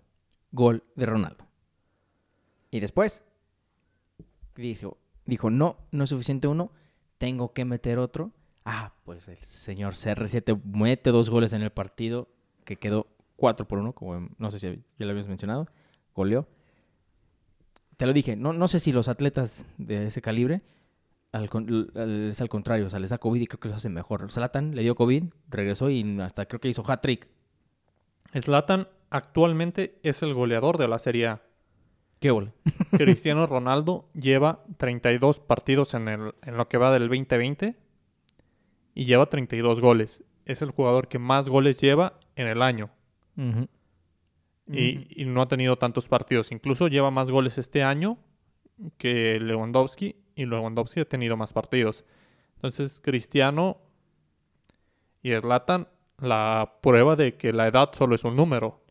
gol 0.51 0.83
de 0.95 1.05
Ronaldo. 1.05 1.45
Y 2.71 2.79
después 2.79 3.23
dijo, 4.55 4.97
dijo, 5.25 5.49
no, 5.49 5.77
no 5.91 6.03
es 6.03 6.09
suficiente 6.09 6.47
uno, 6.47 6.71
tengo 7.17 7.53
que 7.53 7.65
meter 7.65 7.99
otro. 7.99 8.31
Ah, 8.65 8.93
pues 9.05 9.27
el 9.29 9.37
señor 9.37 9.93
CR7 9.93 10.61
mete 10.63 11.11
dos 11.11 11.29
goles 11.29 11.53
en 11.53 11.61
el 11.61 11.71
partido, 11.71 12.27
que 12.65 12.77
quedó 12.77 13.07
4 13.37 13.67
por 13.67 13.79
1, 13.79 13.93
como 13.93 14.29
no 14.37 14.51
sé 14.51 14.59
si 14.59 14.83
ya 14.97 15.05
lo 15.05 15.11
habías 15.11 15.27
mencionado, 15.27 15.67
goleó. 16.13 16.47
Te 17.95 18.05
lo 18.05 18.13
dije, 18.13 18.35
no, 18.35 18.53
no 18.53 18.67
sé 18.67 18.79
si 18.79 18.91
los 18.91 19.07
atletas 19.07 19.65
de 19.77 20.07
ese 20.07 20.21
calibre 20.21 20.61
al 21.31 21.49
es 22.29 22.41
al 22.41 22.49
contrario, 22.49 22.87
o 22.87 22.89
sea, 22.89 22.99
les 22.99 23.09
da 23.09 23.17
COVID 23.17 23.41
y 23.41 23.47
creo 23.47 23.59
que 23.59 23.67
los 23.67 23.77
hacen 23.77 23.93
mejor. 23.93 24.29
Zlatan 24.31 24.75
le 24.75 24.81
dio 24.81 24.95
COVID, 24.95 25.25
regresó 25.49 25.89
y 25.89 26.19
hasta 26.21 26.45
creo 26.45 26.59
que 26.59 26.69
hizo 26.69 26.83
hat-trick. 26.89 27.27
Zlatan 28.41 28.87
actualmente 29.09 29.99
es 30.03 30.21
el 30.23 30.33
goleador 30.33 30.77
de 30.77 30.87
la 30.87 30.99
Serie 30.99 31.27
A. 31.27 31.41
¿Qué 32.19 32.31
gol? 32.31 32.53
Cristiano 32.91 33.45
Ronaldo 33.45 34.09
lleva 34.13 34.63
32 34.77 35.39
partidos 35.39 35.93
en, 35.93 36.07
el, 36.07 36.33
en 36.41 36.57
lo 36.57 36.67
que 36.67 36.77
va 36.77 36.91
del 36.91 37.07
2020 37.07 37.75
y 38.95 39.05
lleva 39.05 39.27
32 39.27 39.79
goles. 39.81 40.23
Es 40.45 40.61
el 40.61 40.71
jugador 40.71 41.07
que 41.07 41.19
más 41.19 41.49
goles 41.49 41.77
lleva 41.79 42.19
en 42.35 42.47
el 42.47 42.61
año 42.61 42.89
y, 44.67 45.21
y 45.21 45.25
no 45.25 45.41
ha 45.41 45.47
tenido 45.47 45.77
tantos 45.77 46.07
partidos. 46.07 46.51
Incluso 46.51 46.87
lleva 46.87 47.11
más 47.11 47.29
goles 47.29 47.57
este 47.57 47.83
año 47.83 48.17
que 48.97 49.39
Lewandowski 49.39 50.15
y 50.37 50.45
Lewandowski 50.45 51.01
ha 51.01 51.05
tenido 51.05 51.35
más 51.35 51.51
partidos. 51.51 52.05
Entonces 52.55 53.01
Cristiano 53.01 53.77
y 55.21 55.31
Zlatan 55.35 55.87
la 56.19 56.77
prueba 56.81 57.15
de 57.15 57.35
que 57.35 57.51
la 57.53 57.67
edad 57.67 57.89
solo 57.93 58.15
es 58.15 58.23
un 58.23 58.35
número. 58.35 58.81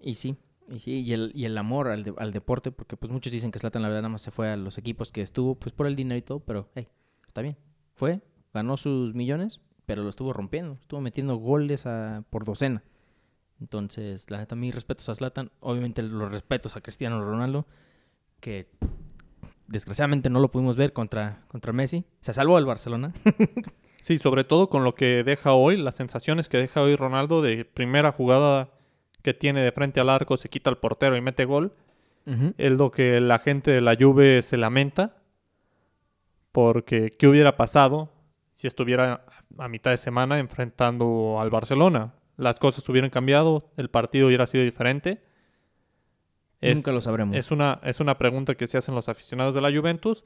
Y 0.00 0.14
sí, 0.14 0.36
y 0.68 0.78
sí, 0.78 1.00
y 1.00 1.12
el, 1.12 1.32
y 1.34 1.44
el 1.44 1.58
amor 1.58 1.88
al, 1.88 2.14
al 2.16 2.32
deporte, 2.32 2.70
porque 2.70 2.96
pues 2.96 3.10
muchos 3.12 3.32
dicen 3.32 3.50
que 3.50 3.58
Zlatan 3.58 3.82
la 3.82 3.88
verdad 3.88 4.02
nada 4.02 4.12
más 4.12 4.22
se 4.22 4.30
fue 4.30 4.48
a 4.50 4.56
los 4.56 4.78
equipos 4.78 5.10
que 5.12 5.22
estuvo, 5.22 5.56
pues 5.56 5.74
por 5.74 5.86
el 5.86 5.96
dinero 5.96 6.18
y 6.18 6.22
todo, 6.22 6.40
pero 6.40 6.68
hey, 6.74 6.88
está 7.26 7.42
bien. 7.42 7.56
Fue, 7.94 8.20
ganó 8.54 8.76
sus 8.76 9.14
millones, 9.14 9.60
pero 9.84 10.02
lo 10.02 10.08
estuvo 10.08 10.32
rompiendo, 10.32 10.78
estuvo 10.80 11.00
metiendo 11.00 11.36
goles 11.36 11.84
a- 11.86 12.24
por 12.30 12.44
docena. 12.44 12.82
Entonces, 13.60 14.30
la 14.30 14.38
neta, 14.38 14.54
mis 14.56 14.74
respetos 14.74 15.08
a 15.10 15.14
Zlatan, 15.14 15.50
obviamente 15.60 16.02
los 16.02 16.30
respetos 16.30 16.76
a 16.76 16.80
Cristiano 16.80 17.22
Ronaldo, 17.22 17.66
que 18.40 18.70
desgraciadamente 19.70 20.28
no 20.28 20.40
lo 20.40 20.50
pudimos 20.50 20.76
ver 20.76 20.92
contra, 20.92 21.42
contra 21.48 21.72
Messi. 21.72 22.04
Se 22.20 22.34
salvó 22.34 22.58
el 22.58 22.66
Barcelona. 22.66 23.14
Sí, 24.02 24.16
sobre 24.16 24.44
todo 24.44 24.70
con 24.70 24.82
lo 24.82 24.94
que 24.94 25.24
deja 25.24 25.52
hoy, 25.52 25.76
las 25.76 25.96
sensaciones 25.96 26.48
que 26.48 26.56
deja 26.56 26.80
hoy 26.80 26.96
Ronaldo 26.96 27.42
de 27.42 27.66
primera 27.66 28.12
jugada 28.12 28.70
que 29.22 29.34
tiene 29.34 29.60
de 29.60 29.72
frente 29.72 30.00
al 30.00 30.08
arco, 30.08 30.38
se 30.38 30.48
quita 30.48 30.70
al 30.70 30.78
portero 30.78 31.18
y 31.18 31.20
mete 31.20 31.44
gol. 31.44 31.74
Es 32.56 32.72
lo 32.72 32.90
que 32.92 33.20
la 33.20 33.40
gente 33.40 33.72
de 33.72 33.82
la 33.82 33.94
Juve 33.94 34.40
se 34.40 34.56
lamenta. 34.56 35.16
Porque, 36.50 37.10
¿qué 37.10 37.28
hubiera 37.28 37.58
pasado 37.58 38.10
si 38.54 38.66
estuviera 38.66 39.26
a 39.58 39.68
mitad 39.68 39.90
de 39.90 39.98
semana 39.98 40.38
enfrentando 40.38 41.38
al 41.38 41.50
Barcelona? 41.50 42.14
Las 42.38 42.56
cosas 42.56 42.88
hubieran 42.88 43.10
cambiado, 43.10 43.70
el 43.76 43.90
partido 43.90 44.28
hubiera 44.28 44.46
sido 44.46 44.64
diferente. 44.64 45.22
Es, 46.60 46.74
Nunca 46.74 46.92
lo 46.92 47.00
sabremos. 47.00 47.36
es 47.36 47.50
una, 47.50 47.80
es 47.84 48.00
una 48.00 48.18
pregunta 48.18 48.54
que 48.54 48.66
se 48.66 48.78
hacen 48.78 48.94
los 48.94 49.08
aficionados 49.08 49.54
de 49.54 49.60
la 49.60 49.72
Juventus. 49.72 50.24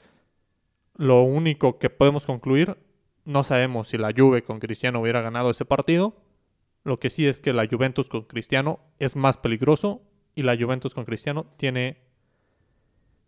Lo 0.97 1.23
único 1.23 1.79
que 1.79 1.91
podemos 1.91 2.27
concluir, 2.27 2.77
no 3.25 3.45
sabemos 3.45 3.89
si 3.89 3.99
la 3.99 4.13
Juve 4.17 4.43
con 4.43 4.59
Cristiano 4.59 5.01
hubiera 5.01 5.21
ganado 5.21 5.51
ese 5.51 5.65
partido. 5.65 6.17
Lo 6.83 6.99
que 6.99 7.11
sí 7.11 7.27
es 7.27 7.41
que 7.41 7.53
la 7.53 7.67
Juventus 7.67 8.09
con 8.09 8.23
Cristiano 8.23 8.81
es 8.99 9.17
más 9.17 9.37
peligroso 9.37 10.03
y 10.35 10.43
la 10.43 10.57
Juventus 10.57 10.93
con 10.93 11.05
Cristiano 11.05 11.47
tiene, 11.57 11.99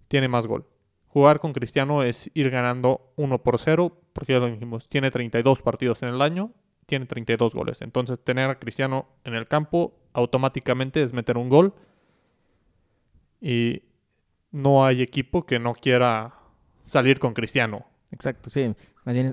tiene 0.09 0.29
más 0.29 0.47
gol. 0.47 0.67
Jugar 1.07 1.41
con 1.41 1.53
Cristiano 1.53 2.03
es 2.03 2.31
ir 2.35 2.51
ganando 2.51 3.13
1 3.17 3.43
por 3.43 3.59
0, 3.59 3.97
porque 4.13 4.35
ya 4.35 4.41
lo 4.41 4.47
dijimos, 4.49 4.89
tiene 4.89 5.11
32 5.11 5.63
partidos 5.63 6.03
en 6.03 6.11
el 6.11 6.21
año, 6.21 6.53
tiene 6.85 7.07
32 7.07 7.55
goles. 7.55 7.81
Entonces 7.81 8.23
tener 8.23 8.51
a 8.51 8.59
Cristiano 8.59 9.09
en 9.25 9.35
el 9.35 9.47
campo 9.47 9.95
automáticamente 10.13 11.03
es 11.03 11.13
meter 11.13 11.39
un 11.39 11.49
gol 11.49 11.75
y 13.47 13.85
no 14.51 14.85
hay 14.85 15.03
equipo 15.03 15.47
que 15.47 15.61
no 15.61 15.73
quiera 15.75 16.35
salir 16.83 17.21
con 17.21 17.33
Cristiano. 17.33 17.87
Exacto, 18.11 18.51
sí. 18.51 18.75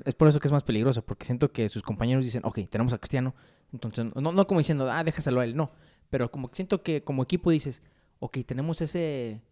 Es, 0.04 0.14
por 0.14 0.28
eso 0.28 0.38
que 0.38 0.46
es 0.46 0.52
más 0.52 0.62
peligroso, 0.62 1.04
porque 1.04 1.24
siento 1.24 1.50
que 1.50 1.68
sus 1.68 1.82
compañeros 1.82 2.24
dicen, 2.24 2.42
ok, 2.44 2.60
tenemos 2.70 2.92
a 2.92 2.98
Cristiano, 2.98 3.34
entonces, 3.72 4.06
no, 4.14 4.30
no 4.30 4.46
como 4.46 4.60
diciendo, 4.60 4.88
ah, 4.88 5.02
déjaselo 5.02 5.40
a 5.40 5.44
él, 5.44 5.56
no. 5.56 5.72
Pero 6.10 6.30
como 6.30 6.48
siento 6.52 6.84
que 6.84 7.02
como 7.02 7.24
equipo 7.24 7.50
dices, 7.50 7.82
ok, 8.20 8.38
tenemos 8.46 8.80
ese, 8.82 9.42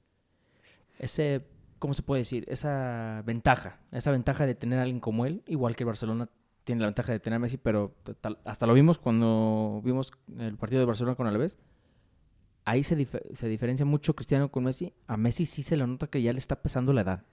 ese, 1.01 1.45
¿cómo 1.81 1.93
se 1.93 2.03
puede 2.03 2.21
decir? 2.21 2.45
Esa 2.47 3.25
ventaja, 3.27 3.81
esa 3.91 4.13
ventaja 4.13 4.47
de 4.47 4.55
tener 4.55 4.79
a 4.79 4.83
alguien 4.83 5.01
como 5.01 5.27
él, 5.27 5.43
igual 5.49 5.75
que 5.75 5.83
el 5.83 5.89
Barcelona 5.89 6.29
tiene 6.63 6.83
la 6.83 6.87
ventaja 6.87 7.11
de 7.11 7.19
tener 7.19 7.39
a 7.39 7.41
Messi, 7.41 7.57
pero 7.57 7.97
hasta 8.45 8.69
lo 8.69 8.75
vimos 8.75 9.01
cuando 9.01 9.81
vimos 9.85 10.13
el 10.39 10.57
partido 10.57 10.79
de 10.79 10.87
Barcelona 10.87 11.17
con 11.17 11.27
Alavés. 11.27 11.59
Ahí 12.65 12.83
se, 12.83 12.97
dif- 12.97 13.23
se 13.35 13.49
diferencia 13.49 13.85
mucho 13.85 14.15
Cristiano 14.15 14.51
con 14.51 14.65
Messi. 14.65 14.93
A 15.07 15.17
Messi 15.17 15.47
sí 15.47 15.63
se 15.63 15.77
le 15.77 15.87
nota 15.87 16.07
que 16.07 16.23
ya 16.23 16.33
le 16.33 16.39
está 16.39 16.63
pesando 16.63 16.93
la 16.93 17.01
edad. 17.01 17.25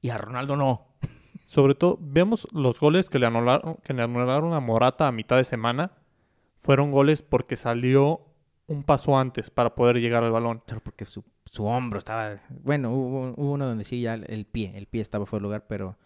Y 0.00 0.10
a 0.10 0.18
Ronaldo 0.18 0.56
no. 0.56 0.86
Sobre 1.46 1.74
todo, 1.74 1.98
vemos 2.00 2.46
los 2.52 2.78
goles 2.80 3.10
que 3.10 3.18
le 3.18 3.26
anularon, 3.26 3.76
que 3.82 3.92
le 3.92 4.02
anularon 4.02 4.52
a 4.54 4.60
Morata 4.60 5.08
a 5.08 5.12
mitad 5.12 5.36
de 5.36 5.44
semana. 5.44 5.92
Fueron 6.54 6.90
goles 6.92 7.22
porque 7.22 7.56
salió 7.56 8.20
un 8.68 8.84
paso 8.84 9.18
antes 9.18 9.50
para 9.50 9.74
poder 9.74 9.96
llegar 10.00 10.22
al 10.24 10.30
balón. 10.30 10.62
Claro, 10.66 10.80
porque 10.84 11.04
su, 11.04 11.24
su 11.46 11.64
hombro 11.64 11.98
estaba... 11.98 12.40
Bueno, 12.48 12.92
hubo, 12.92 13.34
hubo 13.36 13.52
uno 13.52 13.66
donde 13.66 13.84
sí 13.84 14.00
ya 14.00 14.14
el 14.14 14.46
pie, 14.46 14.72
el 14.76 14.86
pie 14.86 15.00
estaba 15.02 15.26
fuera 15.26 15.40
de 15.40 15.44
lugar, 15.44 15.66
pero... 15.66 15.98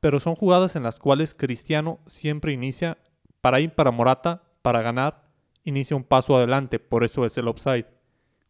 pero 0.00 0.18
son 0.18 0.34
jugadas 0.34 0.74
en 0.74 0.82
las 0.82 0.98
cuales 0.98 1.34
Cristiano 1.34 2.00
siempre 2.06 2.52
inicia 2.52 2.96
para 3.42 3.60
ir 3.60 3.74
para 3.74 3.90
Morata, 3.90 4.42
para 4.62 4.80
ganar, 4.82 5.29
inicia 5.64 5.96
un 5.96 6.04
paso 6.04 6.36
adelante, 6.36 6.78
por 6.78 7.04
eso 7.04 7.24
es 7.26 7.36
el 7.38 7.48
offside. 7.48 7.86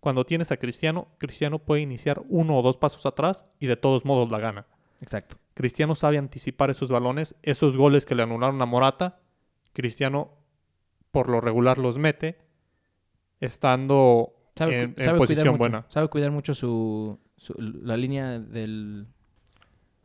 Cuando 0.01 0.25
tienes 0.25 0.51
a 0.53 0.57
Cristiano, 0.57 1.09
Cristiano 1.19 1.59
puede 1.59 1.83
iniciar 1.83 2.23
uno 2.29 2.57
o 2.59 2.63
dos 2.63 2.77
pasos 2.77 3.05
atrás 3.07 3.45
y 3.59 3.67
de 3.67 3.77
todos 3.77 4.05
modos 4.05 4.31
la 4.31 4.39
gana. 4.39 4.67
Exacto. 5.03 5.37
Cristiano 5.55 5.95
sabe 5.95 6.17
anticipar 6.19 6.71
esos 6.71 6.91
balones, 6.91 7.37
esos 7.43 7.77
goles 7.77 8.07
que 8.07 8.15
le 8.15 8.23
anularon 8.23 8.61
a 8.63 8.67
Morata. 8.67 9.21
Cristiano 9.73 10.33
por 11.11 11.29
lo 11.29 11.41
regular 11.41 11.79
los 11.79 11.99
mete, 11.99 12.39
estando 13.41 14.35
Sabe, 14.57 14.83
en, 14.83 14.95
posición 15.17 15.49
mucho, 15.49 15.59
buena. 15.59 15.87
Sabe 15.89 16.09
cuidar 16.09 16.31
mucho 16.31 16.55
su, 16.55 17.19
su- 17.37 17.55
la 17.59 17.97
línea 17.97 18.39
del, 18.39 19.07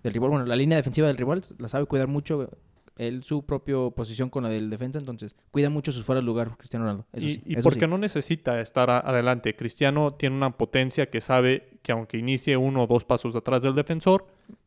del 0.04 0.14
rival. 0.14 0.30
Bueno, 0.30 0.46
la 0.46 0.56
línea 0.56 0.78
defensiva 0.78 1.08
del 1.08 1.18
rival 1.18 1.42
la 1.58 1.68
sabe 1.68 1.86
cuidar 1.86 2.08
mucho. 2.08 2.50
Él, 2.98 3.24
su 3.24 3.46
propia 3.46 3.76
posición 3.94 4.30
con 4.30 4.44
la 4.44 4.50
del 4.50 4.70
defensa, 4.70 5.00
entonces 5.00 5.36
cuida 5.52 5.70
mucho 5.70 5.92
sus 5.92 6.06
fuera 6.06 6.22
de 6.22 6.26
lugar, 6.26 6.56
Cristiano 6.58 6.86
Ronaldo. 6.86 7.06
Eso 7.12 7.26
y 7.26 7.34
sí, 7.34 7.44
y 7.46 7.54
eso 7.58 7.64
porque 7.64 7.82
sí. 7.86 7.88
no 7.88 7.98
necesita 7.98 8.62
estar 8.62 8.90
a- 8.90 9.00
adelante. 9.00 9.54
Cristiano 9.56 10.14
tiene 10.14 10.36
una 10.38 10.52
potencia 10.58 11.10
que 11.10 11.20
sabe 11.20 11.80
que 11.82 11.92
aunque 11.92 12.18
inicie 12.18 12.56
uno 12.56 12.84
o 12.84 12.88
dos 12.88 13.04
pasos 13.04 13.36
atrás 13.36 13.62
del 13.64 13.76
defensor, 13.76 14.26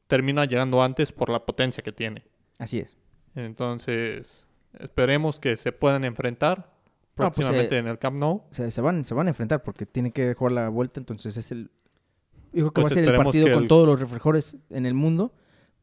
termina 0.09 0.45
llegando 0.45 0.83
antes 0.83 1.11
por 1.13 1.31
la 1.31 1.47
potencia 1.47 1.83
que 1.83 1.93
tiene. 1.93 2.23
Así 2.59 2.79
es. 2.81 2.97
Entonces, 3.35 4.47
esperemos 4.79 5.41
que 5.41 5.57
se 5.57 5.73
puedan 5.73 6.05
enfrentar 6.05 6.59
No, 6.59 6.65
pues, 7.15 7.31
próximamente 7.33 7.77
eh, 7.77 7.79
en 7.79 7.89
el 7.89 7.99
Camp 7.99 8.19
Nou. 8.19 8.43
Se, 8.51 8.71
se 8.71 8.81
van, 8.83 9.05
se 9.05 9.15
van 9.15 9.27
a 9.27 9.31
enfrentar 9.31 9.63
porque 9.63 9.87
tienen 9.87 10.13
que 10.13 10.35
jugar 10.35 10.53
la 10.53 10.69
vuelta, 10.69 11.01
entonces 11.01 11.37
es 11.37 11.51
el... 11.51 11.71
Yo 12.53 12.65
creo 12.65 12.73
que 12.73 12.81
Pues 12.83 12.85
va 12.85 12.89
a 12.89 13.05
ser 13.05 13.09
el 13.09 13.17
partido 13.17 13.53
con 13.55 13.63
el- 13.63 13.69
todos 13.69 13.87
los 13.87 13.99
reflejores 14.01 14.57
en 14.71 14.87
el 14.87 14.95
mundo, 14.95 15.33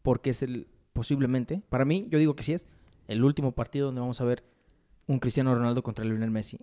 porque 0.04 0.30
es 0.32 0.44
el, 0.44 0.68
posiblemente, 0.96 1.62
para 1.68 1.84
mí, 1.84 2.08
yo 2.10 2.18
digo 2.18 2.38
que 2.38 2.44
sí 2.44 2.54
es, 2.54 2.66
el 3.10 3.24
último 3.26 3.52
partido 3.52 3.88
donde 3.88 4.00
vamos 4.00 4.22
a 4.22 4.24
ver 4.24 4.44
un 5.08 5.20
Cristiano 5.20 5.54
Ronaldo 5.54 5.84
contra 5.84 6.06
Lionel 6.06 6.32
Messi. 6.32 6.62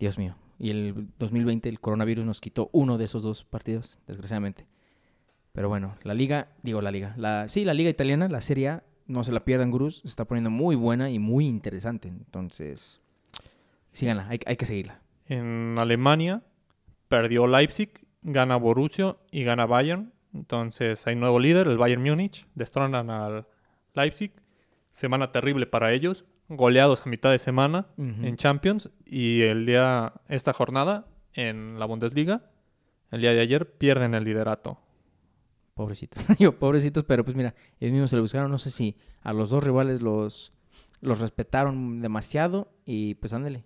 Dios 0.00 0.16
mío. 0.16 0.36
Y 0.58 0.70
el 0.70 1.08
2020 1.18 1.68
el 1.68 1.78
coronavirus 1.78 2.24
nos 2.24 2.40
quitó 2.40 2.70
uno 2.72 2.96
de 2.96 3.04
esos 3.04 3.22
dos 3.22 3.44
partidos, 3.44 3.98
desgraciadamente. 4.06 4.66
Pero 5.52 5.68
bueno, 5.68 5.96
la 6.02 6.14
liga, 6.14 6.48
digo 6.62 6.80
la 6.80 6.90
liga, 6.90 7.14
la, 7.18 7.46
sí, 7.50 7.66
la 7.66 7.74
liga 7.74 7.90
italiana, 7.90 8.26
la 8.28 8.40
Serie 8.40 8.70
A, 8.70 8.84
no 9.06 9.22
se 9.22 9.32
la 9.32 9.44
pierdan, 9.44 9.70
Gurús, 9.70 9.98
se 9.98 10.08
está 10.08 10.24
poniendo 10.24 10.48
muy 10.48 10.74
buena 10.74 11.10
y 11.10 11.18
muy 11.18 11.46
interesante. 11.46 12.08
Entonces, 12.08 13.02
síganla, 13.92 14.28
hay, 14.28 14.40
hay 14.46 14.56
que 14.56 14.64
seguirla. 14.64 15.02
En 15.26 15.76
Alemania 15.78 16.42
perdió 17.08 17.46
Leipzig, 17.46 17.90
gana 18.22 18.56
Borussia 18.56 19.16
y 19.30 19.44
gana 19.44 19.66
Bayern. 19.66 20.14
Entonces 20.34 21.06
hay 21.06 21.16
nuevo 21.16 21.38
líder, 21.38 21.68
el 21.68 21.78
Bayern 21.78 22.02
Múnich. 22.02 22.46
Destronan 22.54 23.10
al 23.10 23.46
Leipzig. 23.94 24.32
Semana 24.90 25.32
terrible 25.32 25.66
para 25.66 25.92
ellos. 25.92 26.24
Goleados 26.48 27.06
a 27.06 27.10
mitad 27.10 27.30
de 27.30 27.38
semana 27.38 27.88
en 27.96 28.36
Champions. 28.36 28.90
Y 29.04 29.42
el 29.42 29.66
día, 29.66 30.12
esta 30.28 30.52
jornada 30.52 31.06
en 31.34 31.78
la 31.78 31.86
Bundesliga, 31.86 32.50
el 33.10 33.20
día 33.20 33.32
de 33.32 33.40
ayer, 33.40 33.76
pierden 33.76 34.14
el 34.14 34.24
liderato. 34.24 34.78
Pobrecitos. 35.74 36.24
Digo, 36.38 36.52
pobrecitos, 36.52 37.04
pero 37.04 37.24
pues 37.24 37.36
mira, 37.36 37.54
ellos 37.80 37.92
mismos 37.92 38.10
se 38.10 38.16
lo 38.16 38.22
buscaron. 38.22 38.50
No 38.50 38.58
sé 38.58 38.70
si 38.70 38.96
a 39.22 39.32
los 39.32 39.50
dos 39.50 39.62
rivales 39.62 40.00
los, 40.00 40.52
los 41.00 41.20
respetaron 41.20 42.00
demasiado 42.00 42.72
y 42.84 43.14
pues 43.16 43.32
ándale. 43.32 43.64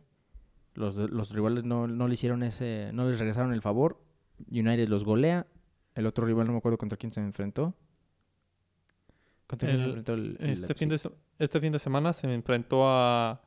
Los, 0.74 0.96
los 0.96 1.30
rivales 1.30 1.64
no, 1.64 1.86
no 1.86 2.08
le 2.08 2.14
hicieron 2.14 2.42
ese, 2.42 2.90
no 2.92 3.08
les 3.08 3.18
regresaron 3.18 3.52
el 3.52 3.62
favor. 3.62 4.00
United 4.50 4.88
los 4.88 5.04
golea. 5.04 5.46
El 6.00 6.06
otro 6.06 6.26
rival 6.26 6.46
no 6.46 6.52
me 6.52 6.58
acuerdo 6.58 6.78
contra 6.78 6.96
quién 6.98 7.12
se 7.12 7.20
enfrentó. 7.20 7.74
¿Contra 9.46 9.68
quién 9.68 9.78
se 9.78 9.84
El- 9.84 9.88
enfrentó 9.90 10.14
el, 10.14 10.36
el 10.40 10.50
Este 10.50 10.74
fin, 10.74 10.88
de, 10.88 10.98
se- 10.98 11.10
este 11.38 11.60
fin 11.60 11.72
de 11.72 11.78
semana 11.78 12.12
se 12.12 12.32
enfrentó 12.32 12.88
a, 12.88 13.40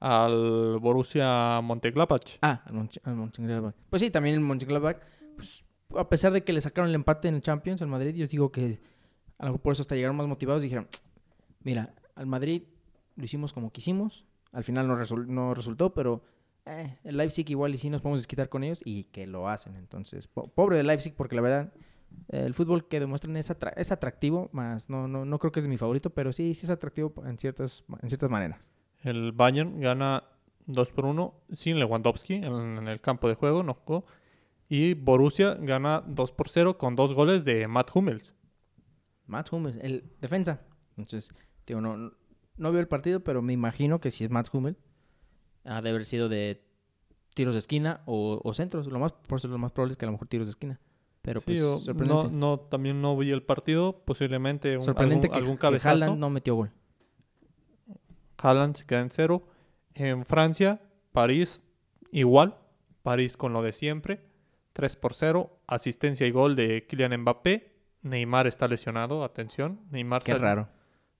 al 0.00 0.78
Borussia 0.80 1.60
Mönchengladbach. 1.62 2.38
Ah, 2.42 2.62
al 2.64 3.14
Mönchengladbach. 3.16 3.74
Pues 3.90 4.00
sí, 4.00 4.10
también 4.10 4.34
el 4.36 4.40
Mönchengladbach, 4.40 4.98
pues, 5.36 5.64
a 5.96 6.08
pesar 6.08 6.32
de 6.32 6.44
que 6.44 6.52
le 6.52 6.60
sacaron 6.60 6.88
el 6.88 6.94
empate 6.94 7.28
en 7.28 7.34
el 7.36 7.42
Champions 7.42 7.82
al 7.82 7.88
Madrid, 7.88 8.14
yo 8.14 8.26
digo 8.26 8.52
que 8.52 8.80
a 9.38 9.44
lo 9.46 9.52
mejor 9.52 9.60
por 9.60 9.72
eso 9.72 9.82
hasta 9.82 9.94
llegaron 9.94 10.16
más 10.16 10.26
motivados 10.26 10.62
y 10.62 10.66
dijeron, 10.66 10.88
mira, 11.62 11.94
al 12.14 12.26
Madrid 12.26 12.62
lo 13.16 13.24
hicimos 13.24 13.52
como 13.52 13.70
quisimos, 13.72 14.24
al 14.52 14.64
final 14.64 14.86
no, 14.86 14.96
resul- 14.96 15.26
no 15.26 15.52
resultó, 15.54 15.92
pero 15.94 16.22
eh, 16.68 16.98
el 17.04 17.16
Leipzig 17.16 17.48
igual 17.50 17.74
y 17.74 17.78
sí 17.78 17.90
nos 17.90 18.00
podemos 18.02 18.20
desquitar 18.20 18.48
con 18.48 18.62
ellos 18.64 18.80
y 18.84 19.04
que 19.04 19.26
lo 19.26 19.48
hacen. 19.48 19.76
Entonces, 19.76 20.26
po- 20.28 20.48
pobre 20.48 20.76
de 20.76 20.84
Leipzig 20.84 21.14
porque 21.16 21.36
la 21.36 21.42
verdad, 21.42 21.72
eh, 22.28 22.42
el 22.44 22.54
fútbol 22.54 22.86
que 22.88 23.00
demuestran 23.00 23.36
es, 23.36 23.50
atra- 23.50 23.72
es 23.76 23.90
atractivo, 23.92 24.48
más 24.52 24.88
no, 24.90 25.08
no, 25.08 25.24
no 25.24 25.38
creo 25.38 25.52
que 25.52 25.60
es 25.60 25.66
mi 25.66 25.76
favorito, 25.76 26.10
pero 26.10 26.32
sí, 26.32 26.54
sí 26.54 26.66
es 26.66 26.70
atractivo 26.70 27.12
en 27.26 27.38
ciertas, 27.38 27.84
en 28.02 28.08
ciertas 28.10 28.30
maneras. 28.30 28.66
El 29.02 29.32
Bayern 29.32 29.80
gana 29.80 30.24
2 30.66 30.92
por 30.92 31.06
1 31.06 31.34
sin 31.52 31.78
Lewandowski 31.78 32.34
en, 32.34 32.52
en 32.78 32.88
el 32.88 33.00
campo 33.00 33.28
de 33.28 33.34
juego, 33.34 33.62
no 33.62 33.74
jugó. 33.74 34.04
Y 34.68 34.94
Borussia 34.94 35.54
gana 35.54 36.02
2 36.06 36.32
por 36.32 36.48
0 36.50 36.76
con 36.76 36.94
dos 36.94 37.14
goles 37.14 37.44
de 37.44 37.66
Matt 37.68 37.90
Hummels. 37.94 38.34
Matt 39.26 39.52
Hummels, 39.52 39.78
el 39.82 40.04
defensa. 40.20 40.60
Entonces, 40.96 41.34
digo, 41.66 41.80
no, 41.80 41.96
no, 41.96 42.12
no 42.56 42.72
veo 42.72 42.80
el 42.80 42.88
partido, 42.88 43.20
pero 43.20 43.40
me 43.40 43.52
imagino 43.52 44.00
que 44.00 44.10
si 44.10 44.24
es 44.24 44.30
Matt 44.30 44.48
Hummels, 44.52 44.76
ha 45.64 45.80
de 45.82 45.90
haber 45.90 46.04
sido 46.06 46.28
de 46.28 46.62
tiros 47.34 47.54
de 47.54 47.58
esquina 47.58 48.00
o, 48.06 48.40
o 48.42 48.54
centros. 48.54 48.86
Lo 48.88 48.98
más, 48.98 49.12
por 49.12 49.38
eso 49.38 49.48
lo 49.48 49.58
más 49.58 49.72
probable 49.72 49.92
es 49.92 49.96
que 49.96 50.04
a 50.04 50.08
lo 50.08 50.12
mejor 50.12 50.28
tiros 50.28 50.46
de 50.46 50.50
esquina. 50.52 50.80
Pero 51.22 51.40
Sí, 51.40 51.46
pues, 51.46 51.62
o- 51.62 51.74
no, 51.74 51.78
sorprendente. 51.80 52.28
no, 52.32 52.60
también 52.60 53.02
no 53.02 53.16
vi 53.16 53.30
el 53.30 53.42
partido, 53.42 54.02
posiblemente 54.04 54.76
un, 54.76 54.82
sorprendente 54.82 55.26
algún, 55.26 55.32
que, 55.34 55.38
algún 55.38 55.56
que 55.56 55.60
cabezazo. 55.60 55.88
Haaland 56.04 56.18
no 56.18 56.30
metió 56.30 56.54
gol. 56.54 56.70
Haaland 58.38 58.76
se 58.76 58.86
queda 58.86 59.00
en 59.00 59.10
cero. 59.10 59.42
En 59.94 60.24
Francia, 60.24 60.80
París 61.12 61.62
igual. 62.12 62.56
París 63.02 63.36
con 63.36 63.52
lo 63.52 63.62
de 63.62 63.72
siempre. 63.72 64.24
3 64.74 64.96
por 64.96 65.14
0. 65.14 65.58
Asistencia 65.66 66.26
y 66.26 66.30
gol 66.30 66.54
de 66.56 66.86
Kylian 66.86 67.20
Mbappé. 67.20 67.74
Neymar 68.02 68.46
está 68.46 68.68
lesionado, 68.68 69.24
atención. 69.24 69.80
Neymar, 69.90 70.22
Qué 70.22 70.32
sal- 70.32 70.40
raro. 70.40 70.68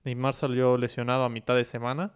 Neymar 0.04 0.32
salió 0.34 0.76
lesionado 0.76 1.24
a 1.24 1.28
mitad 1.28 1.56
de 1.56 1.64
semana 1.64 2.12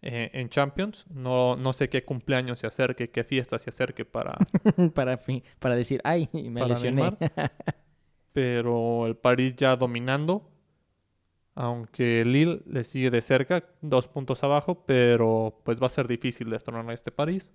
eh, 0.00 0.30
en 0.32 0.48
Champions. 0.48 1.06
No, 1.10 1.56
no 1.56 1.72
sé 1.72 1.88
qué 1.88 2.04
cumpleaños 2.04 2.60
se 2.60 2.66
acerque, 2.66 3.10
qué 3.10 3.24
fiesta 3.24 3.58
se 3.58 3.70
acerque 3.70 4.04
para, 4.04 4.36
para, 4.94 5.18
para 5.58 5.76
decir, 5.76 6.00
ay, 6.04 6.28
me 6.32 6.64
lesioné. 6.66 7.16
Pero 8.32 9.06
el 9.06 9.16
París 9.16 9.56
ya 9.56 9.76
dominando. 9.76 10.50
Aunque 11.54 12.24
Lille 12.24 12.62
le 12.66 12.84
sigue 12.84 13.10
de 13.10 13.20
cerca, 13.20 13.64
dos 13.80 14.06
puntos 14.06 14.44
abajo, 14.44 14.84
pero 14.86 15.60
pues 15.64 15.82
va 15.82 15.86
a 15.86 15.88
ser 15.88 16.06
difícil 16.06 16.50
destronar 16.50 16.88
a 16.88 16.94
este 16.94 17.10
París. 17.10 17.50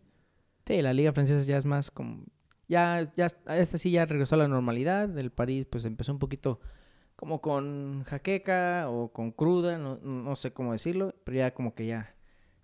Sí, 0.65 0.81
la 0.81 0.91
liga 0.91 1.13
francesa 1.13 1.47
ya 1.47 1.55
es 1.55 1.63
más 1.63 1.89
como... 1.89 2.25
Ya, 2.67 3.01
ya, 3.15 3.27
esta 3.27 3.77
sí 3.77 3.91
ya 3.91 4.05
regresó 4.05 4.35
a 4.35 4.39
la 4.39 4.49
normalidad. 4.49 5.17
El 5.17 5.31
París 5.31 5.65
pues 5.69 5.85
empezó 5.85 6.11
un 6.11 6.19
poquito 6.19 6.59
como 7.15 7.39
con 7.39 8.03
jaqueca 8.03 8.89
o 8.89 9.13
con 9.13 9.31
cruda, 9.31 9.77
no, 9.77 9.95
no 10.03 10.35
sé 10.35 10.51
cómo 10.51 10.73
decirlo, 10.73 11.15
pero 11.23 11.37
ya 11.37 11.53
como 11.53 11.73
que 11.73 11.85
ya 11.85 12.12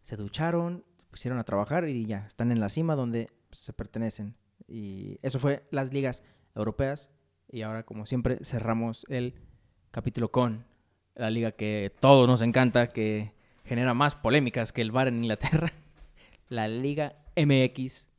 se 0.01 0.15
ducharon, 0.15 0.83
pusieron 1.11 1.39
a 1.39 1.43
trabajar 1.43 1.87
y 1.87 2.05
ya 2.05 2.25
están 2.27 2.51
en 2.51 2.59
la 2.59 2.69
cima 2.69 2.95
donde 2.95 3.29
pues, 3.49 3.59
se 3.59 3.73
pertenecen. 3.73 4.35
Y 4.67 5.17
eso 5.21 5.39
fue 5.39 5.65
las 5.71 5.91
ligas 5.93 6.23
europeas. 6.55 7.09
Y 7.51 7.61
ahora, 7.63 7.83
como 7.83 8.05
siempre, 8.05 8.37
cerramos 8.43 9.05
el 9.09 9.33
capítulo 9.91 10.31
con 10.31 10.65
la 11.15 11.29
liga 11.31 11.51
que 11.51 11.91
todos 11.99 12.27
nos 12.27 12.41
encanta, 12.41 12.87
que 12.87 13.33
genera 13.65 13.93
más 13.93 14.15
polémicas 14.15 14.71
que 14.71 14.81
el 14.81 14.91
VAR 14.91 15.07
en 15.07 15.23
Inglaterra, 15.23 15.71
la 16.49 16.67
Liga 16.67 17.15
MX, 17.35 18.09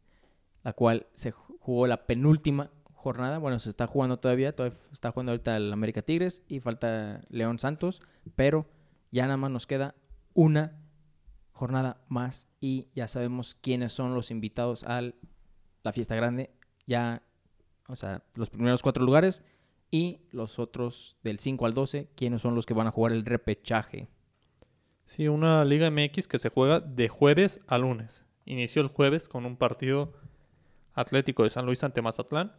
la 0.65 0.73
cual 0.73 1.07
se 1.15 1.33
ju- 1.33 1.57
jugó 1.61 1.87
la 1.87 2.07
penúltima 2.07 2.71
jornada. 2.93 3.39
Bueno, 3.39 3.59
se 3.59 3.71
está 3.71 3.87
jugando 3.87 4.19
todavía, 4.19 4.55
todavía 4.55 4.79
está 4.93 5.13
jugando 5.13 5.33
ahorita 5.33 5.57
el 5.57 5.73
América 5.73 6.03
Tigres 6.03 6.43
y 6.49 6.61
falta 6.61 7.21
León 7.31 7.59
Santos, 7.59 8.03
pero 8.37 8.67
ya 9.13 9.25
nada 9.25 9.37
más 9.37 9.51
nos 9.51 9.67
queda 9.67 9.95
una 10.35 10.77
jornada 11.61 12.01
más 12.09 12.49
y 12.59 12.89
ya 12.95 13.07
sabemos 13.07 13.55
quiénes 13.55 13.93
son 13.93 14.15
los 14.15 14.31
invitados 14.31 14.83
a 14.85 15.03
la 15.83 15.93
fiesta 15.93 16.17
grande. 16.17 16.51
Ya, 16.87 17.23
o 17.87 17.97
sea, 17.97 18.25
los 18.35 18.49
primeros 18.49 18.83
cuatro 18.83 19.05
lugares 19.05 19.45
y 19.91 20.21
los 20.31 20.59
otros 20.59 21.19
del 21.23 21.39
5 21.39 21.67
al 21.67 21.75
12, 21.75 22.09
quiénes 22.17 22.41
son 22.41 22.55
los 22.55 22.65
que 22.65 22.73
van 22.73 22.87
a 22.87 22.91
jugar 22.91 23.13
el 23.13 23.27
repechaje. 23.27 24.09
Sí, 25.05 25.29
una 25.29 25.65
Liga 25.67 25.91
MX 25.91 26.27
que 26.27 26.39
se 26.39 26.49
juega 26.49 26.81
de 26.81 27.09
jueves 27.09 27.61
a 27.67 27.77
lunes. 27.77 28.25
Inició 28.47 28.81
el 28.81 28.89
jueves 28.89 29.29
con 29.29 29.45
un 29.45 29.57
partido 29.57 30.15
Atlético 30.95 31.43
de 31.43 31.51
San 31.51 31.67
Luis 31.67 31.85
ante 31.85 32.01
Mazatlán, 32.01 32.53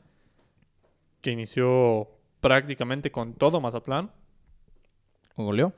que 1.22 1.32
inició 1.32 2.08
prácticamente 2.40 3.12
con 3.12 3.34
todo 3.34 3.62
Mazatlán. 3.62 4.12
¿O 5.36 5.46
goleó? 5.46 5.74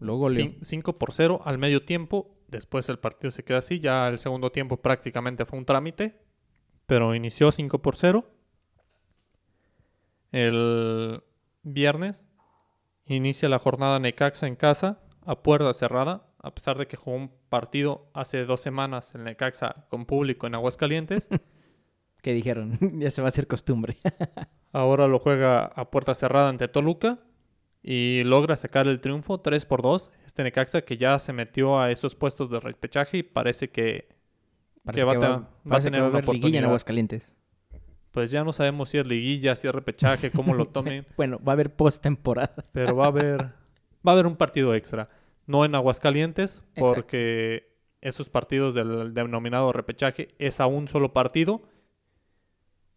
Lo 0.00 0.16
goleó. 0.16 0.52
5 0.62 0.98
por 0.98 1.12
0 1.12 1.42
al 1.44 1.58
medio 1.58 1.84
tiempo. 1.84 2.33
Después 2.48 2.88
el 2.88 2.98
partido 2.98 3.30
se 3.30 3.44
queda 3.44 3.58
así. 3.58 3.80
Ya 3.80 4.08
el 4.08 4.18
segundo 4.18 4.52
tiempo 4.52 4.76
prácticamente 4.76 5.44
fue 5.44 5.58
un 5.58 5.64
trámite. 5.64 6.20
Pero 6.86 7.14
inició 7.14 7.50
5 7.50 7.80
por 7.80 7.96
0. 7.96 8.24
El 10.32 11.22
viernes 11.62 12.24
Inicia 13.06 13.50
la 13.50 13.58
jornada 13.58 13.98
Necaxa 13.98 14.46
en 14.46 14.56
casa, 14.56 14.98
a 15.26 15.42
puerta 15.42 15.74
cerrada, 15.74 16.26
a 16.42 16.54
pesar 16.54 16.78
de 16.78 16.86
que 16.86 16.96
jugó 16.96 17.16
un 17.16 17.30
partido 17.50 18.08
hace 18.14 18.46
dos 18.46 18.60
semanas 18.60 19.14
en 19.14 19.24
Necaxa 19.24 19.86
con 19.90 20.06
público 20.06 20.46
en 20.46 20.54
Aguascalientes. 20.54 21.28
¿Qué 22.22 22.32
dijeron? 22.32 22.78
ya 22.98 23.10
se 23.10 23.20
va 23.20 23.26
a 23.26 23.28
hacer 23.28 23.46
costumbre. 23.46 23.98
Ahora 24.72 25.06
lo 25.06 25.18
juega 25.18 25.66
a 25.66 25.90
puerta 25.90 26.14
cerrada 26.14 26.48
ante 26.48 26.66
Toluca 26.66 27.18
y 27.82 28.22
logra 28.24 28.56
sacar 28.56 28.88
el 28.88 29.00
triunfo 29.02 29.40
3 29.40 29.66
por 29.66 29.82
2. 29.82 30.10
Este 30.34 30.42
Necaxa 30.42 30.82
que 30.82 30.96
ya 30.96 31.16
se 31.20 31.32
metió 31.32 31.78
a 31.78 31.92
esos 31.92 32.16
puestos 32.16 32.50
de 32.50 32.58
repechaje 32.58 33.18
y 33.18 33.22
parece 33.22 33.70
que, 33.70 34.08
Parece 34.82 35.06
que 35.06 35.16
va, 35.16 35.48
parece 35.62 35.92
que 35.92 36.00
va 36.00 36.06
a 36.06 36.08
haber 36.08 36.28
liguilla 36.28 36.58
en 36.58 36.64
Aguascalientes. 36.64 37.36
Pues 38.10 38.32
ya 38.32 38.42
no 38.42 38.52
sabemos 38.52 38.88
si 38.88 38.98
es 38.98 39.06
liguilla, 39.06 39.54
si 39.54 39.68
es 39.68 39.72
repechaje, 39.72 40.32
cómo 40.32 40.54
lo 40.54 40.66
tomen. 40.66 41.06
bueno, 41.16 41.38
va 41.38 41.52
a 41.52 41.54
haber 41.54 41.76
postemporada. 41.76 42.52
pero 42.72 42.96
va 42.96 43.04
a 43.04 43.08
haber 43.10 43.42
va 43.42 44.10
a 44.10 44.10
haber 44.10 44.26
un 44.26 44.34
partido 44.34 44.74
extra, 44.74 45.08
no 45.46 45.64
en 45.64 45.76
Aguascalientes, 45.76 46.62
porque 46.76 47.72
esos 48.00 48.28
partidos 48.28 48.74
del 48.74 49.14
denominado 49.14 49.72
repechaje 49.72 50.34
es 50.40 50.58
a 50.58 50.66
un 50.66 50.88
solo 50.88 51.12
partido 51.12 51.62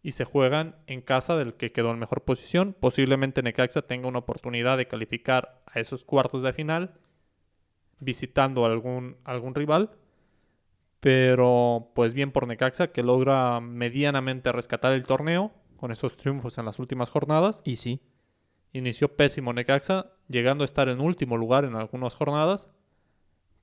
y 0.02 0.10
se 0.10 0.24
juegan 0.24 0.74
en 0.88 1.02
casa 1.02 1.36
del 1.36 1.54
que 1.54 1.70
quedó 1.70 1.92
en 1.92 2.00
mejor 2.00 2.24
posición. 2.24 2.74
Posiblemente 2.80 3.44
Necaxa 3.44 3.82
tenga 3.82 4.08
una 4.08 4.18
oportunidad 4.18 4.76
de 4.76 4.88
calificar 4.88 5.62
a 5.66 5.78
esos 5.78 6.02
cuartos 6.02 6.42
de 6.42 6.52
final 6.52 6.94
visitando 8.00 8.64
algún, 8.64 9.16
algún 9.24 9.54
rival. 9.54 9.90
Pero 11.00 11.92
pues 11.94 12.12
bien 12.14 12.32
por 12.32 12.46
Necaxa 12.46 12.88
que 12.88 13.02
logra 13.02 13.60
medianamente 13.60 14.50
rescatar 14.50 14.92
el 14.92 15.06
torneo 15.06 15.52
con 15.76 15.92
esos 15.92 16.16
triunfos 16.16 16.58
en 16.58 16.64
las 16.64 16.78
últimas 16.78 17.10
jornadas. 17.10 17.62
Y 17.64 17.76
sí. 17.76 18.00
Inició 18.72 19.16
pésimo 19.16 19.52
Necaxa, 19.52 20.12
llegando 20.28 20.62
a 20.62 20.66
estar 20.66 20.88
en 20.88 21.00
último 21.00 21.36
lugar 21.38 21.64
en 21.64 21.74
algunas 21.74 22.14
jornadas, 22.14 22.68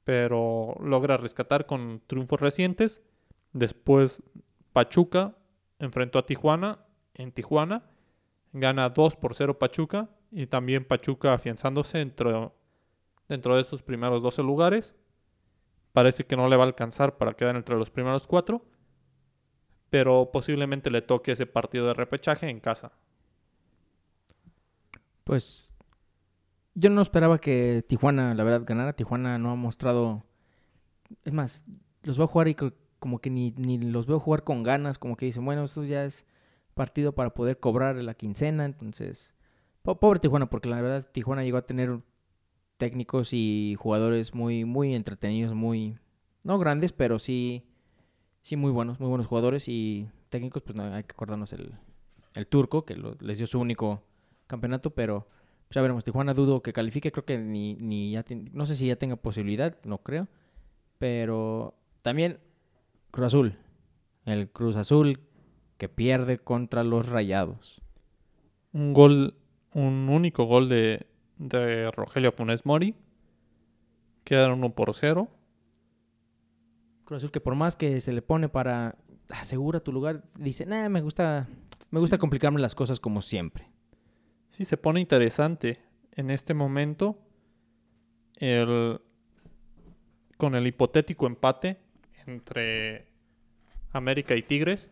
pero 0.04 0.76
logra 0.82 1.18
rescatar 1.18 1.68
con 1.68 2.02
triunfos 2.08 2.42
recientes. 2.42 3.04
Después 3.54 4.24
Pachuca 4.74 5.36
enfrentó 5.80 6.18
a 6.18 6.26
Tijuana 6.26 6.80
en 7.14 7.32
Tijuana, 7.32 7.84
gana 8.52 8.90
2 8.90 9.16
por 9.18 9.36
0 9.36 9.60
Pachuca 9.60 10.10
y 10.32 10.48
también 10.48 10.86
Pachuca 10.86 11.34
afianzándose 11.34 12.00
dentro, 12.00 12.56
dentro 13.28 13.56
de 13.56 13.62
estos 13.62 13.84
primeros 13.84 14.22
12 14.22 14.44
lugares. 14.44 14.96
Parece 15.94 16.26
que 16.26 16.36
no 16.36 16.50
le 16.50 16.58
va 16.58 16.64
a 16.64 16.68
alcanzar 16.68 17.18
para 17.18 17.34
quedar 17.34 17.56
entre 17.56 17.76
los 17.76 17.90
primeros 17.90 18.28
cuatro, 18.28 18.66
pero 19.90 20.30
posiblemente 20.32 20.90
le 20.90 21.02
toque 21.02 21.32
ese 21.32 21.46
partido 21.46 21.88
de 21.88 21.94
repechaje 21.94 22.50
en 22.50 22.60
casa. 22.60 22.92
Pues 25.24 25.74
yo 26.74 26.90
no 26.90 27.02
esperaba 27.02 27.40
que 27.40 27.84
Tijuana, 27.88 28.34
la 28.34 28.44
verdad, 28.44 28.64
ganara. 28.66 28.94
Tijuana 28.94 29.38
no 29.38 29.52
ha 29.52 29.56
mostrado... 29.56 30.24
Es 31.24 31.34
más, 31.34 31.66
los 32.04 32.18
voy 32.18 32.26
a 32.26 32.28
jugar 32.28 32.48
y 32.50 32.56
como 33.00 33.20
que 33.20 33.30
ni, 33.30 33.52
ni 33.52 33.78
los 33.78 34.06
veo 34.06 34.20
jugar 34.20 34.44
con 34.44 34.64
ganas, 34.64 35.00
como 35.00 35.16
que 35.16 35.26
dicen, 35.26 35.46
bueno, 35.46 35.64
esto 35.64 35.84
ya 35.84 36.04
es 36.04 36.26
partido 36.74 37.14
para 37.14 37.34
poder 37.34 37.60
cobrar 37.60 37.96
la 37.96 38.14
quincena, 38.14 38.66
entonces... 38.66 39.34
Pobre 39.84 40.20
Tijuana, 40.20 40.50
porque 40.50 40.68
la 40.68 40.82
verdad 40.82 41.08
Tijuana 41.12 41.44
llegó 41.44 41.58
a 41.58 41.66
tener 41.66 42.02
técnicos 42.78 43.34
y 43.34 43.76
jugadores 43.78 44.34
muy, 44.34 44.66
muy 44.66 44.96
entretenidos, 44.96 45.54
muy... 45.54 45.98
No 46.44 46.60
grandes, 46.60 46.94
pero 46.94 47.18
sí, 47.20 47.64
sí 48.42 48.56
muy 48.56 48.72
buenos, 48.72 49.00
muy 49.00 49.10
buenos 49.10 49.28
jugadores 49.28 49.68
y 49.68 50.08
técnicos, 50.30 50.62
pues 50.64 50.76
no, 50.76 50.84
hay 50.84 51.04
que 51.04 51.14
acordarnos 51.14 51.54
el, 51.54 51.74
el 52.36 52.48
turco, 52.48 52.86
que 52.86 52.96
les 53.20 53.38
dio 53.38 53.48
su 53.48 53.60
único 53.60 54.04
campeonato, 54.48 54.92
pero 54.92 55.28
pues, 55.68 55.76
ya 55.76 55.82
veremos. 55.82 56.04
Tijuana 56.04 56.34
dudo 56.34 56.62
que 56.62 56.74
califique, 56.74 57.12
creo 57.12 57.26
que 57.26 57.38
ni, 57.38 57.76
ni 57.76 58.12
ya 58.12 58.24
no 58.52 58.66
sé 58.66 58.76
si 58.76 58.88
ya 58.88 58.96
tenga 58.96 59.16
posibilidad, 59.16 59.78
no 59.84 60.00
creo. 60.00 60.28
Pero 60.98 61.76
también 62.02 62.40
Cruz 63.12 63.28
Azul. 63.28 63.58
El 64.26 64.50
Cruz 64.50 64.76
Azul 64.76 65.20
que 65.78 65.90
pierde 65.90 66.38
contra 66.38 66.84
los 66.84 67.10
Rayados. 67.10 67.82
Un 68.74 68.94
gol, 68.94 69.36
un 69.74 70.10
único 70.10 70.46
gol 70.46 70.70
de, 70.70 71.08
de 71.38 71.92
Rogelio 71.92 72.32
Funes 72.32 72.66
Mori. 72.66 72.96
Quedaron 74.24 74.60
1 74.60 74.76
por 74.76 74.94
0. 74.94 75.30
Cruz 77.04 77.18
Azul 77.18 77.32
que 77.32 77.40
por 77.40 77.56
más 77.56 77.76
que 77.76 78.02
se 78.02 78.12
le 78.12 78.22
pone 78.22 78.50
para 78.50 78.98
asegura 79.30 79.80
tu 79.80 79.92
lugar, 79.92 80.24
dice, 80.38 80.66
nah, 80.66 80.90
me 80.90 81.02
gusta, 81.02 81.48
me 81.92 82.00
gusta 82.00 82.18
complicarme 82.18 82.60
las 82.60 82.76
cosas 82.76 83.00
como 83.00 83.22
siempre. 83.22 83.70
Sí, 84.50 84.66
se 84.66 84.78
pone 84.78 85.00
interesante 85.00 85.82
en 86.12 86.32
este 86.32 86.54
momento 86.54 87.20
el, 88.38 89.02
con 90.38 90.56
el 90.56 90.68
hipotético 90.68 91.28
empate 91.28 91.80
entre 92.26 93.08
América 93.92 94.36
y 94.36 94.44
Tigres. 94.44 94.90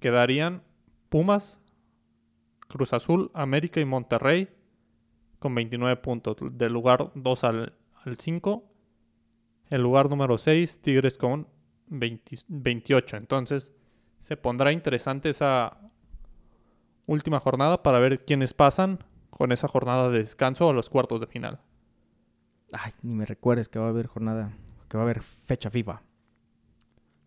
Quedarían 0.00 0.62
Pumas, 1.08 1.60
Cruz 2.68 2.92
Azul, 2.92 3.30
América 3.34 3.80
y 3.80 3.84
Monterrey 3.84 4.48
con 5.44 5.54
29 5.54 5.96
puntos. 5.96 6.36
Del 6.52 6.72
lugar 6.72 7.12
2 7.14 7.44
al, 7.44 7.74
5. 8.18 8.64
El 9.68 9.82
lugar 9.82 10.08
número 10.08 10.38
6, 10.38 10.80
Tigres 10.80 11.18
con 11.18 11.48
28. 11.88 13.18
Entonces 13.18 13.74
se 14.20 14.38
pondrá 14.38 14.72
interesante 14.72 15.28
esa 15.28 15.90
última 17.04 17.40
jornada 17.40 17.82
para 17.82 17.98
ver 17.98 18.24
quiénes 18.24 18.54
pasan 18.54 19.04
con 19.28 19.52
esa 19.52 19.68
jornada 19.68 20.08
de 20.08 20.20
descanso 20.20 20.70
a 20.70 20.72
los 20.72 20.88
cuartos 20.88 21.20
de 21.20 21.26
final. 21.26 21.60
Ay, 22.72 22.92
ni 23.02 23.14
me 23.14 23.26
recuerdes 23.26 23.68
que 23.68 23.78
va 23.78 23.84
a 23.84 23.90
haber 23.90 24.06
jornada, 24.06 24.50
que 24.88 24.96
va 24.96 25.02
a 25.02 25.04
haber 25.04 25.22
fecha 25.22 25.68
FIFA. 25.68 26.00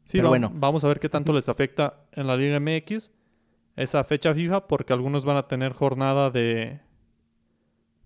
Sí, 0.06 0.18
Pero 0.18 0.30
bueno. 0.30 0.52
Vamos 0.56 0.84
a 0.84 0.88
ver 0.88 1.00
qué 1.00 1.08
tanto 1.08 1.34
les 1.34 1.50
afecta 1.50 2.08
en 2.14 2.26
la 2.26 2.36
Liga 2.36 2.60
MX 2.60 3.12
esa 3.76 4.04
fecha 4.04 4.34
FIFA, 4.34 4.66
porque 4.66 4.94
algunos 4.94 5.24
van 5.24 5.38
a 5.38 5.48
tener 5.48 5.74
jornada 5.74 6.32
de, 6.32 6.82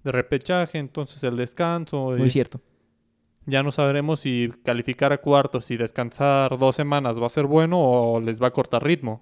de 0.03 0.11
repechaje, 0.11 0.77
entonces 0.77 1.23
el 1.23 1.37
descanso. 1.37 2.11
Muy 2.17 2.29
cierto. 2.29 2.61
Ya 3.45 3.63
no 3.63 3.71
sabremos 3.71 4.19
si 4.19 4.51
calificar 4.63 5.11
a 5.13 5.17
cuartos 5.17 5.71
y 5.71 5.77
descansar 5.77 6.57
dos 6.57 6.75
semanas 6.75 7.19
va 7.19 7.25
a 7.25 7.29
ser 7.29 7.47
bueno 7.47 7.79
o 7.79 8.19
les 8.19 8.41
va 8.41 8.47
a 8.47 8.51
cortar 8.51 8.83
ritmo. 8.83 9.21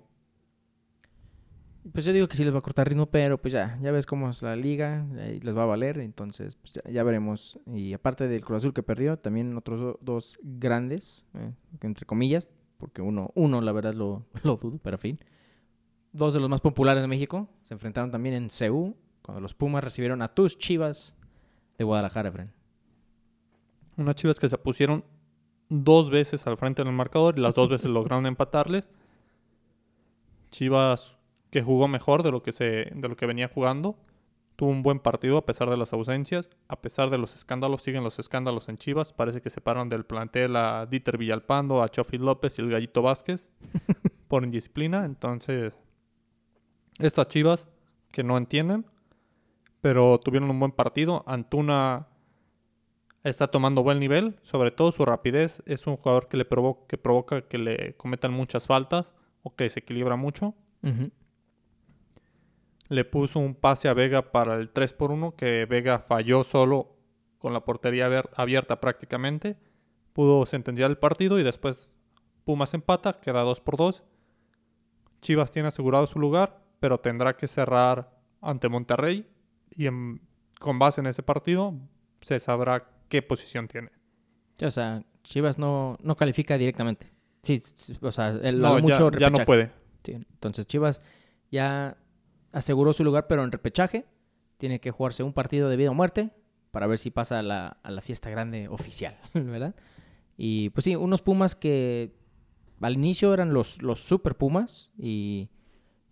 Pues 1.94 2.06
yo 2.06 2.12
digo 2.12 2.28
que 2.28 2.36
sí 2.36 2.44
les 2.44 2.54
va 2.54 2.60
a 2.60 2.62
cortar 2.62 2.88
ritmo, 2.88 3.08
pero 3.08 3.42
pues 3.42 3.54
ya, 3.54 3.80
ya 3.82 3.92
ves 3.92 4.06
cómo 4.06 4.30
es 4.30 4.42
la 4.44 4.56
liga, 4.56 5.08
y 5.34 5.40
les 5.40 5.58
va 5.58 5.64
a 5.64 5.66
valer, 5.66 6.00
entonces 6.00 6.56
pues 6.56 6.74
ya, 6.74 7.04
veremos. 7.04 7.60
Y 7.74 7.94
aparte 7.94 8.28
del 8.28 8.42
Cruz 8.42 8.58
Azul 8.58 8.74
que 8.74 8.84
perdió, 8.84 9.18
también 9.18 9.56
otros 9.58 9.98
dos 10.02 10.38
grandes, 10.44 11.26
eh, 11.36 11.52
entre 11.82 12.06
comillas, 12.06 12.50
porque 12.78 13.02
uno, 13.02 13.32
uno 13.34 13.62
la 13.62 13.72
verdad 13.72 13.94
lo, 13.94 14.26
lo 14.44 14.58
dudo, 14.58 14.80
pero 14.84 14.96
en 14.96 15.02
fin. 15.02 15.20
Dos 16.12 16.34
de 16.34 16.40
los 16.40 16.50
más 16.50 16.62
populares 16.62 17.02
de 17.02 17.08
México 17.08 17.48
se 17.64 17.74
enfrentaron 17.74 18.12
también 18.12 18.36
en 18.36 18.50
Ceú, 18.50 18.96
cuando 19.30 19.42
los 19.42 19.54
Pumas 19.54 19.84
recibieron 19.84 20.24
a 20.24 20.34
tus 20.34 20.58
Chivas 20.58 21.16
de 21.78 21.84
Guadalajara, 21.84 22.30
Efren. 22.30 22.52
Unas 23.96 24.16
Chivas 24.16 24.40
que 24.40 24.50
se 24.50 24.58
pusieron 24.58 25.06
dos 25.70 26.10
veces 26.10 26.48
al 26.48 26.58
frente 26.58 26.84
del 26.84 26.92
marcador 26.94 27.38
y 27.38 27.42
las 27.42 27.54
dos 27.54 27.70
veces 27.70 27.92
lograron 27.92 28.26
empatarles. 28.26 28.90
Chivas 30.50 31.16
que 31.52 31.62
jugó 31.62 31.88
mejor 31.88 32.24
de 32.24 32.32
lo 32.32 32.42
que, 32.42 32.52
se, 32.52 32.90
de 32.92 33.08
lo 33.08 33.16
que 33.16 33.28
venía 33.28 33.48
jugando. 33.50 34.00
Tuvo 34.56 34.72
un 34.72 34.82
buen 34.82 35.00
partido 35.00 35.38
a 35.38 35.46
pesar 35.46 35.70
de 35.70 35.78
las 35.78 35.94
ausencias, 35.94 36.50
a 36.68 36.82
pesar 36.82 37.12
de 37.12 37.20
los 37.20 37.36
escándalos, 37.36 37.84
siguen 37.84 38.04
los 38.04 38.18
escándalos 38.18 38.68
en 38.68 38.80
Chivas. 38.80 39.14
Parece 39.14 39.42
que 39.42 39.52
separan 39.52 39.90
del 39.90 40.06
plantel 40.06 40.56
a 40.56 40.88
Dieter 40.88 41.20
Villalpando, 41.20 41.84
a 41.84 41.90
Chofi 41.90 42.18
López 42.18 42.58
y 42.58 42.64
el 42.64 42.72
Gallito 42.72 43.04
Vázquez 43.04 43.52
por 44.28 44.44
indisciplina. 44.44 45.06
Entonces, 45.06 45.78
estas 46.98 47.28
Chivas 47.28 47.68
que 48.12 48.24
no 48.24 48.36
entienden, 48.40 48.88
pero 49.82 50.20
tuvieron 50.20 50.50
un 50.50 50.60
buen 50.60 50.72
partido. 50.72 51.24
Antuna 51.28 52.08
está 53.24 53.48
tomando 53.48 53.84
buen 53.84 54.00
nivel, 54.00 54.40
sobre 54.44 54.72
todo 54.72 54.92
su 54.92 55.06
rapidez. 55.06 55.62
Es 55.66 55.88
un 55.88 55.98
jugador 55.98 56.28
que 56.28 56.38
le 56.38 56.46
provoca 56.46 56.88
que, 56.88 56.98
provoca 56.98 57.42
que 57.42 57.58
le 57.58 57.96
cometan 57.98 58.34
muchas 58.34 58.68
faltas 58.68 59.14
o 59.44 59.56
que 59.56 59.70
se 59.70 59.80
equilibra 59.80 60.16
mucho 60.16 60.56
le 62.90 63.06
puso 63.06 63.40
un 63.40 63.56
pase 63.56 63.88
a 63.88 63.94
Vega 63.94 64.32
para 64.32 64.56
el 64.56 64.70
3 64.70 64.94
por 64.94 65.12
1 65.12 65.36
que 65.36 65.66
Vega 65.66 66.00
falló 66.00 66.44
solo 66.44 66.98
con 67.38 67.54
la 67.54 67.64
portería 67.64 68.24
abierta 68.36 68.82
prácticamente. 68.82 69.58
Pudo 70.12 70.46
sentenciar 70.46 70.90
el 70.90 70.98
partido 70.98 71.40
y 71.40 71.44
después 71.44 71.96
Pumas 72.44 72.74
empata, 72.74 73.20
queda 73.22 73.42
2 73.42 73.62
por 73.62 73.78
2. 73.78 74.04
Chivas 75.22 75.52
tiene 75.52 75.68
asegurado 75.68 76.08
su 76.08 76.18
lugar, 76.18 76.64
pero 76.80 77.00
tendrá 77.00 77.38
que 77.38 77.48
cerrar 77.48 78.18
ante 78.42 78.70
Monterrey 78.70 79.30
y 79.76 79.88
con 80.60 80.80
base 80.80 81.02
en 81.02 81.08
ese 81.08 81.24
partido 81.24 81.74
se 82.22 82.40
sabrá 82.40 82.90
qué 83.08 83.22
posición 83.22 83.68
tiene. 83.68 83.92
O 84.62 84.72
sea, 84.72 85.04
Chivas 85.24 85.58
no, 85.58 85.98
no 86.02 86.16
califica 86.16 86.58
directamente. 86.58 87.12
Sí, 87.42 87.62
o 88.02 88.12
sea, 88.12 88.30
el, 88.30 88.60
no, 88.60 88.80
mucho 88.80 89.12
ya 89.12 89.30
no 89.30 89.46
puede. 89.46 89.72
entonces 90.06 90.68
Chivas 90.68 91.02
ya 91.52 91.98
aseguró 92.52 92.94
su 92.94 93.04
lugar, 93.04 93.28
pero 93.28 93.44
en 93.44 93.52
repechaje. 93.52 94.06
tiene 94.58 94.80
que 94.80 94.92
jugarse 94.92 95.24
un 95.24 95.34
partido 95.34 95.70
de 95.70 95.78
vida 95.78 95.92
o 95.92 95.94
muerte 95.94 96.32
para 96.72 96.88
ver 96.88 97.00
si 97.00 97.12
pasa 97.12 97.40
a 97.40 97.42
la, 97.42 97.78
a 97.82 97.92
la 97.92 98.02
fiesta 98.02 98.30
grande 98.30 98.68
oficial, 98.68 99.18
¿verdad? 99.34 99.76
Y 100.38 100.70
pues 100.70 100.84
sí, 100.84 100.96
unos 100.96 101.22
Pumas 101.22 101.56
que 101.56 102.14
al 102.82 102.94
inicio 102.94 103.34
eran 103.34 103.54
los, 103.54 103.82
los 103.82 104.00
super 104.00 104.36
Pumas 104.36 104.94
y 104.98 105.50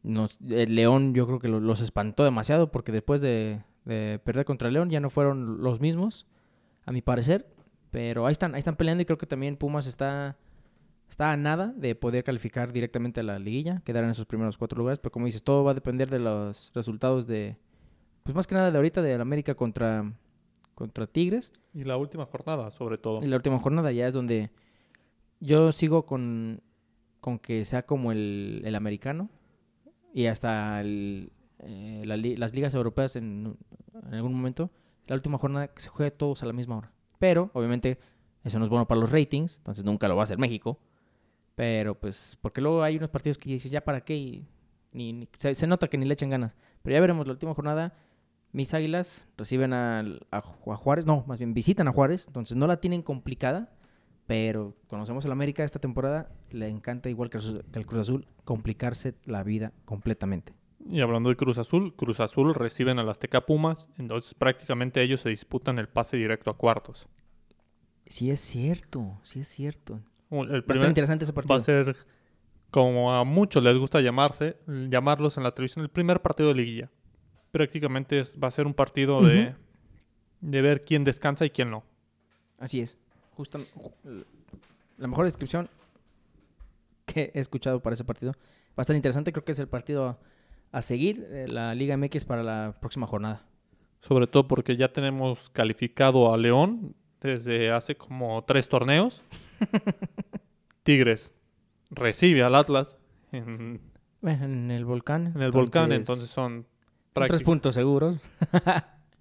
nos, 0.07 0.39
el 0.41 0.75
León 0.75 1.13
yo 1.13 1.25
creo 1.27 1.39
que 1.39 1.47
lo- 1.47 1.59
los 1.59 1.81
espantó 1.81 2.23
demasiado 2.23 2.71
porque 2.71 2.91
después 2.91 3.21
de, 3.21 3.61
de 3.85 4.19
perder 4.23 4.45
contra 4.45 4.67
el 4.69 4.73
León 4.73 4.89
ya 4.89 4.99
no 4.99 5.09
fueron 5.09 5.61
los 5.61 5.79
mismos, 5.81 6.25
a 6.85 6.91
mi 6.91 7.01
parecer. 7.01 7.47
Pero 7.91 8.25
ahí 8.25 8.31
están, 8.31 8.53
ahí 8.53 8.59
están 8.59 8.75
peleando 8.75 9.01
y 9.01 9.05
creo 9.05 9.17
que 9.17 9.25
también 9.27 9.55
Pumas 9.55 9.87
está, 9.87 10.37
está 11.09 11.31
a 11.31 11.37
nada 11.37 11.73
de 11.75 11.95
poder 11.95 12.23
calificar 12.23 12.73
directamente 12.73 13.21
a 13.21 13.23
la 13.23 13.39
liguilla, 13.39 13.81
quedar 13.85 14.03
en 14.03 14.09
esos 14.09 14.25
primeros 14.25 14.57
cuatro 14.57 14.77
lugares. 14.77 14.99
Pero 14.99 15.11
como 15.11 15.25
dices, 15.25 15.43
todo 15.43 15.63
va 15.63 15.71
a 15.71 15.73
depender 15.73 16.09
de 16.09 16.19
los 16.19 16.71
resultados 16.75 17.27
de, 17.27 17.57
pues 18.23 18.35
más 18.35 18.45
que 18.45 18.55
nada 18.55 18.71
de 18.71 18.77
ahorita, 18.77 19.01
de 19.01 19.15
América 19.15 19.55
contra, 19.55 20.11
contra 20.75 21.07
Tigres. 21.07 21.53
Y 21.73 21.85
la 21.85 21.95
última 21.97 22.25
jornada, 22.25 22.71
sobre 22.71 22.97
todo. 22.97 23.23
Y 23.23 23.27
la 23.27 23.37
última 23.37 23.57
jornada 23.59 23.91
ya 23.93 24.07
es 24.07 24.13
donde 24.13 24.51
yo 25.39 25.71
sigo 25.71 26.05
con, 26.05 26.61
con 27.21 27.39
que 27.39 27.63
sea 27.63 27.85
como 27.85 28.11
el, 28.11 28.61
el 28.65 28.75
americano 28.75 29.29
y 30.13 30.25
hasta 30.27 30.81
el, 30.81 31.31
eh, 31.59 32.03
las 32.05 32.53
ligas 32.53 32.73
europeas 32.73 33.15
en, 33.15 33.57
algún 34.11 34.33
momento, 34.33 34.71
la 35.07 35.15
última 35.15 35.37
jornada 35.37 35.67
que 35.69 35.81
se 35.81 35.89
juegue 35.89 36.11
todos 36.11 36.43
a 36.43 36.45
la 36.45 36.53
misma 36.53 36.77
hora. 36.77 36.91
Pero, 37.19 37.49
obviamente, 37.53 37.99
eso 38.43 38.59
no 38.59 38.65
es 38.65 38.69
bueno 38.69 38.87
para 38.87 39.01
los 39.01 39.11
ratings, 39.11 39.57
entonces 39.57 39.83
nunca 39.83 40.07
lo 40.07 40.15
va 40.15 40.21
a 40.21 40.25
hacer 40.25 40.37
México. 40.37 40.79
Pero, 41.55 41.95
pues, 41.95 42.37
porque 42.41 42.61
luego 42.61 42.83
hay 42.83 42.97
unos 42.97 43.09
partidos 43.09 43.37
que 43.37 43.49
dices, 43.49 43.71
ya 43.71 43.81
para 43.81 44.01
qué, 44.01 44.15
y 44.15 44.47
ni, 44.91 45.27
se, 45.33 45.55
se 45.55 45.67
nota 45.67 45.87
que 45.87 45.97
ni 45.97 46.05
le 46.05 46.13
echan 46.13 46.29
ganas. 46.29 46.55
Pero 46.83 46.93
ya 46.93 47.01
veremos, 47.01 47.25
la 47.25 47.33
última 47.33 47.53
jornada, 47.53 47.93
mis 48.51 48.73
águilas 48.73 49.25
reciben 49.37 49.73
a, 49.73 50.05
a 50.31 50.41
Juárez, 50.41 51.05
no, 51.05 51.23
más 51.27 51.39
bien 51.39 51.53
visitan 51.53 51.87
a 51.87 51.91
Juárez, 51.91 52.25
entonces 52.27 52.55
no 52.55 52.67
la 52.67 52.77
tienen 52.77 53.01
complicada, 53.01 53.76
pero 54.27 54.75
conocemos 54.87 55.25
al 55.25 55.31
América 55.31 55.63
esta 55.63 55.79
temporada, 55.79 56.29
le 56.51 56.67
encanta, 56.67 57.09
igual 57.09 57.29
que, 57.29 57.37
al 57.37 57.85
Cruz 57.85 58.01
Azul, 58.01 58.27
complicarse 58.43 59.15
la 59.25 59.41
vida 59.43 59.73
completamente. 59.85 60.53
Y 60.89 61.01
hablando 61.01 61.29
de 61.29 61.35
Cruz 61.35 61.57
Azul, 61.57 61.95
Cruz 61.95 62.19
Azul 62.19 62.53
reciben 62.53 62.99
al 62.99 63.09
Azteca 63.09 63.45
Pumas, 63.45 63.89
entonces 63.97 64.33
prácticamente 64.33 65.01
ellos 65.01 65.21
se 65.21 65.29
disputan 65.29 65.79
el 65.79 65.87
pase 65.89 66.17
directo 66.17 66.49
a 66.51 66.57
cuartos. 66.57 67.07
Sí 68.05 68.29
es 68.31 68.39
cierto, 68.39 69.19
sí 69.23 69.39
es 69.39 69.47
cierto. 69.47 69.99
El 70.29 70.63
primer 70.63 70.87
interesante 70.89 71.23
ese 71.23 71.33
partido. 71.33 71.55
va 71.55 71.61
a 71.61 71.63
ser, 71.63 71.95
como 72.69 73.13
a 73.13 73.23
muchos 73.25 73.63
les 73.63 73.77
gusta 73.77 73.99
llamarse, 74.01 74.57
llamarlos 74.67 75.37
en 75.37 75.43
la 75.43 75.51
televisión, 75.51 75.83
el 75.83 75.89
primer 75.89 76.21
partido 76.21 76.49
de 76.49 76.55
liguilla. 76.55 76.91
Prácticamente 77.51 78.19
es- 78.19 78.37
va 78.41 78.47
a 78.49 78.51
ser 78.51 78.65
un 78.67 78.73
partido 78.73 79.21
de, 79.25 79.55
de 80.41 80.61
ver 80.61 80.81
quién 80.81 81.03
descansa 81.03 81.45
y 81.45 81.49
quién 81.49 81.69
no. 81.69 81.83
Así 82.59 82.79
es. 82.81 82.97
Justo 83.37 83.59
ju- 83.59 84.25
la 84.97 85.07
mejor 85.07 85.25
descripción 85.25 85.69
que 87.05 87.31
he 87.33 87.39
escuchado 87.39 87.79
para 87.79 87.93
ese 87.93 88.03
partido. 88.03 88.31
Va 88.71 88.77
a 88.77 88.81
estar 88.81 88.95
interesante, 88.95 89.31
creo 89.31 89.45
que 89.45 89.51
es 89.53 89.59
el 89.59 89.67
partido 89.67 90.05
a, 90.07 90.17
a 90.71 90.81
seguir, 90.81 91.25
eh, 91.31 91.45
la 91.47 91.73
Liga 91.75 91.95
MX 91.97 92.25
para 92.25 92.43
la 92.43 92.75
próxima 92.79 93.07
jornada. 93.07 93.43
Sobre 94.01 94.27
todo 94.27 94.47
porque 94.47 94.75
ya 94.75 94.91
tenemos 94.91 95.49
calificado 95.51 96.33
a 96.33 96.37
León 96.37 96.95
desde 97.21 97.71
hace 97.71 97.95
como 97.95 98.43
tres 98.43 98.67
torneos. 98.69 99.23
Tigres 100.83 101.33
recibe 101.89 102.43
al 102.43 102.55
Atlas 102.55 102.97
en, 103.31 103.81
En 104.23 104.71
el 104.71 104.85
volcán. 104.85 105.33
en 105.35 105.41
el 105.41 105.51
volcán, 105.51 105.91
entonces 105.91 106.29
son 106.29 106.65
tres 107.13 107.43
puntos 107.43 107.75
seguros. 107.75 108.19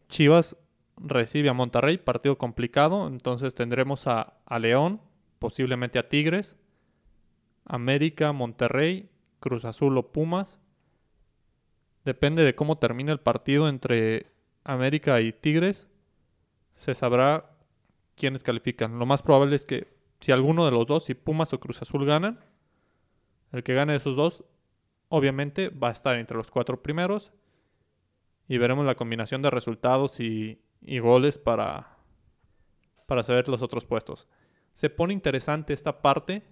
Chivas 0.09 0.57
recibe 0.97 1.49
a 1.49 1.53
Monterrey, 1.53 1.99
partido 1.99 2.39
complicado, 2.39 3.07
entonces 3.07 3.55
tendremos 3.55 4.07
a, 4.07 4.39
a 4.47 4.59
León, 4.59 5.01
posiblemente 5.39 5.99
a 5.99 6.09
Tigres, 6.09 6.57
América, 7.65 8.33
Monterrey, 8.33 9.11
Cruz 9.41 9.65
Azul 9.65 9.97
o 9.99 10.13
Pumas. 10.13 10.59
Depende 12.05 12.45
de 12.45 12.55
cómo 12.55 12.79
termine 12.79 13.13
el 13.13 13.21
partido 13.21 13.69
entre 13.69 14.27
América 14.65 15.21
y 15.21 15.33
Tigres, 15.33 15.89
se 16.75 16.95
sabrá 16.95 17.57
quiénes 18.15 18.43
califican. 18.43 18.99
Lo 18.99 19.07
más 19.07 19.23
probable 19.23 19.57
es 19.57 19.67
que 19.67 19.97
si 20.21 20.33
alguno 20.33 20.65
de 20.65 20.73
los 20.73 20.87
dos, 20.87 21.05
si 21.05 21.15
Pumas 21.15 21.53
o 21.53 21.61
Cruz 21.61 21.83
Azul 21.83 22.05
ganan, 22.05 22.41
el 23.53 23.63
que 23.63 23.75
gane 23.75 23.93
de 23.93 23.99
esos 23.99 24.17
dos, 24.17 24.45
obviamente 25.09 25.69
va 25.69 25.89
a 25.89 25.93
estar 25.93 26.19
entre 26.19 26.37
los 26.37 26.51
cuatro 26.51 26.83
primeros 26.83 27.33
y 28.49 28.59
veremos 28.59 28.87
la 28.87 28.95
combinación 28.95 29.43
de 29.43 29.51
resultados 29.51 30.21
y, 30.21 30.61
y 30.83 30.99
goles 30.99 31.39
para, 31.39 31.97
para 33.07 33.23
saber 33.23 33.49
los 33.49 33.63
otros 33.63 33.85
puestos. 33.85 34.29
Se 34.75 34.91
pone 34.91 35.13
interesante 35.13 35.73
esta 35.73 36.03
parte 36.03 36.43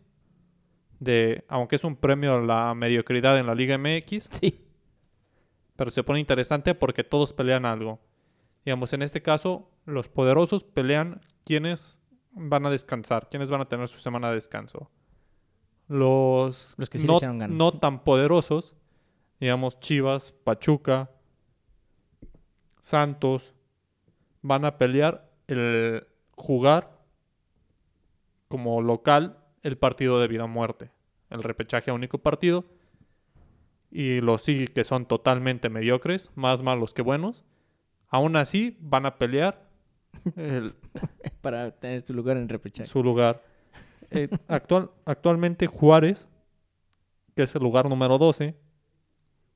de, 1.01 1.45
aunque 1.49 1.77
es 1.77 1.85
un 1.85 1.97
premio 1.97 2.35
a 2.37 2.41
la 2.41 2.75
mediocridad 2.75 3.39
en 3.39 3.47
la 3.47 3.55
Liga 3.55 3.77
MX, 3.79 4.29
Sí. 4.31 4.65
pero 5.77 5.91
se 5.91 6.03
pone 6.03 6.21
interesante 6.21 6.75
porque 6.75 7.05
todos 7.05 7.33
pelean 7.33 7.67
algo. 7.67 8.01
Digamos, 8.65 8.93
en 8.95 9.03
este 9.03 9.21
caso, 9.23 9.71
los 9.85 10.09
poderosos 10.09 10.65
pelean 10.65 11.21
quienes 11.45 11.99
van 12.33 12.65
a 12.67 12.71
descansar, 12.71 13.29
quienes 13.29 13.51
van 13.51 13.61
a 13.61 13.69
tener 13.69 13.89
su 13.89 14.01
semana 14.01 14.29
de 14.29 14.37
descanso. 14.37 14.91
Los, 15.87 16.75
Los 16.79 16.89
que 16.89 16.99
sí 16.99 17.07
no, 17.07 17.19
no 17.49 17.73
tan 17.79 18.05
poderosos, 18.05 18.75
digamos 19.39 19.79
Chivas, 19.81 20.33
Pachuca, 20.33 21.11
Santos, 22.81 23.54
van 24.45 24.67
a 24.67 24.77
pelear 24.77 25.27
el 25.49 26.07
jugar 26.33 27.01
como 28.49 28.83
local 28.83 29.39
el 29.63 29.79
partido 29.79 30.21
de 30.21 30.29
vida 30.29 30.45
o 30.45 30.49
muerte, 30.49 30.91
el 31.31 31.43
repechaje 31.43 31.91
a 31.91 31.95
único 31.95 32.19
partido. 32.19 32.67
Y 33.91 34.21
los 34.21 34.43
sí 34.43 34.67
que 34.67 34.85
son 34.85 35.07
totalmente 35.07 35.71
mediocres, 35.71 36.31
más 36.35 36.63
malos 36.63 36.93
que 36.93 37.01
buenos, 37.01 37.45
aún 38.09 38.37
así 38.37 38.77
van 38.81 39.07
a 39.07 39.17
pelear 39.19 39.67
el- 40.37 40.75
Para 41.41 41.71
tener 41.71 42.03
su 42.03 42.13
lugar 42.13 42.37
en 42.37 42.49
repechaje. 42.49 42.89
su 42.89 43.03
lugar. 43.03 43.43
Eh, 44.11 44.29
actual, 44.49 44.91
actualmente 45.07 45.67
Juárez, 45.67 46.29
que 47.35 47.43
es 47.45 47.55
el 47.57 47.63
lugar 47.63 47.89
número 47.89 48.17
12, 48.19 48.55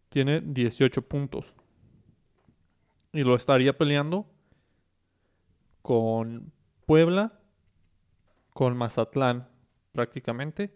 tiene 0.09 0.41
18 0.41 1.03
puntos. 1.03 1.55
Y 3.13 3.23
lo 3.23 3.37
estaría 3.37 3.77
peleando 3.77 4.27
con 5.89 6.53
Puebla, 6.85 7.41
con 8.53 8.77
Mazatlán 8.77 9.49
prácticamente. 9.93 10.71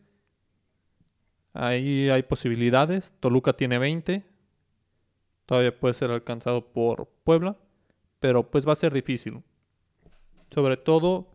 Ahí 1.52 2.08
hay 2.08 2.22
posibilidades. 2.22 3.12
Toluca 3.20 3.52
tiene 3.52 3.76
20. 3.78 4.24
Todavía 5.44 5.78
puede 5.78 5.92
ser 5.92 6.10
alcanzado 6.10 6.72
por 6.72 7.10
Puebla. 7.24 7.58
Pero 8.20 8.50
pues 8.50 8.66
va 8.66 8.72
a 8.72 8.76
ser 8.76 8.94
difícil. 8.94 9.42
Sobre 10.50 10.78
todo 10.78 11.28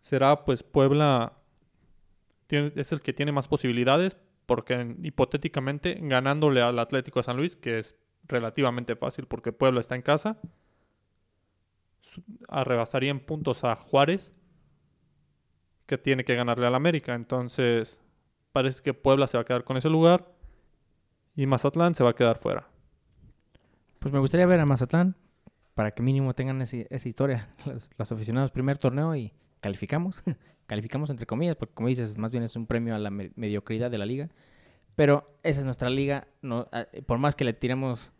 será 0.00 0.46
pues 0.46 0.62
Puebla 0.62 1.34
es 2.48 2.90
el 2.92 3.02
que 3.02 3.12
tiene 3.12 3.32
más 3.32 3.48
posibilidades 3.48 4.16
porque 4.46 4.72
en- 4.80 4.98
hipotéticamente 5.04 5.98
ganándole 6.00 6.62
al 6.62 6.78
Atlético 6.78 7.18
de 7.18 7.24
San 7.24 7.36
Luis, 7.36 7.54
que 7.54 7.78
es 7.80 7.96
relativamente 8.24 8.96
fácil 8.96 9.26
porque 9.26 9.52
Puebla 9.52 9.80
está 9.80 9.94
en 9.94 10.00
casa, 10.00 10.40
arrebasaría 12.48 13.10
en 13.10 13.20
puntos 13.20 13.64
a 13.64 13.76
Juárez, 13.76 14.32
que 15.86 15.98
tiene 15.98 16.24
que 16.24 16.34
ganarle 16.34 16.66
al 16.66 16.74
América. 16.74 17.14
Entonces 17.14 18.00
parece 18.52 18.82
que 18.82 18.94
Puebla 18.94 19.26
se 19.26 19.36
va 19.36 19.42
a 19.42 19.44
quedar 19.44 19.64
con 19.64 19.76
ese 19.76 19.88
lugar 19.88 20.32
y 21.34 21.46
Mazatlán 21.46 21.94
se 21.94 22.04
va 22.04 22.10
a 22.10 22.14
quedar 22.14 22.38
fuera. 22.38 22.68
Pues 23.98 24.12
me 24.12 24.18
gustaría 24.20 24.46
ver 24.46 24.60
a 24.60 24.66
Mazatlán 24.66 25.16
para 25.74 25.92
que 25.92 26.02
mínimo 26.02 26.34
tengan 26.34 26.60
ese- 26.62 26.86
esa 26.90 27.08
historia. 27.08 27.48
Los, 27.66 27.90
los 27.96 28.12
aficionados, 28.12 28.50
primer 28.50 28.78
torneo 28.78 29.14
y 29.16 29.32
calificamos. 29.60 30.22
calificamos 30.66 31.08
entre 31.10 31.26
comillas, 31.26 31.56
porque 31.56 31.74
como 31.74 31.88
dices, 31.88 32.18
más 32.18 32.30
bien 32.30 32.42
es 32.42 32.54
un 32.56 32.66
premio 32.66 32.94
a 32.94 32.98
la 32.98 33.10
me- 33.10 33.32
mediocridad 33.36 33.90
de 33.90 33.98
la 33.98 34.06
liga. 34.06 34.28
Pero 34.96 35.38
esa 35.42 35.60
es 35.60 35.64
nuestra 35.64 35.88
liga. 35.90 36.26
No, 36.42 36.68
por 37.06 37.18
más 37.18 37.36
que 37.36 37.44
le 37.44 37.52
tiremos 37.52 38.12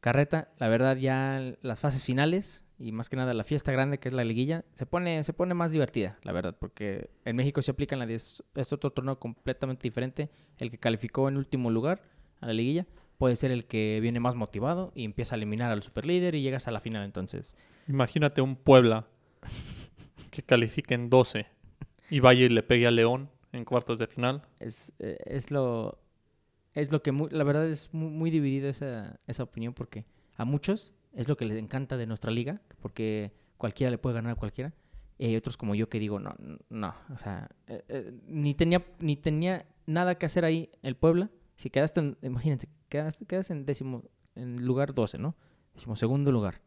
carreta, 0.00 0.48
la 0.58 0.68
verdad 0.68 0.96
ya 0.96 1.40
las 1.62 1.80
fases 1.80 2.04
finales 2.04 2.64
y 2.80 2.92
más 2.92 3.10
que 3.10 3.16
nada 3.16 3.34
la 3.34 3.44
fiesta 3.44 3.70
grande 3.72 3.98
que 3.98 4.08
es 4.08 4.14
la 4.14 4.24
liguilla 4.24 4.64
se 4.72 4.86
pone 4.86 5.22
se 5.22 5.34
pone 5.34 5.52
más 5.52 5.70
divertida, 5.70 6.18
la 6.22 6.32
verdad, 6.32 6.56
porque 6.58 7.10
en 7.26 7.36
México 7.36 7.60
se 7.60 7.70
aplican 7.70 7.98
la 7.98 8.06
10, 8.06 8.42
es 8.54 8.72
otro 8.72 8.90
torneo 8.90 9.18
completamente 9.18 9.82
diferente. 9.82 10.30
El 10.56 10.70
que 10.70 10.78
calificó 10.78 11.28
en 11.28 11.36
último 11.36 11.70
lugar 11.70 12.02
a 12.40 12.46
la 12.46 12.54
liguilla 12.54 12.86
puede 13.18 13.36
ser 13.36 13.50
el 13.50 13.66
que 13.66 13.98
viene 14.00 14.18
más 14.18 14.34
motivado 14.34 14.92
y 14.94 15.04
empieza 15.04 15.34
a 15.34 15.36
eliminar 15.36 15.70
al 15.70 15.82
superlíder 15.82 16.34
y 16.34 16.40
llegas 16.40 16.68
a 16.68 16.70
la 16.70 16.80
final. 16.80 17.04
Entonces, 17.04 17.54
Imagínate 17.86 18.40
un 18.40 18.56
Puebla 18.56 19.06
que 20.30 20.42
califique 20.42 20.94
en 20.94 21.10
12 21.10 21.46
y 22.08 22.20
vaya 22.20 22.46
y 22.46 22.48
le 22.48 22.62
pegue 22.62 22.86
a 22.86 22.90
León 22.90 23.28
en 23.52 23.66
cuartos 23.66 23.98
de 23.98 24.06
final. 24.06 24.42
es, 24.58 24.94
eh, 25.00 25.18
es 25.26 25.50
lo 25.50 25.98
es 26.72 26.92
lo 26.92 27.02
que 27.02 27.12
la 27.30 27.44
verdad 27.44 27.68
es 27.68 27.92
muy, 27.92 28.08
muy 28.10 28.30
dividida 28.30 28.70
esa, 28.70 29.20
esa 29.26 29.42
opinión 29.42 29.74
porque 29.74 30.06
a 30.36 30.46
muchos 30.46 30.94
es 31.14 31.28
lo 31.28 31.36
que 31.36 31.44
les 31.44 31.58
encanta 31.58 31.96
de 31.96 32.06
nuestra 32.06 32.30
liga, 32.30 32.60
porque 32.80 33.32
cualquiera 33.56 33.90
le 33.90 33.98
puede 33.98 34.14
ganar 34.14 34.32
a 34.32 34.36
cualquiera. 34.36 34.72
Y 35.18 35.26
hay 35.26 35.36
otros 35.36 35.56
como 35.56 35.74
yo 35.74 35.88
que 35.88 35.98
digo, 35.98 36.18
no, 36.18 36.34
no, 36.70 36.94
o 37.12 37.18
sea, 37.18 37.50
eh, 37.66 37.84
eh, 37.88 38.20
ni, 38.26 38.54
tenía, 38.54 38.86
ni 39.00 39.16
tenía 39.16 39.66
nada 39.86 40.16
que 40.16 40.26
hacer 40.26 40.44
ahí 40.44 40.70
el 40.82 40.96
Puebla. 40.96 41.30
Si 41.56 41.68
quedaste, 41.68 42.00
en, 42.00 42.16
imagínense, 42.22 42.68
quedas, 42.88 43.22
quedas 43.28 43.50
en 43.50 43.66
décimo, 43.66 44.04
en 44.34 44.64
lugar 44.64 44.94
12, 44.94 45.18
¿no? 45.18 45.36
Décimo 45.74 45.94
segundo 45.96 46.32
lugar. 46.32 46.62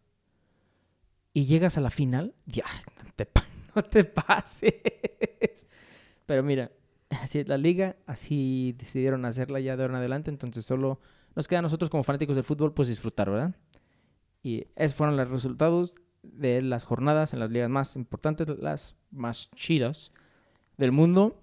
Y 1.34 1.46
llegas 1.46 1.80
a 1.80 1.82
la 1.82 1.89
final, 1.89 2.36
ya, 2.46 2.66
no 3.04 3.12
te, 3.16 3.28
no 4.06 4.14
pases. 4.14 4.76
Pero 6.28 6.44
mira, 6.44 6.72
así 7.10 7.39
es 7.39 7.48
la 7.48 7.58
liga, 7.58 7.96
así 8.06 8.76
decidieron 8.78 9.26
hacerla 9.26 9.60
ya 9.60 9.76
de 9.76 9.84
ahora 9.84 9.94
en 9.94 10.00
adelante, 10.00 10.30
entonces 10.30 10.66
solo 10.66 11.00
nos 11.36 11.48
queda 11.48 11.60
a 11.60 11.64
nosotros 11.64 11.89
como 11.89 12.04
fanáticos 12.04 12.36
del 12.36 12.44
fútbol 12.46 12.74
pues 12.74 12.88
disfrutar, 12.88 13.30
¿verdad? 13.30 13.56
Y 14.44 14.68
esos 14.76 14.96
fueron 14.96 15.18
los 15.18 15.30
resultados 15.30 15.96
de 16.22 16.62
las 16.62 16.86
jornadas 16.86 17.34
en 17.34 17.39
las 17.39 17.50
ligas 17.50 17.70
más 17.70 17.96
importantes, 17.96 18.48
las 18.60 18.96
más 19.10 19.50
chidas 19.52 20.12
del 20.78 20.91
mundo. 20.91 21.41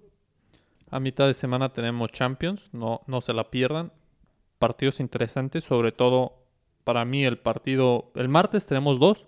A 0.89 0.99
mitad 0.99 1.27
de 1.27 1.33
semana 1.33 1.73
tenemos 1.73 2.11
Champions, 2.11 2.69
no, 2.73 3.01
no 3.07 3.21
se 3.21 3.33
la 3.33 3.49
pierdan. 3.49 3.91
Partidos 4.59 4.99
interesantes, 4.99 5.63
sobre 5.63 5.91
todo 5.91 6.45
para 6.83 7.05
mí 7.05 7.25
el 7.25 7.39
partido... 7.39 8.11
El 8.15 8.29
martes 8.29 8.67
tenemos 8.67 8.99
dos 8.99 9.27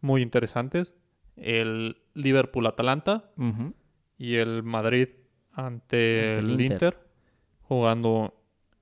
muy 0.00 0.22
interesantes. 0.22 0.94
El 1.36 2.02
Liverpool-Atalanta 2.14 3.30
y 4.18 4.36
el 4.36 4.62
Madrid 4.62 5.08
ante, 5.52 6.32
Ante 6.32 6.38
el 6.38 6.50
el 6.50 6.60
Inter. 6.60 6.72
Inter. 6.72 6.98
jugando 7.62 8.34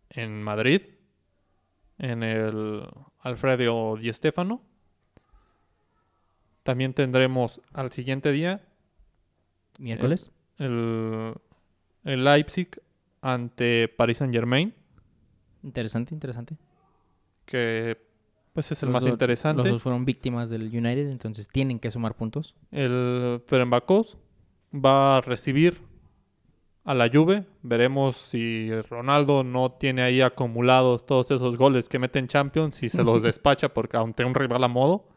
en 0.09 0.43
Madrid, 0.43 0.83
en 1.99 2.23
el 2.23 2.85
Alfredo 3.21 3.97
Di 3.97 4.13
Stéfano. 4.13 4.63
También 6.63 6.93
tendremos 6.95 7.61
al 7.73 7.91
siguiente 7.93 8.33
día 8.33 8.63
Miércoles. 9.79 10.31
el, 10.59 11.35
el 12.05 12.25
Leipzig 12.25 12.69
ante 13.23 13.89
Paris 13.89 14.19
Saint 14.19 14.33
Germain, 14.35 14.75
Interesante, 15.63 16.15
interesante. 16.15 16.57
que 17.45 17.99
pues 18.55 18.73
es 18.73 18.83
el 18.83 18.89
Los 18.89 18.93
más 18.95 19.05
dos- 19.05 19.13
interesante. 19.13 19.63
Los 19.63 19.73
dos 19.73 19.83
fueron 19.83 20.05
víctimas 20.05 20.49
del 20.51 20.63
United, 20.69 21.11
entonces 21.11 21.49
tienen 21.49 21.79
que 21.79 21.91
sumar 21.91 22.15
puntos. 22.17 22.55
El 22.71 23.43
Ferenbacos 23.47 24.17
va 24.75 25.19
a 25.19 25.21
recibir 25.21 25.81
a 26.85 26.95
la 26.95 27.09
Juve. 27.13 27.45
Veremos 27.63 28.17
si 28.17 28.71
Ronaldo 28.83 29.45
no 29.45 29.73
tiene 29.73 30.03
ahí 30.03 30.21
acumulados 30.21 31.07
todos 31.07 31.31
esos 31.31 31.57
goles 31.57 31.89
que 31.89 31.99
mete 31.99 32.19
en 32.19 32.27
Champions 32.27 32.83
y 32.83 32.89
se 32.89 33.03
los 33.05 33.23
despacha 33.25 33.73
porque 33.73 33.97
ante 33.97 34.25
un 34.25 34.35
rival 34.35 34.65
a 34.65 34.69
modo. 34.69 35.09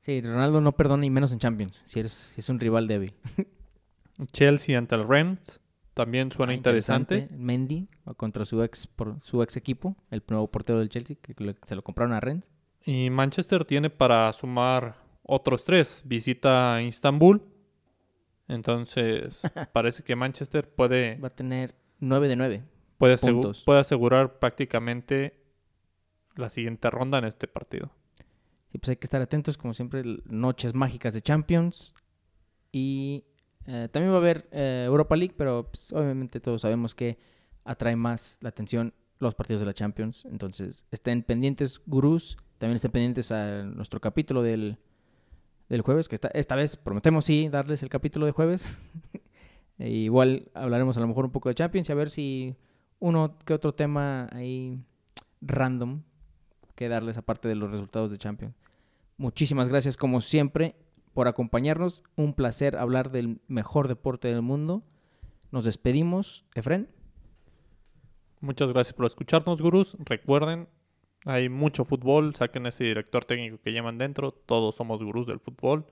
Sí, 0.00 0.20
Ronaldo 0.20 0.60
no 0.60 0.72
perdona 0.72 1.06
y 1.06 1.10
menos 1.10 1.32
en 1.32 1.38
Champions, 1.38 1.80
si, 1.84 2.00
eres, 2.00 2.12
si 2.12 2.40
es 2.40 2.48
un 2.48 2.58
rival 2.58 2.88
débil. 2.88 3.14
Chelsea 4.32 4.76
ante 4.76 4.94
el 4.94 5.06
Rennes. 5.06 5.60
También 5.94 6.32
suena 6.32 6.52
Ah, 6.52 6.56
interesante. 6.56 7.28
Mendy 7.30 7.86
contra 8.16 8.46
su 8.46 8.62
ex, 8.62 8.86
por, 8.86 9.20
su 9.20 9.42
ex 9.42 9.58
equipo, 9.58 9.94
el 10.10 10.22
nuevo 10.28 10.50
portero 10.50 10.78
del 10.78 10.88
Chelsea, 10.88 11.16
que 11.20 11.34
se 11.64 11.74
lo 11.76 11.82
compraron 11.82 12.14
a 12.14 12.20
Rennes. 12.20 12.50
Y 12.84 13.10
Manchester 13.10 13.64
tiene 13.64 13.90
para 13.90 14.32
sumar 14.32 14.96
otros 15.22 15.64
tres. 15.64 16.00
Visita 16.04 16.76
a 16.76 16.82
Istambul. 16.82 17.42
Entonces 18.52 19.42
parece 19.72 20.02
que 20.02 20.14
Manchester 20.16 20.68
puede, 20.68 21.16
Va 21.16 21.28
a 21.28 21.34
tener 21.34 21.74
9 22.00 22.28
de 22.28 22.36
9. 22.36 22.62
puede, 22.98 23.14
asegu- 23.16 23.32
puntos. 23.34 23.62
puede 23.64 23.80
asegurar 23.80 24.38
prácticamente 24.38 25.38
la 26.36 26.48
siguiente 26.50 26.90
ronda 26.90 27.18
en 27.18 27.24
este 27.24 27.46
partido. 27.48 27.90
Sí, 28.70 28.78
pues 28.78 28.88
hay 28.90 28.96
que 28.96 29.04
estar 29.06 29.20
atentos, 29.20 29.58
como 29.58 29.74
siempre, 29.74 30.02
noches 30.24 30.74
mágicas 30.74 31.12
de 31.14 31.20
Champions. 31.20 31.94
Y 32.70 33.24
eh, 33.66 33.88
también 33.92 34.12
va 34.12 34.16
a 34.16 34.20
haber 34.20 34.48
eh, 34.50 34.84
Europa 34.86 35.14
League, 35.16 35.34
pero 35.36 35.68
pues, 35.70 35.92
obviamente 35.92 36.40
todos 36.40 36.62
sabemos 36.62 36.94
que 36.94 37.18
atrae 37.64 37.96
más 37.96 38.38
la 38.40 38.48
atención 38.48 38.94
los 39.18 39.34
partidos 39.34 39.60
de 39.60 39.66
la 39.66 39.74
Champions. 39.74 40.24
Entonces, 40.24 40.86
estén 40.90 41.22
pendientes, 41.22 41.82
gurús. 41.86 42.38
También 42.58 42.76
estén 42.76 42.92
pendientes 42.92 43.30
a 43.30 43.62
nuestro 43.64 44.00
capítulo 44.00 44.42
del, 44.42 44.78
del 45.72 45.80
jueves, 45.80 46.06
que 46.08 46.14
esta, 46.14 46.28
esta 46.28 46.54
vez 46.54 46.76
prometemos 46.76 47.24
sí 47.24 47.48
darles 47.48 47.82
el 47.82 47.88
capítulo 47.88 48.26
de 48.26 48.32
jueves. 48.32 48.80
E 49.78 49.88
igual 49.88 50.48
hablaremos 50.54 50.96
a 50.96 51.00
lo 51.00 51.08
mejor 51.08 51.24
un 51.24 51.32
poco 51.32 51.48
de 51.48 51.56
Champions 51.56 51.88
y 51.88 51.92
a 51.92 51.94
ver 51.96 52.10
si 52.10 52.54
uno 53.00 53.36
que 53.44 53.54
otro 53.54 53.74
tema 53.74 54.28
ahí 54.30 54.78
random 55.40 56.02
que 56.76 56.88
darles 56.88 57.16
aparte 57.16 57.48
de 57.48 57.56
los 57.56 57.70
resultados 57.70 58.10
de 58.10 58.18
Champions. 58.18 58.54
Muchísimas 59.16 59.70
gracias 59.70 59.96
como 59.96 60.20
siempre 60.20 60.76
por 61.14 61.26
acompañarnos. 61.26 62.04
Un 62.14 62.34
placer 62.34 62.76
hablar 62.76 63.10
del 63.10 63.40
mejor 63.48 63.88
deporte 63.88 64.28
del 64.28 64.42
mundo. 64.42 64.84
Nos 65.50 65.64
despedimos. 65.64 66.44
Efren. 66.54 66.88
Muchas 68.40 68.68
gracias 68.72 68.92
por 68.94 69.06
escucharnos, 69.06 69.60
gurús. 69.60 69.96
Recuerden, 69.98 70.68
hay 71.24 71.48
mucho 71.48 71.84
fútbol. 71.84 72.34
Saquen 72.34 72.66
ese 72.66 72.84
director 72.84 73.24
técnico 73.24 73.58
que 73.62 73.72
llevan 73.72 73.98
dentro. 73.98 74.32
Todos 74.32 74.74
somos 74.74 75.02
gurús 75.02 75.26
del 75.26 75.40
fútbol. 75.40 75.86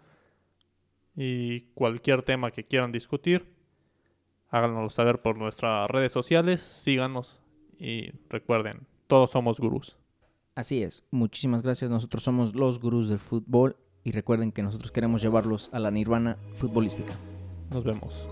Y 1.16 1.62
cualquier 1.74 2.22
tema 2.22 2.51
que 2.51 2.64
quieran 2.64 2.93
discutir, 2.93 3.53
háganoslo 4.49 4.91
saber 4.91 5.20
por 5.22 5.37
nuestras 5.37 5.91
redes 5.91 6.12
sociales. 6.12 6.61
Síganos 6.61 7.41
y 7.78 8.12
recuerden, 8.28 8.87
todos 9.07 9.31
somos 9.31 9.59
gurús. 9.61 9.97
Así 10.55 10.83
es. 10.83 11.05
Muchísimas 11.11 11.62
gracias. 11.62 11.91
Nosotros 11.91 12.22
somos 12.22 12.55
los 12.55 12.81
gurús 12.81 13.09
del 13.09 13.18
fútbol 13.18 13.76
y 14.05 14.12
recuerden 14.12 14.53
que 14.53 14.62
nosotros 14.62 14.93
queremos 14.93 15.22
llevarlos 15.22 15.72
a 15.72 15.78
la 15.78 15.91
nirvana 15.91 16.37
futbolística. 16.55 17.14
Nos 17.70 17.85
vemos. 17.85 18.26